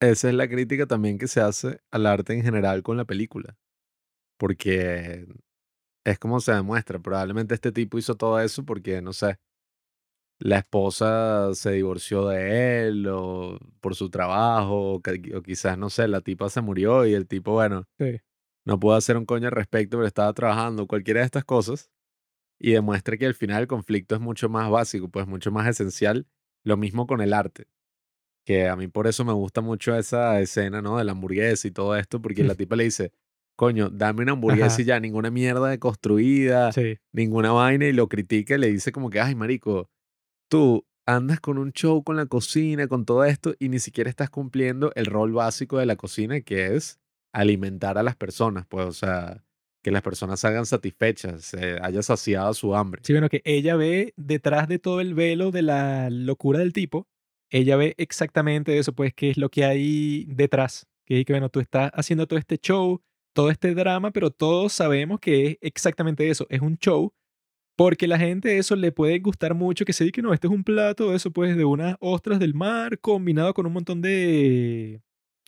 Esa 0.00 0.28
es 0.28 0.34
la 0.34 0.48
crítica 0.48 0.86
también 0.86 1.18
que 1.18 1.28
se 1.28 1.40
hace 1.40 1.80
al 1.90 2.04
arte 2.04 2.34
en 2.34 2.42
general 2.42 2.82
con 2.82 2.96
la 2.96 3.04
película. 3.04 3.56
Porque 4.36 5.26
es 6.04 6.18
como 6.18 6.40
se 6.40 6.52
demuestra. 6.52 6.98
Probablemente 6.98 7.54
este 7.54 7.72
tipo 7.72 7.96
hizo 7.96 8.16
todo 8.16 8.40
eso 8.40 8.64
porque, 8.64 9.00
no 9.00 9.12
sé, 9.12 9.38
la 10.38 10.58
esposa 10.58 11.54
se 11.54 11.72
divorció 11.72 12.26
de 12.28 12.86
él 12.88 13.06
o 13.08 13.58
por 13.80 13.94
su 13.94 14.10
trabajo, 14.10 14.94
o, 14.94 15.00
que- 15.00 15.32
o 15.34 15.42
quizás, 15.42 15.78
no 15.78 15.88
sé, 15.90 16.08
la 16.08 16.20
tipa 16.20 16.48
se 16.50 16.60
murió 16.60 17.06
y 17.06 17.14
el 17.14 17.26
tipo, 17.26 17.52
bueno, 17.52 17.84
Sí. 17.98 18.18
no 18.66 18.78
pudo 18.78 18.94
hacer 18.94 19.16
un 19.16 19.24
coño 19.26 19.46
al 19.48 19.52
respecto, 19.52 19.96
pero 19.96 20.06
estaba 20.06 20.32
trabajando, 20.34 20.86
cualquiera 20.86 21.20
de 21.20 21.26
estas 21.26 21.44
cosas. 21.44 21.90
Y 22.58 22.72
demuestra 22.72 23.16
que 23.16 23.26
al 23.26 23.34
final 23.34 23.62
el 23.62 23.66
conflicto 23.68 24.14
es 24.14 24.20
mucho 24.20 24.48
más 24.48 24.70
básico, 24.70 25.08
pues 25.08 25.26
mucho 25.26 25.50
más 25.52 25.66
esencial. 25.68 26.26
Lo 26.64 26.76
mismo 26.76 27.06
con 27.06 27.20
el 27.20 27.32
arte 27.32 27.66
que 28.46 28.68
a 28.68 28.76
mí 28.76 28.86
por 28.88 29.08
eso 29.08 29.24
me 29.24 29.32
gusta 29.32 29.60
mucho 29.60 29.96
esa 29.96 30.40
escena, 30.40 30.80
¿no? 30.80 30.98
De 30.98 31.04
la 31.04 31.12
hamburguesa 31.12 31.66
y 31.66 31.72
todo 31.72 31.96
esto, 31.96 32.22
porque 32.22 32.44
la 32.44 32.54
tipa 32.56 32.76
le 32.76 32.84
dice, 32.84 33.12
coño, 33.56 33.90
dame 33.90 34.22
una 34.22 34.32
hamburguesa 34.32 34.66
Ajá. 34.74 34.82
y 34.82 34.84
ya, 34.84 35.00
ninguna 35.00 35.30
mierda 35.32 35.68
de 35.68 35.80
construida, 35.80 36.70
Sí. 36.72 36.96
ninguna 37.12 37.50
vaina, 37.52 37.86
y 37.86 37.92
lo 37.92 38.08
critica 38.08 38.54
y 38.54 38.58
le 38.58 38.70
dice 38.70 38.92
como 38.92 39.10
que, 39.10 39.20
ay, 39.20 39.34
marico, 39.34 39.90
tú 40.48 40.86
andas 41.06 41.40
con 41.40 41.58
un 41.58 41.72
show 41.72 42.02
con 42.02 42.16
la 42.16 42.26
cocina, 42.26 42.88
con 42.88 43.04
todo 43.04 43.24
esto, 43.24 43.54
y 43.58 43.68
ni 43.68 43.78
siquiera 43.78 44.10
estás 44.10 44.28
cumpliendo 44.30 44.92
el 44.94 45.06
rol 45.06 45.32
básico 45.32 45.78
de 45.78 45.86
la 45.86 45.96
cocina, 45.96 46.40
que 46.40 46.74
es 46.74 46.98
alimentar 47.32 47.98
a 47.98 48.02
las 48.02 48.16
personas, 48.16 48.66
pues, 48.66 48.86
o 48.86 48.92
sea, 48.92 49.44
que 49.82 49.92
las 49.92 50.02
personas 50.02 50.40
salgan 50.40 50.66
satisfechas, 50.66 51.44
se 51.44 51.78
haya 51.80 52.02
saciado 52.02 52.52
su 52.54 52.74
hambre. 52.74 53.02
Sí, 53.04 53.12
bueno, 53.12 53.28
que 53.28 53.40
ella 53.44 53.76
ve 53.76 54.14
detrás 54.16 54.66
de 54.66 54.80
todo 54.80 55.00
el 55.00 55.14
velo 55.14 55.52
de 55.52 55.62
la 55.62 56.10
locura 56.10 56.58
del 56.58 56.72
tipo, 56.72 57.06
ella 57.50 57.76
ve 57.76 57.94
exactamente 57.98 58.78
eso, 58.78 58.92
pues, 58.92 59.14
qué 59.14 59.30
es 59.30 59.36
lo 59.36 59.48
que 59.48 59.64
hay 59.64 60.24
detrás. 60.24 60.88
Que, 61.04 61.24
que 61.24 61.32
bueno, 61.32 61.50
tú 61.50 61.60
estás 61.60 61.92
haciendo 61.94 62.26
todo 62.26 62.38
este 62.38 62.58
show, 62.58 63.00
todo 63.32 63.50
este 63.50 63.74
drama, 63.74 64.10
pero 64.10 64.32
todos 64.32 64.72
sabemos 64.72 65.20
que 65.20 65.46
es 65.46 65.58
exactamente 65.60 66.28
eso, 66.30 66.46
es 66.50 66.60
un 66.62 66.78
show 66.78 67.12
Porque 67.76 68.06
la 68.08 68.18
gente 68.18 68.56
eso 68.58 68.74
le 68.74 68.90
puede 68.90 69.18
gustar 69.18 69.54
mucho 69.54 69.84
que 69.84 69.92
se 69.92 70.04
diga 70.04 70.14
que 70.14 70.22
no, 70.22 70.32
este 70.32 70.46
es 70.46 70.52
un 70.52 70.64
plato, 70.64 71.14
eso 71.14 71.30
pues 71.30 71.56
de 71.56 71.64
unas 71.64 71.96
ostras 72.00 72.38
del 72.38 72.54
mar 72.54 72.98
combinado 72.98 73.52
con 73.52 73.66
un 73.66 73.74
montón 73.74 74.00
de 74.00 75.02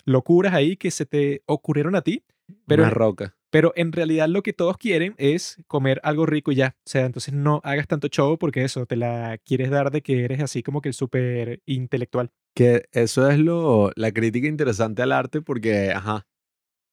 locuras 0.05 0.53
ahí 0.53 0.77
que 0.77 0.91
se 0.91 1.07
te 1.07 1.43
ocurrieron 1.47 1.95
a 1.97 2.03
ti. 2.03 2.23
Pero, 2.67 2.83
Una 2.83 2.91
roca. 2.91 3.35
pero 3.51 3.73
en 3.77 3.93
realidad 3.93 4.27
lo 4.29 4.43
que 4.43 4.55
todos 4.55 4.79
quieren 4.79 5.15
es 5.19 5.57
comer 5.67 6.01
algo 6.03 6.25
rico 6.25 6.51
y 6.53 6.57
ya. 6.57 6.77
O 6.79 6.89
sea, 6.89 7.05
entonces 7.07 7.35
no 7.35 7.61
hagas 7.65 7.87
tanto 7.87 8.09
show 8.09 8.39
porque 8.39 8.65
eso, 8.65 8.87
te 8.87 8.97
la 8.97 9.39
quieres 9.45 9.71
dar 9.71 9.91
de 9.91 10.03
que 10.03 10.25
eres 10.25 10.41
así 10.43 10.63
como 10.63 10.81
que 10.81 10.89
el 10.91 10.95
súper 10.95 11.63
intelectual. 11.67 12.31
Que 12.55 12.85
eso 12.93 13.29
es 13.31 13.39
lo, 13.39 13.91
la 13.97 14.13
crítica 14.13 14.49
interesante 14.49 15.03
al 15.03 15.13
arte 15.13 15.43
porque, 15.43 15.93
ajá, 15.93 16.27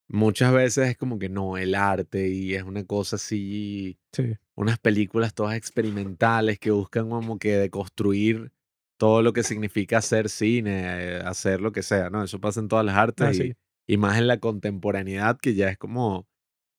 muchas 0.09 0.53
veces 0.53 0.89
es 0.89 0.97
como 0.97 1.19
que 1.19 1.29
no, 1.29 1.57
el 1.57 1.73
arte 1.73 2.27
y 2.29 2.53
es 2.53 2.63
una 2.63 2.83
cosa 2.85 3.15
así, 3.15 3.97
Sí. 4.13 4.33
Unas 4.55 4.79
películas 4.79 5.33
todas 5.33 5.55
experimentales 5.55 6.59
que 6.59 6.71
buscan 6.71 7.09
como 7.09 7.37
que 7.37 7.57
deconstruir 7.57 8.51
todo 8.97 9.21
lo 9.21 9.33
que 9.33 9.43
significa 9.43 9.97
hacer 9.97 10.29
cine, 10.29 10.83
eh, 10.85 11.21
hacer 11.25 11.59
lo 11.61 11.71
que 11.73 11.83
sea, 11.83 12.09
¿no? 12.09 12.23
Eso 12.23 12.39
pasa 12.39 12.61
en 12.61 12.67
todas 12.69 12.85
las 12.85 12.95
artes 12.95 13.27
Ah, 13.27 13.31
y, 13.33 13.35
sí. 13.35 13.53
y 13.87 13.97
más 13.97 14.17
en 14.17 14.27
la 14.27 14.39
contemporaneidad 14.39 15.37
que 15.37 15.53
ya 15.55 15.69
es 15.69 15.77
como, 15.77 16.25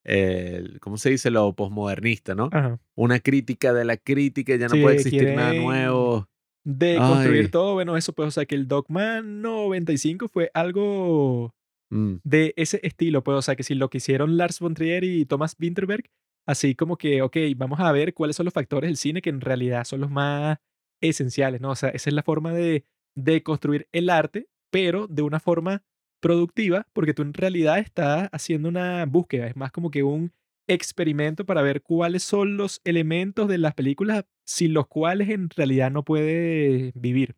el- 0.05 0.81
¿cómo 0.81 0.97
se 0.97 1.11
dice? 1.11 1.31
Lo 1.31 1.55
posmodernista, 1.55 2.35
¿no? 2.35 2.49
Ajá. 2.53 2.79
Una 2.95 3.21
crítica 3.21 3.73
de 3.75 3.85
la 3.85 3.97
crítica, 3.97 4.57
ya 4.57 4.69
no 4.69 4.75
Sí, 4.77 4.81
puede 4.81 4.97
existir 4.97 5.35
nada 5.35 5.53
nuevo. 5.53 6.29
De 6.65 6.97
construir 6.97 7.45
Ay. 7.45 7.51
todo, 7.51 7.75
bueno, 7.75 7.97
eso 7.97 8.13
pues, 8.13 8.29
o 8.29 8.31
sea, 8.31 8.47
que 8.47 8.55
el 8.55 8.67
Dogman 8.67 9.41
95 9.43 10.29
fue 10.29 10.51
algo 10.55 11.53
Mm, 11.91 12.17
de 12.25 12.53
ese 12.57 12.81
estilo, 12.83 13.23
pues, 13.23 13.37
o 13.39 13.43
sea, 13.43 13.55
que 13.55 13.63
si 13.63 13.77
lo 13.77 13.89
que 13.91 13.99
hicieron 13.99 14.37
Lars 14.37 14.59
von 14.59 14.75
Trier 14.75 15.05
y 15.05 15.25
Thomas 15.27 15.55
Winterberg, 15.61 16.05
así 16.47 16.75
como 16.75 16.97
que, 16.97 17.23
ok, 17.23 17.37
vamos 17.57 17.81
a 17.81 17.93
ver 17.93 18.15
cuáles 18.15 18.37
son 18.37 18.45
los 18.45 18.55
factores 18.55 18.89
del 18.89 18.97
cine 18.97 19.23
que 19.23 19.31
en 19.31 19.41
realidad 19.41 19.85
son 19.85 20.01
los 20.01 20.11
más 20.11 20.59
esenciales, 21.01 21.61
¿no? 21.61 21.71
O 21.71 21.77
sea, 21.77 21.91
esa 21.91 22.11
es 22.11 22.15
la 22.15 22.23
forma 22.23 22.53
de, 22.53 22.85
de 23.15 23.43
construir 23.43 23.89
el 23.93 24.11
arte, 24.11 24.49
pero 24.71 25.07
de 25.09 25.23
una 25.23 25.41
forma 25.41 25.83
productiva, 26.21 26.87
porque 26.93 27.15
tú 27.15 27.23
en 27.23 27.35
realidad 27.35 27.79
estás 27.79 28.29
haciendo 28.33 28.69
una 28.69 29.05
búsqueda, 29.07 29.47
es 29.47 29.57
más 29.57 29.73
como 29.73 29.91
que 29.91 30.03
un 30.03 30.33
experimento 30.69 31.45
para 31.47 31.63
ver 31.63 31.83
cuáles 31.83 32.23
son 32.23 32.57
los 32.57 32.81
elementos 32.85 33.49
de 33.49 33.59
las 33.59 33.75
películas 33.75 34.25
sin 34.45 34.75
los 34.75 34.87
cuales 34.87 35.29
en 35.29 35.51
realidad 35.51 35.91
no 35.91 36.05
puede 36.05 36.93
vivir. 36.95 37.37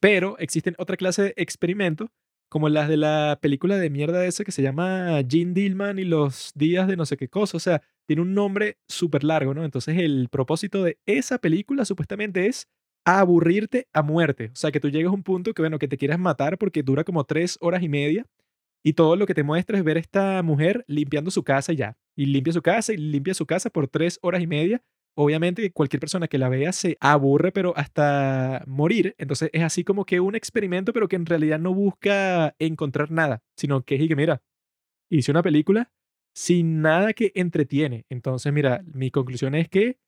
Pero 0.00 0.38
existen 0.38 0.74
otra 0.78 0.96
clase 0.96 1.22
de 1.22 1.34
experimentos 1.36 2.10
como 2.48 2.68
las 2.68 2.88
de 2.88 2.96
la 2.96 3.38
película 3.42 3.76
de 3.76 3.90
mierda 3.90 4.24
esa 4.26 4.44
que 4.44 4.52
se 4.52 4.62
llama 4.62 5.20
Gene 5.28 5.54
Dillman 5.54 5.98
y 5.98 6.04
los 6.04 6.52
días 6.54 6.86
de 6.86 6.96
no 6.96 7.06
sé 7.06 7.16
qué 7.16 7.28
cosa. 7.28 7.56
O 7.56 7.60
sea, 7.60 7.82
tiene 8.06 8.22
un 8.22 8.34
nombre 8.34 8.78
súper 8.88 9.24
largo, 9.24 9.54
¿no? 9.54 9.64
Entonces 9.64 9.98
el 9.98 10.28
propósito 10.30 10.82
de 10.82 10.98
esa 11.06 11.38
película 11.38 11.84
supuestamente 11.84 12.46
es 12.46 12.68
aburrirte 13.04 13.88
a 13.92 14.02
muerte. 14.02 14.50
O 14.52 14.56
sea, 14.56 14.72
que 14.72 14.80
tú 14.80 14.88
llegues 14.88 15.08
a 15.08 15.14
un 15.14 15.22
punto 15.22 15.52
que, 15.54 15.62
bueno, 15.62 15.78
que 15.78 15.88
te 15.88 15.98
quieras 15.98 16.18
matar 16.18 16.58
porque 16.58 16.82
dura 16.82 17.04
como 17.04 17.24
tres 17.24 17.58
horas 17.60 17.82
y 17.82 17.88
media 17.88 18.26
y 18.82 18.94
todo 18.94 19.16
lo 19.16 19.26
que 19.26 19.34
te 19.34 19.42
muestra 19.42 19.78
es 19.78 19.84
ver 19.84 19.96
esta 19.96 20.42
mujer 20.42 20.84
limpiando 20.86 21.30
su 21.30 21.42
casa 21.42 21.72
y 21.72 21.76
ya. 21.76 21.96
Y 22.16 22.26
limpia 22.26 22.52
su 22.52 22.62
casa 22.62 22.92
y 22.92 22.96
limpia 22.96 23.34
su 23.34 23.46
casa 23.46 23.70
por 23.70 23.88
tres 23.88 24.18
horas 24.22 24.42
y 24.42 24.46
media. 24.46 24.82
Obviamente 25.16 25.70
cualquier 25.72 26.00
persona 26.00 26.28
que 26.28 26.38
la 26.38 26.48
vea 26.48 26.72
se 26.72 26.96
aburre, 27.00 27.52
pero 27.52 27.72
hasta 27.76 28.62
morir. 28.66 29.14
Entonces 29.18 29.50
es 29.52 29.62
así 29.62 29.84
como 29.84 30.04
que 30.04 30.20
un 30.20 30.34
experimento, 30.34 30.92
pero 30.92 31.08
que 31.08 31.16
en 31.16 31.26
realidad 31.26 31.58
no 31.58 31.72
busca 31.72 32.54
encontrar 32.58 33.10
nada, 33.10 33.42
sino 33.56 33.82
que 33.82 33.94
es 33.94 34.02
y 34.02 34.08
que, 34.08 34.16
mira, 34.16 34.42
hice 35.10 35.30
una 35.30 35.42
película 35.42 35.92
sin 36.34 36.82
nada 36.82 37.12
que 37.12 37.32
entretiene. 37.34 38.04
Entonces, 38.08 38.52
mira, 38.52 38.82
mi 38.92 39.10
conclusión 39.10 39.54
es 39.54 39.68
que 39.68 39.98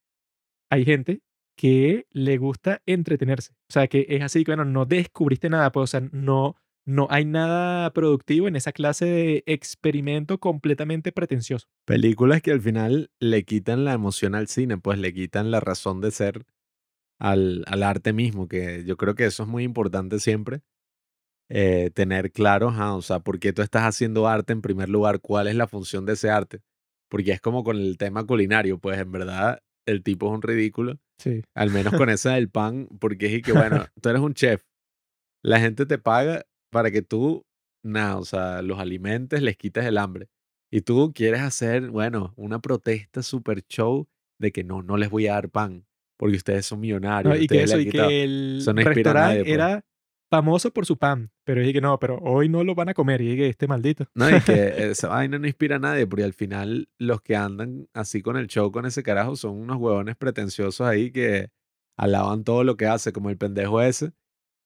hay 0.70 0.84
gente 0.84 1.22
que 1.56 2.06
le 2.10 2.36
gusta 2.36 2.82
entretenerse. 2.86 3.52
O 3.70 3.72
sea, 3.72 3.86
que 3.86 4.06
es 4.08 4.22
así 4.22 4.44
que, 4.44 4.52
bueno, 4.52 4.64
no 4.64 4.84
descubriste 4.84 5.48
nada, 5.48 5.72
pues, 5.72 5.84
o 5.84 5.86
sea, 5.86 6.08
no, 6.12 6.56
no 6.84 7.06
hay 7.10 7.24
nada 7.24 7.92
productivo 7.92 8.48
en 8.48 8.56
esa 8.56 8.72
clase 8.72 9.06
de 9.06 9.44
experimento 9.46 10.38
completamente 10.38 11.12
pretencioso. 11.12 11.68
Películas 11.86 12.42
que 12.42 12.52
al 12.52 12.60
final 12.60 13.10
le 13.20 13.44
quitan 13.44 13.84
la 13.84 13.94
emoción 13.94 14.34
al 14.34 14.48
cine, 14.48 14.76
pues 14.76 14.98
le 14.98 15.14
quitan 15.14 15.50
la 15.50 15.60
razón 15.60 16.00
de 16.00 16.10
ser 16.10 16.44
al, 17.18 17.64
al 17.66 17.82
arte 17.82 18.12
mismo, 18.12 18.48
que 18.48 18.84
yo 18.84 18.96
creo 18.96 19.14
que 19.14 19.24
eso 19.24 19.44
es 19.44 19.48
muy 19.48 19.64
importante 19.64 20.18
siempre, 20.18 20.60
eh, 21.48 21.90
tener 21.94 22.32
claro, 22.32 22.68
ajá, 22.68 22.94
o 22.94 23.02
sea, 23.02 23.20
por 23.20 23.38
qué 23.38 23.52
tú 23.52 23.62
estás 23.62 23.82
haciendo 23.84 24.26
arte 24.28 24.52
en 24.52 24.62
primer 24.62 24.88
lugar, 24.88 25.20
cuál 25.20 25.46
es 25.48 25.54
la 25.54 25.66
función 25.68 26.04
de 26.06 26.14
ese 26.14 26.30
arte, 26.30 26.60
porque 27.08 27.32
es 27.32 27.40
como 27.40 27.62
con 27.64 27.76
el 27.76 27.96
tema 27.98 28.24
culinario, 28.24 28.78
pues 28.78 28.98
en 28.98 29.12
verdad 29.12 29.60
el 29.86 30.02
tipo 30.02 30.26
es 30.26 30.32
un 30.34 30.42
ridículo, 30.42 30.98
Sí. 31.20 31.42
al 31.54 31.70
menos 31.70 31.94
con 31.94 32.10
esa 32.10 32.34
del 32.34 32.50
pan, 32.50 32.88
porque 32.98 33.36
es 33.36 33.42
que, 33.42 33.52
bueno, 33.52 33.86
tú 34.02 34.08
eres 34.08 34.20
un 34.20 34.34
chef, 34.34 34.62
la 35.44 35.60
gente 35.60 35.86
te 35.86 35.98
paga 35.98 36.44
para 36.72 36.90
que 36.90 37.02
tú, 37.02 37.44
nada, 37.84 38.18
o 38.18 38.24
sea, 38.24 38.62
los 38.62 38.78
alimentes, 38.80 39.40
les 39.42 39.56
quites 39.56 39.84
el 39.84 39.98
hambre. 39.98 40.28
Y 40.72 40.80
tú 40.80 41.12
quieres 41.14 41.40
hacer, 41.42 41.90
bueno, 41.90 42.34
una 42.36 42.58
protesta 42.58 43.22
super 43.22 43.62
show 43.68 44.08
de 44.40 44.50
que 44.50 44.64
no, 44.64 44.82
no 44.82 44.96
les 44.96 45.08
voy 45.08 45.28
a 45.28 45.34
dar 45.34 45.48
pan, 45.48 45.86
porque 46.18 46.36
ustedes 46.36 46.66
son 46.66 46.80
millonarios. 46.80 47.32
No, 47.34 47.40
y 47.40 47.46
que 47.46 47.62
eso, 47.62 47.78
y 47.78 47.86
quitado". 47.86 48.08
que 48.08 48.24
el 48.24 48.62
restaurante 48.66 49.40
pues. 49.44 49.52
era 49.54 49.84
famoso 50.30 50.70
por 50.72 50.86
su 50.86 50.96
pan. 50.96 51.30
Pero 51.44 51.60
dije 51.60 51.74
que 51.74 51.80
no, 51.80 51.98
pero 51.98 52.18
hoy 52.18 52.48
no 52.48 52.64
lo 52.64 52.74
van 52.74 52.88
a 52.88 52.94
comer. 52.94 53.20
Y 53.20 53.30
dije, 53.30 53.48
este 53.48 53.66
maldito. 53.66 54.06
No, 54.14 54.30
y 54.30 54.40
que 54.40 54.52
esa 54.90 55.08
vaina 55.08 55.38
no 55.38 55.46
inspira 55.46 55.76
a 55.76 55.78
nadie, 55.78 56.06
porque 56.06 56.24
al 56.24 56.32
final 56.32 56.88
los 56.98 57.20
que 57.22 57.36
andan 57.36 57.88
así 57.94 58.22
con 58.22 58.36
el 58.36 58.46
show, 58.48 58.70
con 58.72 58.86
ese 58.86 59.02
carajo, 59.02 59.36
son 59.36 59.56
unos 59.56 59.76
huevones 59.78 60.16
pretenciosos 60.16 60.86
ahí 60.86 61.10
que 61.10 61.50
alaban 61.96 62.44
todo 62.44 62.64
lo 62.64 62.76
que 62.76 62.86
hace, 62.86 63.12
como 63.12 63.30
el 63.30 63.38
pendejo 63.38 63.80
ese, 63.80 64.12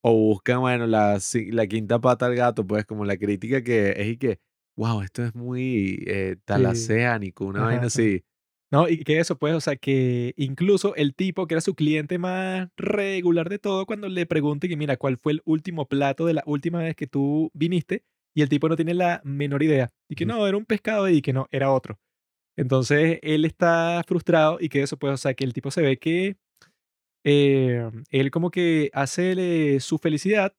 o 0.03 0.13
buscan, 0.13 0.61
bueno, 0.61 0.87
la, 0.87 1.19
la 1.51 1.67
quinta 1.67 1.99
pata 1.99 2.25
al 2.25 2.35
gato, 2.35 2.65
pues 2.65 2.85
como 2.85 3.05
la 3.05 3.17
crítica 3.17 3.63
que 3.63 3.91
es 3.97 4.07
y 4.07 4.17
que, 4.17 4.39
wow, 4.75 5.01
esto 5.01 5.23
es 5.23 5.35
muy 5.35 6.03
eh, 6.07 6.37
talaseánico, 6.45 7.45
una 7.45 7.59
Ajá, 7.59 7.67
vaina 7.69 7.87
así. 7.87 8.23
No, 8.71 8.87
y 8.87 9.03
que 9.03 9.19
eso, 9.19 9.37
pues, 9.37 9.53
o 9.53 9.59
sea, 9.59 9.75
que 9.75 10.33
incluso 10.37 10.95
el 10.95 11.13
tipo 11.13 11.45
que 11.45 11.55
era 11.55 11.61
su 11.61 11.75
cliente 11.75 12.17
más 12.17 12.69
regular 12.77 13.49
de 13.49 13.59
todo, 13.59 13.85
cuando 13.85 14.07
le 14.07 14.25
pregunte 14.25 14.69
que, 14.69 14.77
mira, 14.77 14.95
¿cuál 14.95 15.17
fue 15.17 15.33
el 15.33 15.41
último 15.43 15.87
plato 15.89 16.25
de 16.25 16.35
la 16.35 16.43
última 16.45 16.79
vez 16.79 16.95
que 16.95 17.05
tú 17.05 17.51
viniste? 17.53 18.05
Y 18.33 18.41
el 18.43 18.49
tipo 18.49 18.69
no 18.69 18.77
tiene 18.77 18.93
la 18.93 19.21
menor 19.25 19.61
idea. 19.61 19.91
Y 20.09 20.15
que 20.15 20.25
no, 20.25 20.47
era 20.47 20.55
un 20.55 20.65
pescado 20.65 21.09
y 21.09 21.21
que 21.21 21.33
no, 21.33 21.47
era 21.51 21.71
otro. 21.71 21.99
Entonces, 22.57 23.19
él 23.23 23.45
está 23.45 24.03
frustrado 24.07 24.57
y 24.61 24.69
que 24.69 24.83
eso, 24.83 24.97
pues, 24.97 25.13
o 25.13 25.17
sea, 25.17 25.33
que 25.33 25.43
el 25.43 25.53
tipo 25.53 25.71
se 25.71 25.81
ve 25.81 25.97
que 25.97 26.37
eh, 27.25 27.89
él 28.09 28.31
como 28.31 28.51
que 28.51 28.89
hace 28.93 29.33
eh, 29.75 29.79
su 29.81 29.97
felicidad 29.97 30.53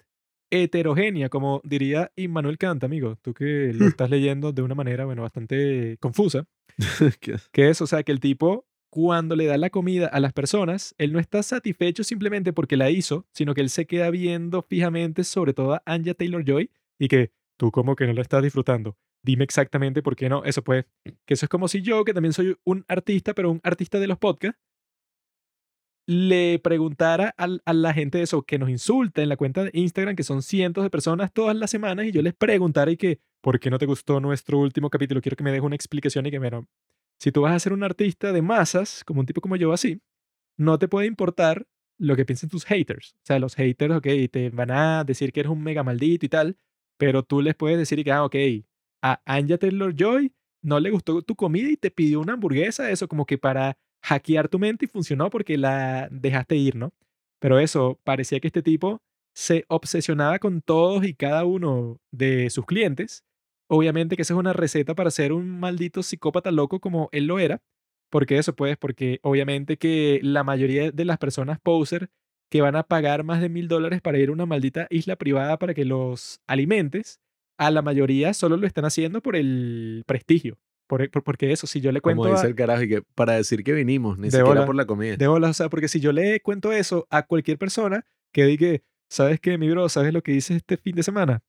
heterogénea, 0.52 1.28
como 1.30 1.60
diría 1.64 2.12
Immanuel 2.14 2.58
Kant, 2.58 2.84
amigo. 2.84 3.16
Tú 3.22 3.32
que 3.34 3.72
lo 3.74 3.86
estás 3.86 4.10
leyendo 4.10 4.52
de 4.52 4.62
una 4.62 4.74
manera, 4.74 5.04
bueno, 5.06 5.22
bastante 5.22 5.96
confusa 5.98 6.44
Que- 7.52 7.68
es, 7.70 7.80
o 7.80 7.86
sea, 7.86 8.02
que 8.02 8.12
el 8.12 8.20
tipo, 8.20 8.66
cuando 8.90 9.34
le 9.34 9.46
da 9.46 9.56
la 9.56 9.70
comida 9.70 10.06
a 10.06 10.20
las 10.20 10.32
personas, 10.32 10.94
él 10.98 11.12
no 11.12 11.18
está 11.18 11.42
satisfecho 11.42 12.04
simplemente 12.04 12.52
porque 12.52 12.76
la 12.76 12.90
hizo, 12.90 13.26
sino 13.32 13.54
que 13.54 13.62
él 13.62 13.70
se 13.70 13.86
queda 13.86 14.10
viendo 14.10 14.62
fijamente 14.62 15.24
sobre 15.24 15.54
todo 15.54 15.74
a 15.74 15.82
Anya 15.86 16.14
Taylor 16.14 16.44
Joy 16.44 16.70
y 16.98 17.08
que 17.08 17.32
tú 17.58 17.70
como 17.70 17.96
que 17.96 18.06
no 18.06 18.12
la 18.12 18.22
estás 18.22 18.42
disfrutando. 18.42 18.96
Dime 19.24 19.44
exactamente 19.44 20.02
por 20.02 20.16
qué 20.16 20.28
no. 20.28 20.44
Eso 20.44 20.62
pues, 20.62 20.84
que 21.24 21.34
eso 21.34 21.46
es 21.46 21.48
como 21.48 21.68
si 21.68 21.80
yo, 21.80 22.04
que 22.04 22.12
también 22.12 22.32
soy 22.32 22.56
un 22.64 22.84
artista, 22.88 23.34
pero 23.34 23.50
un 23.50 23.60
artista 23.62 24.00
de 24.00 24.08
los 24.08 24.18
podcasts, 24.18 24.60
le 26.06 26.58
preguntara 26.58 27.34
al- 27.36 27.62
a, 27.64 27.72
la 27.72 27.94
gente 27.94 28.22
eso, 28.22 28.42
que 28.42 28.58
nos 28.58 28.70
insulta 28.70 29.22
en 29.22 29.28
la 29.28 29.36
cuenta 29.36 29.64
de 29.64 29.70
Instagram, 29.74 30.16
que 30.16 30.22
son 30.24 30.42
cientos 30.42 30.84
de 30.84 30.90
personas 30.90 31.32
todas 31.32 31.56
las 31.56 31.70
semanas, 31.70 32.06
y 32.06 32.12
yo 32.12 32.22
les 32.22 32.34
preguntara 32.34 32.90
y 32.90 32.96
que, 32.96 33.20
¿por 33.40 33.60
qué 33.60 33.70
no 33.70 33.78
te 33.78 33.86
gustó 33.86 34.20
nuestro 34.20 34.58
último 34.58 34.90
capítulo? 34.90 35.20
Quiero 35.20 35.36
que 35.36 35.44
me 35.44 35.50
dejes 35.50 35.64
una 35.64 35.76
explicación 35.76 36.26
y 36.26 36.30
que, 36.30 36.38
bueno, 36.38 36.66
si 37.20 37.30
tú 37.30 37.42
vas 37.42 37.54
a 37.54 37.58
ser 37.60 37.72
un 37.72 37.84
artista 37.84 38.32
de 38.32 38.42
masas, 38.42 39.04
como 39.04 39.20
un 39.20 39.26
tipo 39.26 39.40
como 39.40 39.56
yo 39.56 39.72
así, 39.72 40.00
no 40.58 40.78
te 40.78 40.88
puede 40.88 41.06
importar 41.06 41.66
lo 41.98 42.16
que 42.16 42.24
piensen 42.24 42.48
tus 42.48 42.64
haters. 42.64 43.14
O 43.18 43.26
sea, 43.26 43.38
los 43.38 43.54
haters, 43.54 43.94
ok, 43.94 44.06
te 44.30 44.50
van 44.50 44.70
a 44.72 45.04
decir 45.04 45.32
que 45.32 45.40
eres 45.40 45.52
un 45.52 45.62
mega 45.62 45.84
maldito 45.84 46.26
y 46.26 46.28
tal, 46.28 46.56
pero 46.98 47.22
tú 47.22 47.40
les 47.40 47.54
puedes 47.54 47.78
decir 47.78 48.02
que, 48.02 48.10
ah, 48.10 48.24
ok, 48.24 48.34
a 49.02 49.20
Anya 49.24 49.58
Taylor 49.58 49.94
Joy 49.94 50.32
no 50.62 50.80
le 50.80 50.90
gustó 50.90 51.22
tu 51.22 51.36
comida 51.36 51.68
y 51.68 51.76
te 51.76 51.90
pidió 51.90 52.20
una 52.20 52.34
hamburguesa, 52.34 52.90
eso 52.90 53.08
como 53.08 53.26
que 53.26 53.38
para 53.38 53.76
hackear 54.02 54.48
tu 54.48 54.58
mente 54.58 54.84
y 54.86 54.88
funcionó 54.88 55.30
porque 55.30 55.56
la 55.58 56.08
dejaste 56.10 56.56
ir, 56.56 56.76
¿no? 56.76 56.92
Pero 57.40 57.58
eso, 57.58 57.98
parecía 58.04 58.40
que 58.40 58.48
este 58.48 58.62
tipo 58.62 59.02
se 59.34 59.64
obsesionaba 59.68 60.38
con 60.38 60.62
todos 60.62 61.04
y 61.04 61.14
cada 61.14 61.44
uno 61.44 61.98
de 62.10 62.50
sus 62.50 62.66
clientes. 62.66 63.24
Obviamente 63.68 64.16
que 64.16 64.22
esa 64.22 64.34
es 64.34 64.38
una 64.38 64.52
receta 64.52 64.94
para 64.94 65.10
ser 65.10 65.32
un 65.32 65.48
maldito 65.58 66.02
psicópata 66.02 66.50
loco 66.50 66.80
como 66.80 67.08
él 67.12 67.26
lo 67.26 67.38
era. 67.38 67.62
¿Por 68.10 68.26
qué 68.26 68.38
eso? 68.38 68.54
Pues 68.54 68.76
porque 68.76 69.20
obviamente 69.22 69.78
que 69.78 70.20
la 70.22 70.44
mayoría 70.44 70.90
de 70.90 71.04
las 71.04 71.18
personas 71.18 71.58
poser 71.60 72.10
que 72.50 72.60
van 72.60 72.76
a 72.76 72.82
pagar 72.82 73.24
más 73.24 73.40
de 73.40 73.48
mil 73.48 73.68
dólares 73.68 74.02
para 74.02 74.18
ir 74.18 74.28
a 74.28 74.32
una 74.32 74.44
maldita 74.44 74.86
isla 74.90 75.16
privada 75.16 75.58
para 75.58 75.72
que 75.72 75.86
los 75.86 76.40
alimentes, 76.46 77.20
a 77.58 77.70
la 77.70 77.80
mayoría 77.80 78.34
solo 78.34 78.58
lo 78.58 78.66
están 78.66 78.84
haciendo 78.84 79.22
por 79.22 79.36
el 79.36 80.04
prestigio, 80.06 80.58
por- 80.98 81.10
por- 81.10 81.22
porque 81.24 81.52
eso, 81.52 81.66
si 81.66 81.80
yo 81.80 81.90
le 81.90 82.00
Como 82.02 82.16
cuento 82.22 82.34
dice 82.34 82.46
a, 82.46 82.48
el 82.50 82.54
carajo, 82.54 82.82
y 82.82 82.88
que 82.88 83.02
para 83.14 83.32
decir 83.34 83.64
que 83.64 83.72
vinimos, 83.72 84.18
ni 84.18 84.26
siquiera 84.30 84.44
bola. 84.44 84.66
por 84.66 84.74
la 84.74 84.84
comida. 84.84 85.16
de 85.16 85.26
bolas, 85.26 85.50
o 85.50 85.54
sea, 85.54 85.68
porque 85.70 85.88
si 85.88 86.00
yo 86.00 86.12
le 86.12 86.40
cuento 86.40 86.70
eso 86.72 87.06
a 87.08 87.22
cualquier 87.26 87.56
persona 87.56 88.04
que 88.30 88.44
diga, 88.44 88.78
¿sabes 89.08 89.40
qué, 89.40 89.56
mi 89.56 89.70
bro? 89.70 89.88
¿Sabes 89.88 90.12
lo 90.12 90.22
que 90.22 90.32
hice 90.32 90.54
este 90.56 90.76
fin 90.76 90.94
de 90.96 91.02
semana? 91.02 91.42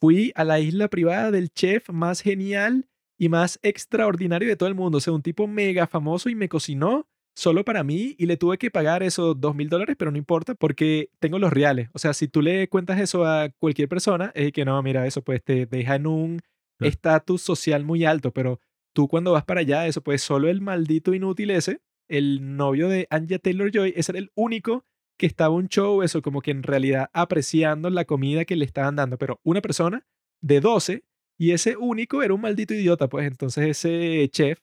Fui 0.00 0.30
a 0.36 0.44
la 0.44 0.60
isla 0.60 0.88
privada 0.88 1.30
del 1.32 1.50
chef 1.50 1.88
más 1.90 2.20
genial 2.20 2.86
y 3.18 3.28
más 3.28 3.58
extraordinario 3.62 4.46
de 4.48 4.54
todo 4.56 4.68
el 4.68 4.74
mundo. 4.74 4.98
O 4.98 5.00
sea, 5.00 5.12
un 5.12 5.22
tipo 5.22 5.46
mega 5.48 5.86
famoso 5.86 6.28
y 6.28 6.34
me 6.34 6.48
cocinó 6.48 7.08
solo 7.34 7.64
para 7.64 7.82
mí 7.82 8.14
y 8.18 8.26
le 8.26 8.36
tuve 8.36 8.56
que 8.58 8.70
pagar 8.70 9.02
esos 9.02 9.40
dos 9.40 9.54
mil 9.54 9.68
dólares, 9.68 9.96
pero 9.98 10.10
no 10.10 10.18
importa 10.18 10.54
porque 10.54 11.10
tengo 11.18 11.38
los 11.38 11.52
reales. 11.52 11.88
O 11.92 11.98
sea, 11.98 12.12
si 12.14 12.28
tú 12.28 12.40
le 12.40 12.68
cuentas 12.68 13.00
eso 13.00 13.26
a 13.26 13.48
cualquier 13.58 13.88
persona, 13.88 14.30
es 14.34 14.52
que 14.52 14.64
no, 14.64 14.80
mira, 14.82 15.06
eso 15.06 15.22
pues 15.22 15.42
te 15.42 15.66
deja 15.66 15.96
en 15.96 16.06
un 16.06 16.40
estatus 16.78 17.40
social 17.42 17.84
muy 17.84 18.04
alto, 18.04 18.32
pero 18.32 18.60
tú 18.96 19.08
cuando 19.08 19.32
vas 19.32 19.44
para 19.44 19.60
allá, 19.60 19.86
eso 19.86 20.00
pues 20.00 20.22
solo 20.22 20.48
el 20.48 20.62
maldito 20.62 21.12
inútil 21.12 21.50
ese, 21.50 21.82
el 22.08 22.56
novio 22.56 22.88
de 22.88 23.06
Anya 23.10 23.38
Taylor 23.38 23.70
Joy, 23.70 23.92
ese 23.94 24.12
era 24.12 24.18
el 24.18 24.32
único 24.34 24.86
que 25.18 25.26
estaba 25.26 25.54
un 25.54 25.68
show, 25.68 26.02
eso 26.02 26.22
como 26.22 26.40
que 26.40 26.50
en 26.50 26.62
realidad 26.62 27.10
apreciando 27.12 27.90
la 27.90 28.06
comida 28.06 28.46
que 28.46 28.56
le 28.56 28.64
estaban 28.64 28.96
dando, 28.96 29.18
pero 29.18 29.38
una 29.44 29.60
persona 29.60 30.06
de 30.40 30.60
12 30.60 31.04
y 31.38 31.50
ese 31.50 31.76
único 31.76 32.22
era 32.22 32.32
un 32.32 32.40
maldito 32.40 32.72
idiota, 32.72 33.08
pues 33.08 33.26
entonces 33.26 33.68
ese 33.68 34.28
chef 34.30 34.60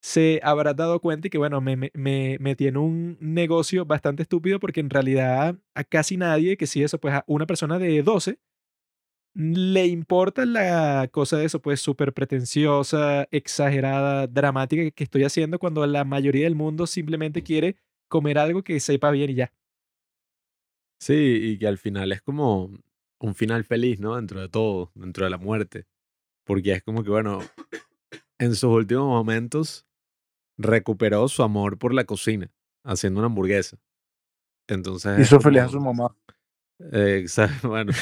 se 0.00 0.38
habrá 0.44 0.72
dado 0.72 1.00
cuenta 1.00 1.26
y 1.26 1.30
que 1.30 1.38
bueno, 1.38 1.60
me, 1.60 1.76
me, 1.76 1.90
me 1.94 2.56
en 2.60 2.76
un 2.76 3.18
negocio 3.20 3.86
bastante 3.86 4.22
estúpido 4.22 4.60
porque 4.60 4.80
en 4.80 4.90
realidad 4.90 5.58
a 5.74 5.82
casi 5.82 6.16
nadie, 6.16 6.56
que 6.56 6.68
si 6.68 6.84
eso, 6.84 7.00
pues 7.00 7.14
a 7.14 7.24
una 7.26 7.46
persona 7.46 7.80
de 7.80 8.02
12 8.04 8.38
le 9.34 9.86
importa 9.86 10.46
la 10.46 11.08
cosa 11.10 11.36
de 11.36 11.44
eso, 11.46 11.60
pues 11.60 11.80
súper 11.80 12.12
pretenciosa, 12.12 13.26
exagerada, 13.30 14.26
dramática 14.26 14.88
que- 14.90 15.04
estoy 15.04 15.24
haciendo 15.24 15.58
cuando 15.58 15.84
la 15.86 16.04
mayoría 16.04 16.44
del 16.44 16.54
mundo 16.54 16.86
simplemente 16.86 17.42
quiere 17.42 17.76
comer 18.08 18.38
algo 18.38 18.62
que 18.62 18.78
sepa 18.80 19.10
bien 19.10 19.30
y 19.30 19.34
ya. 19.34 19.52
Sí, 21.00 21.14
y 21.42 21.58
que 21.58 21.66
al 21.66 21.78
final 21.78 22.12
es 22.12 22.22
como 22.22 22.70
un 23.18 23.34
final 23.34 23.64
feliz, 23.64 24.00
¿no? 24.00 24.16
Dentro 24.16 24.40
de 24.40 24.48
todo, 24.48 24.90
dentro 24.94 25.24
de 25.24 25.30
la 25.30 25.38
muerte. 25.38 25.86
Porque 26.44 26.72
es 26.72 26.82
como 26.82 27.02
que, 27.02 27.10
bueno, 27.10 27.40
en 28.38 28.54
sus 28.54 28.64
últimos 28.70 29.06
momentos 29.06 29.86
recuperó 30.56 31.26
su 31.28 31.42
amor 31.42 31.78
por 31.78 31.92
la 31.92 32.04
cocina, 32.04 32.50
haciendo 32.84 33.20
una 33.20 33.26
hamburguesa. 33.26 33.78
Entonces. 34.68 35.18
es 35.18 35.26
Hizo 35.26 35.40
feliz 35.40 35.62
a 35.62 35.68
su 35.68 35.80
mamá. 35.80 36.14
Eh, 36.92 37.18
exacto, 37.22 37.68
bueno. 37.70 37.92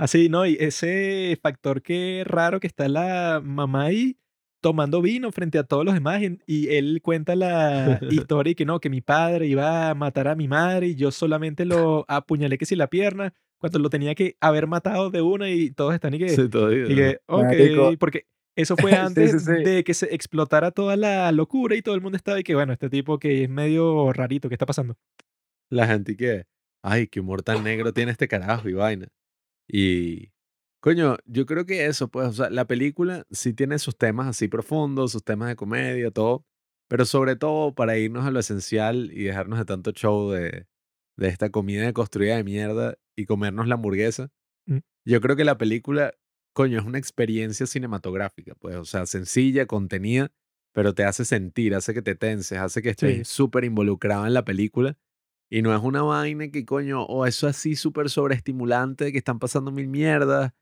Así, 0.00 0.30
¿no? 0.30 0.46
Y 0.46 0.56
ese 0.58 1.38
factor 1.42 1.82
que 1.82 2.22
raro 2.26 2.58
que 2.58 2.66
está 2.66 2.88
la 2.88 3.42
mamá 3.44 3.84
ahí 3.84 4.16
tomando 4.62 5.02
vino 5.02 5.30
frente 5.30 5.58
a 5.58 5.64
todos 5.64 5.84
los 5.84 5.92
demás 5.94 6.22
y, 6.22 6.38
y 6.46 6.68
él 6.74 7.00
cuenta 7.02 7.36
la 7.36 7.98
historia 8.10 8.52
y 8.52 8.54
que 8.54 8.64
no, 8.64 8.80
que 8.80 8.88
mi 8.88 9.02
padre 9.02 9.46
iba 9.46 9.90
a 9.90 9.94
matar 9.94 10.28
a 10.28 10.34
mi 10.34 10.48
madre 10.48 10.88
y 10.88 10.94
yo 10.94 11.10
solamente 11.10 11.64
lo 11.66 12.04
apuñalé 12.08 12.56
que 12.56 12.64
si 12.66 12.76
la 12.76 12.86
pierna 12.88 13.34
cuando 13.58 13.78
lo 13.78 13.90
tenía 13.90 14.14
que 14.14 14.36
haber 14.40 14.66
matado 14.66 15.10
de 15.10 15.20
una 15.20 15.50
y 15.50 15.70
todos 15.70 15.92
están 15.94 16.14
y 16.14 16.18
que, 16.18 16.30
Sí, 16.30 16.48
todavía. 16.48 16.84
y 16.90 16.94
que 16.94 17.20
ok, 17.26 17.42
Marico. 17.44 17.92
porque 17.98 18.26
eso 18.56 18.76
fue 18.76 18.90
Sí, 18.92 18.96
antes 18.96 19.32
sí, 19.32 19.38
sí. 19.40 19.62
de 19.64 19.84
que 19.84 19.92
se 19.92 20.14
explotara 20.14 20.70
toda 20.70 20.96
la 20.96 21.30
locura 21.32 21.76
y 21.76 21.82
todo 21.82 21.94
el 21.94 22.00
mundo 22.00 22.16
estaba 22.16 22.40
y 22.40 22.42
que 22.42 22.54
bueno, 22.54 22.72
este 22.72 22.88
tipo 22.88 23.18
que 23.18 23.44
es 23.44 23.50
medio 23.50 24.12
rarito, 24.14 24.48
¿qué 24.48 24.54
está 24.54 24.64
pasando? 24.66 24.96
La 25.70 25.86
gente 25.86 26.16
que, 26.16 26.44
ay, 26.82 27.06
qué 27.06 27.20
humor 27.20 27.42
tan 27.42 27.62
negro 27.64 27.92
tiene 27.92 28.12
este 28.12 28.28
carajo 28.28 28.66
y 28.68 28.72
vaina. 28.72 29.08
Y, 29.72 30.32
coño, 30.80 31.16
yo 31.26 31.46
creo 31.46 31.66
que 31.66 31.86
eso, 31.86 32.08
pues, 32.08 32.28
o 32.28 32.32
sea, 32.32 32.50
la 32.50 32.66
película 32.66 33.26
sí 33.30 33.52
tiene 33.54 33.78
sus 33.78 33.96
temas 33.96 34.26
así 34.28 34.48
profundos, 34.48 35.12
sus 35.12 35.24
temas 35.24 35.48
de 35.48 35.56
comedia, 35.56 36.10
todo, 36.10 36.44
pero 36.88 37.04
sobre 37.04 37.36
todo 37.36 37.74
para 37.74 37.96
irnos 37.98 38.26
a 38.26 38.30
lo 38.30 38.40
esencial 38.40 39.10
y 39.12 39.24
dejarnos 39.24 39.58
de 39.58 39.64
tanto 39.64 39.92
show 39.92 40.30
de, 40.30 40.66
de 41.16 41.28
esta 41.28 41.50
comida 41.50 41.92
construida 41.92 42.36
de 42.36 42.44
mierda 42.44 42.96
y 43.16 43.26
comernos 43.26 43.68
la 43.68 43.74
hamburguesa. 43.76 44.30
Mm. 44.66 44.78
Yo 45.06 45.20
creo 45.20 45.36
que 45.36 45.44
la 45.44 45.56
película, 45.58 46.12
coño, 46.52 46.78
es 46.80 46.84
una 46.84 46.98
experiencia 46.98 47.66
cinematográfica, 47.66 48.54
pues, 48.56 48.76
o 48.76 48.84
sea, 48.84 49.06
sencilla, 49.06 49.66
contenida, 49.66 50.32
pero 50.72 50.94
te 50.94 51.04
hace 51.04 51.24
sentir, 51.24 51.74
hace 51.74 51.94
que 51.94 52.02
te 52.02 52.14
tenses, 52.16 52.58
hace 52.58 52.82
que 52.82 52.90
estés 52.90 53.28
Sí. 53.28 53.34
súper 53.34 53.64
involucrado 53.64 54.26
en 54.26 54.34
la 54.34 54.44
película. 54.44 54.96
Y 55.50 55.62
no 55.62 55.74
es 55.74 55.82
una 55.82 56.02
vaina 56.02 56.48
que, 56.50 56.64
coño, 56.64 57.02
o 57.02 57.26
eso 57.26 57.48
así 57.48 57.74
súper 57.74 58.08
sobreestimulante 58.08 59.10
que 59.10 59.18
están 59.18 59.40
pasando 59.40 59.72
mil 59.72 59.88
mierdas, 59.88 60.52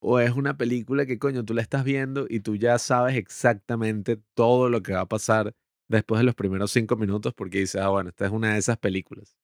o 0.00 0.18
es 0.18 0.32
una 0.32 0.56
película 0.56 1.04
que, 1.06 1.18
coño, 1.18 1.44
tú 1.44 1.52
la 1.54 1.62
estás 1.62 1.84
viendo 1.84 2.26
y 2.28 2.40
tú 2.40 2.56
ya 2.56 2.78
sabes 2.78 3.16
exactamente 3.16 4.18
todo 4.34 4.70
lo 4.70 4.82
que 4.82 4.94
va 4.94 5.02
a 5.02 5.08
pasar 5.08 5.54
después 5.88 6.20
de 6.20 6.24
los 6.24 6.34
primeros 6.34 6.70
cinco 6.72 6.96
minutos 6.96 7.34
porque 7.34 7.58
dices, 7.60 7.82
ah, 7.82 7.90
bueno, 7.90 8.08
esta 8.10 8.26
es 8.26 8.32
una 8.32 8.54
de 8.54 8.58
esas 8.58 8.78
películas. 8.78 9.36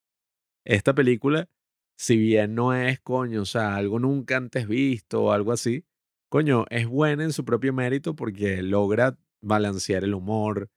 Esta 0.64 0.94
película, 0.94 1.50
si 1.98 2.16
bien 2.16 2.54
no 2.54 2.74
es, 2.74 2.98
coño, 3.00 3.42
o 3.42 3.46
sea, 3.46 3.76
algo 3.76 3.98
nunca 3.98 4.38
antes 4.38 4.66
visto 4.66 5.24
o 5.24 5.32
algo 5.32 5.52
así, 5.52 5.84
coño, 6.30 6.64
es 6.70 6.86
buena 6.86 7.24
en 7.24 7.32
su 7.32 7.44
propio 7.44 7.74
mérito 7.74 8.16
porque 8.16 8.62
logra 8.62 9.18
balancear 9.42 10.04
el 10.04 10.14
humor, 10.14 10.70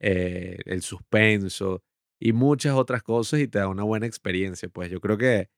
eh, 0.00 0.58
el 0.66 0.82
suspenso 0.82 1.82
y 2.24 2.32
muchas 2.32 2.74
otras 2.74 3.02
cosas 3.02 3.40
y 3.40 3.48
te 3.48 3.58
da 3.58 3.68
una 3.68 3.82
buena 3.82 4.06
experiencia. 4.06 4.68
Pues 4.68 4.90
yo 4.90 5.00
creo 5.00 5.18
que, 5.18 5.48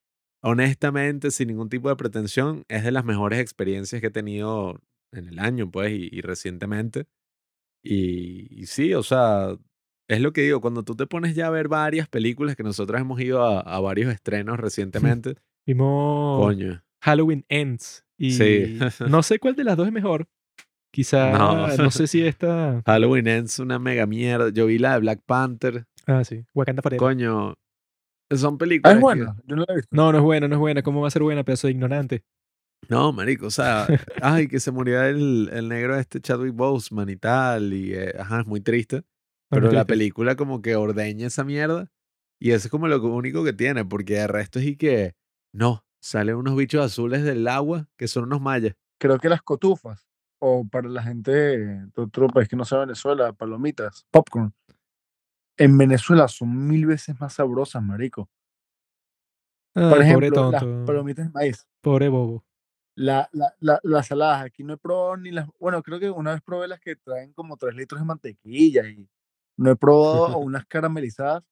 honestamente, 0.42 1.30
sin 1.30 1.48
ningún 1.48 1.68
tipo 1.68 1.88
de 1.88 1.96
pretensión, 1.96 2.64
es 2.68 2.82
de 2.84 2.90
las 2.90 3.04
mejores 3.04 3.38
experiencias 3.40 4.00
que 4.00 4.08
he 4.08 4.10
tenido 4.10 4.80
en 5.12 5.28
el 5.28 5.38
año, 5.38 5.70
pues, 5.70 5.92
y, 5.92 6.08
y 6.10 6.20
recientemente. 6.22 7.06
Y, 7.84 8.48
y 8.50 8.66
sí, 8.66 8.94
o 8.94 9.02
sea, 9.02 9.56
es 10.08 10.20
lo 10.20 10.32
que 10.32 10.42
digo, 10.42 10.60
cuando 10.60 10.82
tú 10.82 10.96
te 10.96 11.06
pones 11.06 11.34
ya 11.36 11.46
a 11.46 11.50
ver 11.50 11.68
varias 11.68 12.08
películas 12.08 12.56
que 12.56 12.62
nosotros 12.64 13.00
hemos 13.00 13.20
ido 13.20 13.44
a, 13.44 13.60
a 13.60 13.80
varios 13.80 14.12
estrenos 14.12 14.58
recientemente, 14.60 15.36
Vimos 15.66 16.44
coño. 16.44 16.82
Halloween 17.02 17.44
Ends. 17.48 18.04
Y 18.18 18.32
Sí. 18.32 18.78
no 19.08 19.22
sé 19.22 19.38
cuál 19.38 19.54
de 19.56 19.64
las 19.64 19.76
dos 19.76 19.86
es 19.86 19.92
mejor. 19.92 20.28
Quizá, 20.92 21.30
No. 21.32 21.68
no, 21.76 21.90
sé 21.90 22.06
si 22.06 22.22
esta... 22.26 22.82
Halloween 22.86 23.26
Ends 23.28 23.58
una 23.58 23.78
mega 23.78 24.06
mierda. 24.06 24.50
Yo 24.50 24.66
vi 24.66 24.78
la 24.78 24.94
de 24.94 25.00
Black 25.00 25.22
Panther. 25.26 25.86
Ah, 26.06 26.24
sí. 26.24 26.44
Wakanda 26.54 26.82
Forever. 26.82 26.98
Coño, 27.00 27.54
son 28.30 28.54
Ah, 28.54 28.58
películas. 28.58 28.94
es 28.94 28.98
que- 28.98 29.02
bueno. 29.02 29.36
Yo 29.44 29.56
no 29.56 29.64
la 29.66 29.72
he 29.72 29.76
visto. 29.76 29.88
No, 29.96 30.12
no 30.12 30.18
es 30.18 30.24
buena, 30.24 30.48
no 30.48 30.54
es 30.54 30.60
buena. 30.60 30.82
¿Cómo 30.82 31.00
va 31.00 31.08
a 31.08 31.10
ser 31.10 31.22
buena, 31.22 31.44
pedazo 31.44 31.66
de 31.66 31.72
ignorante? 31.72 32.24
No, 32.88 33.12
marico, 33.12 33.46
o 33.46 33.50
sea, 33.50 33.86
ay, 34.22 34.46
que 34.48 34.60
se 34.60 34.70
murió 34.70 35.02
el, 35.02 35.48
el 35.52 35.68
negro 35.68 35.96
este 35.98 36.20
Chadwick 36.20 36.54
Boseman 36.54 37.08
y 37.08 37.16
tal, 37.16 37.72
y 37.72 37.94
eh, 37.94 38.14
ajá, 38.18 38.40
es 38.42 38.46
muy 38.46 38.60
triste. 38.60 39.02
Pero 39.48 39.62
Bueno, 39.66 39.72
la 39.72 39.84
película 39.84 40.36
como 40.36 40.60
que 40.62 40.76
ordeña 40.76 41.26
esa 41.28 41.42
mierda 41.42 41.90
y 42.40 42.50
eso 42.50 42.66
es 42.68 42.70
como 42.70 42.86
lo 42.86 43.02
único 43.02 43.42
que 43.44 43.52
tiene, 43.52 43.84
porque 43.84 44.14
de 44.14 44.26
resto 44.28 44.58
es 44.60 44.66
y 44.66 44.76
que, 44.76 45.14
no, 45.52 45.84
salen 46.00 46.36
unos 46.36 46.54
bichos 46.56 46.84
azules 46.84 47.24
del 47.24 47.48
agua 47.48 47.88
que 47.96 48.06
son 48.08 48.24
unos 48.24 48.40
mayas. 48.40 48.74
Creo 49.00 49.18
que 49.18 49.28
las 49.30 49.42
cotufas, 49.42 50.06
o 50.38 50.64
para 50.68 50.88
la 50.88 51.02
gente 51.02 51.30
de 51.32 51.90
otro 51.96 52.28
país 52.28 52.48
que 52.48 52.56
no 52.56 52.64
sea 52.64 52.78
Venezuela, 52.78 53.32
palomitas, 53.32 54.06
popcorn. 54.10 54.52
En 55.58 55.78
Venezuela 55.78 56.28
son 56.28 56.66
mil 56.68 56.86
veces 56.86 57.18
más 57.20 57.34
sabrosas, 57.34 57.82
marico. 57.82 58.28
Por 59.74 59.84
pobre 59.90 60.04
ejemplo, 60.04 60.50
las 60.50 60.60
tonto. 60.62 60.86
palomitas 60.86 61.26
de 61.26 61.32
maíz. 61.32 61.66
Pobre 61.82 62.08
bobo. 62.08 62.44
La, 62.94 63.28
la, 63.32 63.54
la- 63.60 63.80
las 63.82 64.06
saladas, 64.06 64.42
aquí 64.44 64.64
no 64.64 64.74
he 64.74 64.78
probado 64.78 65.18
ni 65.18 65.30
las. 65.30 65.46
Bueno, 65.60 65.82
creo 65.82 66.00
que 66.00 66.08
una 66.10 66.32
vez 66.32 66.40
probé 66.42 66.66
las 66.68 66.80
que 66.80 66.96
traen 66.96 67.32
como 67.34 67.56
3 67.58 67.74
litros 67.74 68.00
de 68.00 68.06
mantequilla 68.06 68.88
y 68.88 69.06
no 69.58 69.70
he 69.70 69.76
probado 69.76 70.38
unas 70.38 70.64
caramelizadas, 70.66 71.42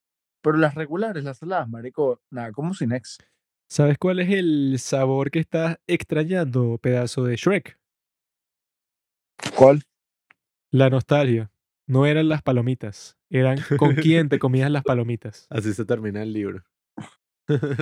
pero 0.42 0.56
las 0.56 0.74
regulares, 0.74 1.22
las 1.24 1.38
saladas, 1.38 1.68
marico, 1.68 2.20
nada, 2.30 2.50
como 2.52 2.72
sin 2.72 2.92
ex. 2.92 3.18
¿Sabes 3.68 3.98
cuál 3.98 4.20
es 4.20 4.30
el 4.30 4.78
sabor 4.78 5.30
que 5.30 5.40
estás 5.40 5.78
extrañando, 5.86 6.78
pedazo 6.78 7.24
de 7.24 7.36
Shrek? 7.36 7.78
¿Cuál? 9.56 9.82
La 10.70 10.88
nostalgia. 10.90 11.50
No 11.86 12.06
eran 12.06 12.28
las 12.28 12.42
palomitas. 12.42 13.16
Eran 13.30 13.58
con 13.78 13.94
quién 13.94 14.28
te 14.28 14.38
comías 14.38 14.70
las 14.70 14.84
palomitas. 14.84 15.46
Así 15.50 15.74
se 15.74 15.84
termina 15.84 16.22
el 16.22 16.32
libro. 16.32 16.64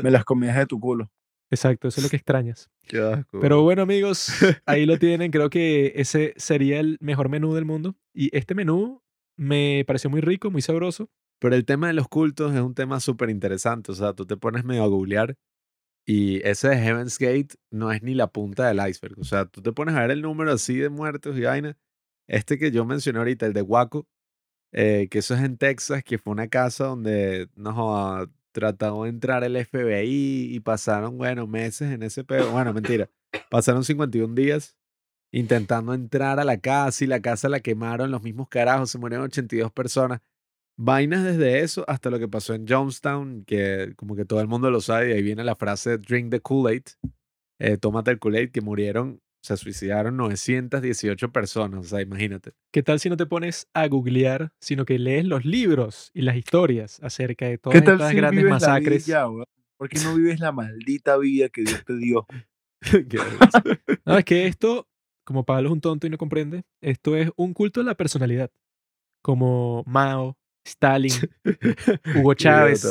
Me 0.03 0.11
las 0.11 0.25
comías 0.25 0.57
de 0.57 0.67
tu 0.67 0.81
culo. 0.81 1.11
Exacto, 1.51 1.89
eso 1.89 2.01
es 2.01 2.05
lo 2.05 2.11
que 2.11 2.17
extrañas. 2.17 2.71
Qué 2.89 2.99
asco. 2.99 3.39
Pero 3.41 3.63
bueno, 3.63 3.83
amigos, 3.83 4.29
ahí 4.67 4.87
lo 4.87 4.99
tienen. 4.99 5.31
Creo 5.31 5.51
que 5.51 5.93
ese 5.97 6.33
sería 6.37 6.81
el 6.81 6.97
mejor 7.01 7.29
menú 7.29 7.55
del 7.55 7.65
mundo. 7.65 7.95
Y 8.15 8.37
este 8.37 8.55
menú 8.55 9.03
me 9.37 9.85
pareció 9.87 10.11
muy 10.11 10.21
rico, 10.21 10.51
muy 10.51 10.63
sabroso. 10.63 11.11
Pero 11.39 11.55
el 11.55 11.65
tema 11.65 11.89
de 11.89 11.93
los 11.93 12.09
cultos 12.09 12.55
es 12.55 12.61
un 12.61 12.75
tema 12.75 13.01
súper 13.01 13.29
interesante. 13.29 13.93
O 13.93 13.95
sea, 13.95 14.15
tú 14.15 14.27
te 14.27 14.37
pones 14.37 14.65
medio 14.65 14.85
a 14.85 14.87
googlear 14.87 15.37
y 16.07 16.47
ese 16.47 16.69
de 16.69 16.79
Heaven's 16.79 17.19
Gate 17.19 17.55
no 17.71 17.93
es 17.93 18.03
ni 18.03 18.15
la 18.15 18.29
punta 18.29 18.67
del 18.67 18.89
iceberg. 18.89 19.19
O 19.19 19.25
sea, 19.25 19.45
tú 19.45 19.63
te 19.63 19.73
pones 19.73 19.95
a 19.95 20.01
ver 20.01 20.11
el 20.11 20.23
número 20.23 20.53
así 20.53 20.77
de 20.77 20.89
muertos 20.89 21.37
y 21.37 21.43
vaina. 21.43 21.77
Este 22.29 22.59
que 22.59 22.71
yo 22.71 22.85
mencioné 22.85 23.19
ahorita, 23.19 23.47
el 23.47 23.53
de 23.53 23.63
Waco, 23.63 24.07
eh, 24.73 25.09
que 25.11 25.19
eso 25.19 25.35
es 25.35 25.43
en 25.43 25.59
Texas, 25.59 26.03
que 26.05 26.19
fue 26.19 26.33
una 26.33 26.49
casa 26.49 26.87
donde 26.87 27.49
no 27.57 27.73
joda, 27.75 28.31
trató 28.53 29.05
de 29.05 29.11
entrar 29.11 29.45
el 29.45 29.57
FBI 29.57 30.55
y 30.55 30.61
pasaron, 30.61 31.19
bueno, 31.19 31.47
meses 31.47 31.91
en 31.91 32.03
ese 32.03 32.25
pedo. 32.25 32.53
Bueno, 32.53 32.73
mentira. 32.73 33.11
Pasaron 33.51 33.85
51 33.85 34.35
días 34.35 34.77
intentando 35.33 35.95
entrar 35.95 36.39
a 36.39 36.45
la 36.45 36.59
casa 36.59 37.05
y 37.05 37.07
la 37.07 37.21
casa 37.21 37.49
la 37.49 37.61
quemaron 37.61 38.11
los 38.11 38.23
mismos 38.23 38.49
carajos, 38.49 38.91
se 38.91 38.99
murieron 38.99 39.25
82 39.25 39.73
personas. 39.73 40.21
Vainas 40.77 41.25
desde 41.25 41.61
eso 41.61 41.85
hasta 41.89 42.11
lo 42.11 42.19
que 42.19 42.29
pasó 42.29 42.55
en 42.55 42.67
Jonestown, 42.69 43.45
que 43.45 43.95
como 43.97 44.15
que 44.15 44.25
todo 44.25 44.41
el 44.41 44.49
mundo 44.49 44.71
lo 44.71 44.81
sabe, 44.81 45.11
y 45.11 45.13
ahí 45.13 45.23
viene 45.23 45.45
la 45.45 45.57
frase 45.57 45.99
drink 45.99 46.31
the 46.31 46.41
Kool-Aid, 46.41 46.83
eh, 47.59 47.77
tómate 47.79 48.11
el 48.11 48.19
Kool-Aid, 48.19 48.51
que 48.51 48.61
murieron, 48.61 49.21
se 49.43 49.57
suicidaron 49.57 50.17
918 50.17 51.33
personas, 51.33 51.81
o 51.81 51.89
sea, 51.89 52.01
imagínate. 52.01 52.53
¿Qué 52.71 52.83
tal 52.83 53.01
si 53.01 53.11
no 53.11 53.17
te 53.17 53.27
pones 53.27 53.69
a 53.75 53.89
googlear, 53.89 54.53
sino 54.61 54.85
que 54.85 54.99
lees 54.99 55.25
los 55.25 55.45
libros 55.45 56.11
y 56.15 56.23
las 56.23 56.37
historias 56.37 57.01
acerca 57.03 57.47
de 57.47 57.53
¿Qué 57.53 57.59
todas 57.59 57.85
tal 57.85 57.95
estas 57.95 58.11
si 58.11 58.17
grandes 58.17 58.45
vives 58.45 58.51
la 58.51 58.57
vida 58.59 58.69
masacres? 58.69 59.07
ya, 59.07 59.27
qué 59.91 59.99
no 60.05 60.15
vives 60.15 60.39
la 60.39 60.53
maldita 60.53 61.19
vida 61.19 61.49
que 61.49 61.63
Dios 61.63 61.85
te 61.85 61.97
dio? 61.97 62.27
No, 64.07 64.19
es 64.19 64.25
que 64.25 64.47
esto, 64.47 64.89
como 65.25 65.45
Pablo 65.45 65.69
es 65.69 65.73
un 65.73 65.81
tonto 65.81 66.07
y 66.07 66.11
no 66.11 66.19
comprende, 66.19 66.63
esto 66.81 67.17
es 67.17 67.31
un 67.37 67.53
culto 67.53 67.81
a 67.81 67.85
la 67.85 67.97
personalidad. 67.97 68.51
Como 69.23 69.83
Mao, 69.87 70.37
Stalin, 70.65 71.13
Hugo 72.17 72.35
Chávez. 72.35 72.87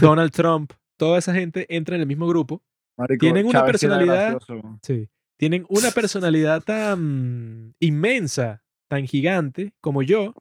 Donald 0.00 0.32
Trump, 0.32 0.72
toda 0.96 1.18
esa 1.18 1.34
gente 1.34 1.66
entra 1.74 1.94
en 1.94 2.00
el 2.00 2.06
mismo 2.06 2.26
grupo. 2.26 2.62
Marico, 2.96 3.20
Tienen 3.20 3.46
una 3.46 3.60
Chávez 3.60 3.72
personalidad-. 3.72 4.38
Sí. 4.82 5.08
Tienen 5.42 5.66
una 5.68 5.90
personalidad 5.90 6.62
tan 6.62 7.74
inmensa, 7.80 8.62
tan 8.88 9.08
gigante 9.08 9.72
como 9.80 10.04
yo, 10.04 10.36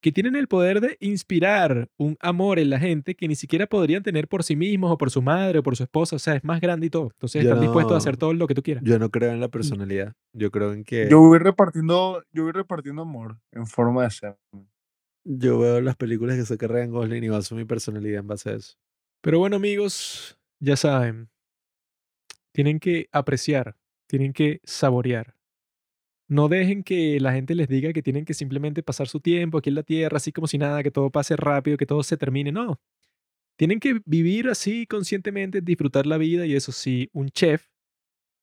que 0.00 0.10
tienen 0.10 0.34
el 0.34 0.48
poder 0.48 0.80
de 0.80 0.96
inspirar 0.98 1.88
un 1.96 2.16
amor 2.18 2.58
en 2.58 2.68
la 2.68 2.80
gente 2.80 3.14
que 3.14 3.28
ni 3.28 3.36
siquiera 3.36 3.68
podrían 3.68 4.02
tener 4.02 4.26
por 4.26 4.42
sí 4.42 4.56
mismos 4.56 4.90
o 4.90 4.98
por 4.98 5.12
su 5.12 5.22
madre 5.22 5.60
o 5.60 5.62
por 5.62 5.76
su 5.76 5.84
esposa. 5.84 6.16
O 6.16 6.18
sea, 6.18 6.34
es 6.34 6.42
más 6.42 6.60
grande 6.60 6.88
y 6.88 6.90
todo. 6.90 7.10
Entonces 7.12 7.44
Yo 7.44 7.50
están 7.50 7.60
dispuestos 7.60 7.92
a 7.94 7.98
hacer 7.98 8.16
todo 8.16 8.34
lo 8.34 8.48
que 8.48 8.56
tú 8.56 8.64
quieras. 8.64 8.82
Yo 8.84 8.98
no 8.98 9.10
creo 9.10 9.30
en 9.30 9.38
la 9.38 9.46
personalidad. 9.46 10.12
Yo 10.32 10.50
creo 10.50 10.72
en 10.72 10.82
que 10.82 11.08
Yo 11.08 11.20
voy 11.20 11.38
repartiendo, 11.38 12.24
yo 12.32 12.42
voy 12.42 12.50
repartiendo 12.50 13.02
amor 13.02 13.38
en 13.52 13.68
forma 13.68 14.02
de 14.02 14.10
ser. 14.10 14.36
yo 15.22 15.60
veo 15.60 15.80
las 15.80 15.94
películas 15.94 16.34
que 16.34 16.44
saca 16.44 16.66
Ryan 16.66 16.90
Gosling 16.90 17.22
y 17.22 17.28
baso 17.28 17.54
mi 17.54 17.64
personalidad 17.64 18.18
en 18.18 18.26
base 18.26 18.50
a 18.50 18.54
eso. 18.54 18.74
Pero 19.20 19.38
bueno, 19.38 19.54
amigos, 19.54 20.36
ya 20.58 20.74
saben, 20.74 21.28
tienen 22.50 22.80
que 22.80 23.06
apreciar, 23.12 23.76
tienen 24.12 24.34
que 24.34 24.60
saborear. 24.64 25.34
No 26.28 26.48
dejen 26.48 26.82
que 26.82 27.18
la 27.18 27.32
gente 27.32 27.54
les 27.54 27.66
diga 27.66 27.94
que 27.94 28.02
tienen 28.02 28.26
que 28.26 28.34
simplemente 28.34 28.82
pasar 28.82 29.08
su 29.08 29.20
tiempo 29.20 29.56
aquí 29.56 29.70
en 29.70 29.74
la 29.76 29.84
tierra, 29.84 30.18
así 30.18 30.32
como 30.32 30.46
si 30.46 30.58
nada, 30.58 30.82
que 30.82 30.90
todo 30.90 31.08
pase 31.08 31.34
rápido, 31.34 31.78
que 31.78 31.86
todo 31.86 32.02
se 32.02 32.18
termine. 32.18 32.52
No. 32.52 32.78
Tienen 33.56 33.80
que 33.80 34.02
vivir 34.04 34.50
así 34.50 34.86
conscientemente, 34.86 35.62
disfrutar 35.62 36.06
la 36.06 36.18
vida 36.18 36.44
y 36.44 36.54
eso 36.54 36.72
sí, 36.72 37.08
un 37.14 37.30
chef 37.30 37.68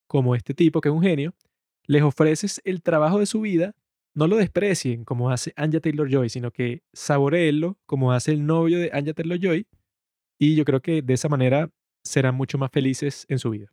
como 0.07 0.33
este 0.33 0.55
tipo, 0.55 0.81
que 0.81 0.89
es 0.89 0.95
un 0.95 1.03
genio, 1.03 1.35
les 1.85 2.01
ofreces 2.01 2.61
el 2.65 2.81
trabajo 2.81 3.19
de 3.19 3.27
su 3.27 3.41
vida, 3.41 3.75
no 4.15 4.25
lo 4.25 4.37
desprecien 4.37 5.05
como 5.05 5.29
hace 5.29 5.53
Anya 5.55 5.81
Taylor-Joy, 5.81 6.29
sino 6.29 6.49
que 6.49 6.81
saboreenlo 6.93 7.77
como 7.85 8.11
hace 8.11 8.31
el 8.31 8.43
novio 8.43 8.79
de 8.79 8.89
Anya 8.91 9.13
Taylor-Joy 9.13 9.67
y 10.39 10.55
yo 10.55 10.65
creo 10.65 10.81
que 10.81 11.03
de 11.03 11.13
esa 11.13 11.29
manera 11.29 11.69
serán 12.03 12.33
mucho 12.33 12.57
más 12.57 12.71
felices 12.71 13.27
en 13.29 13.37
su 13.37 13.51
vida. 13.51 13.71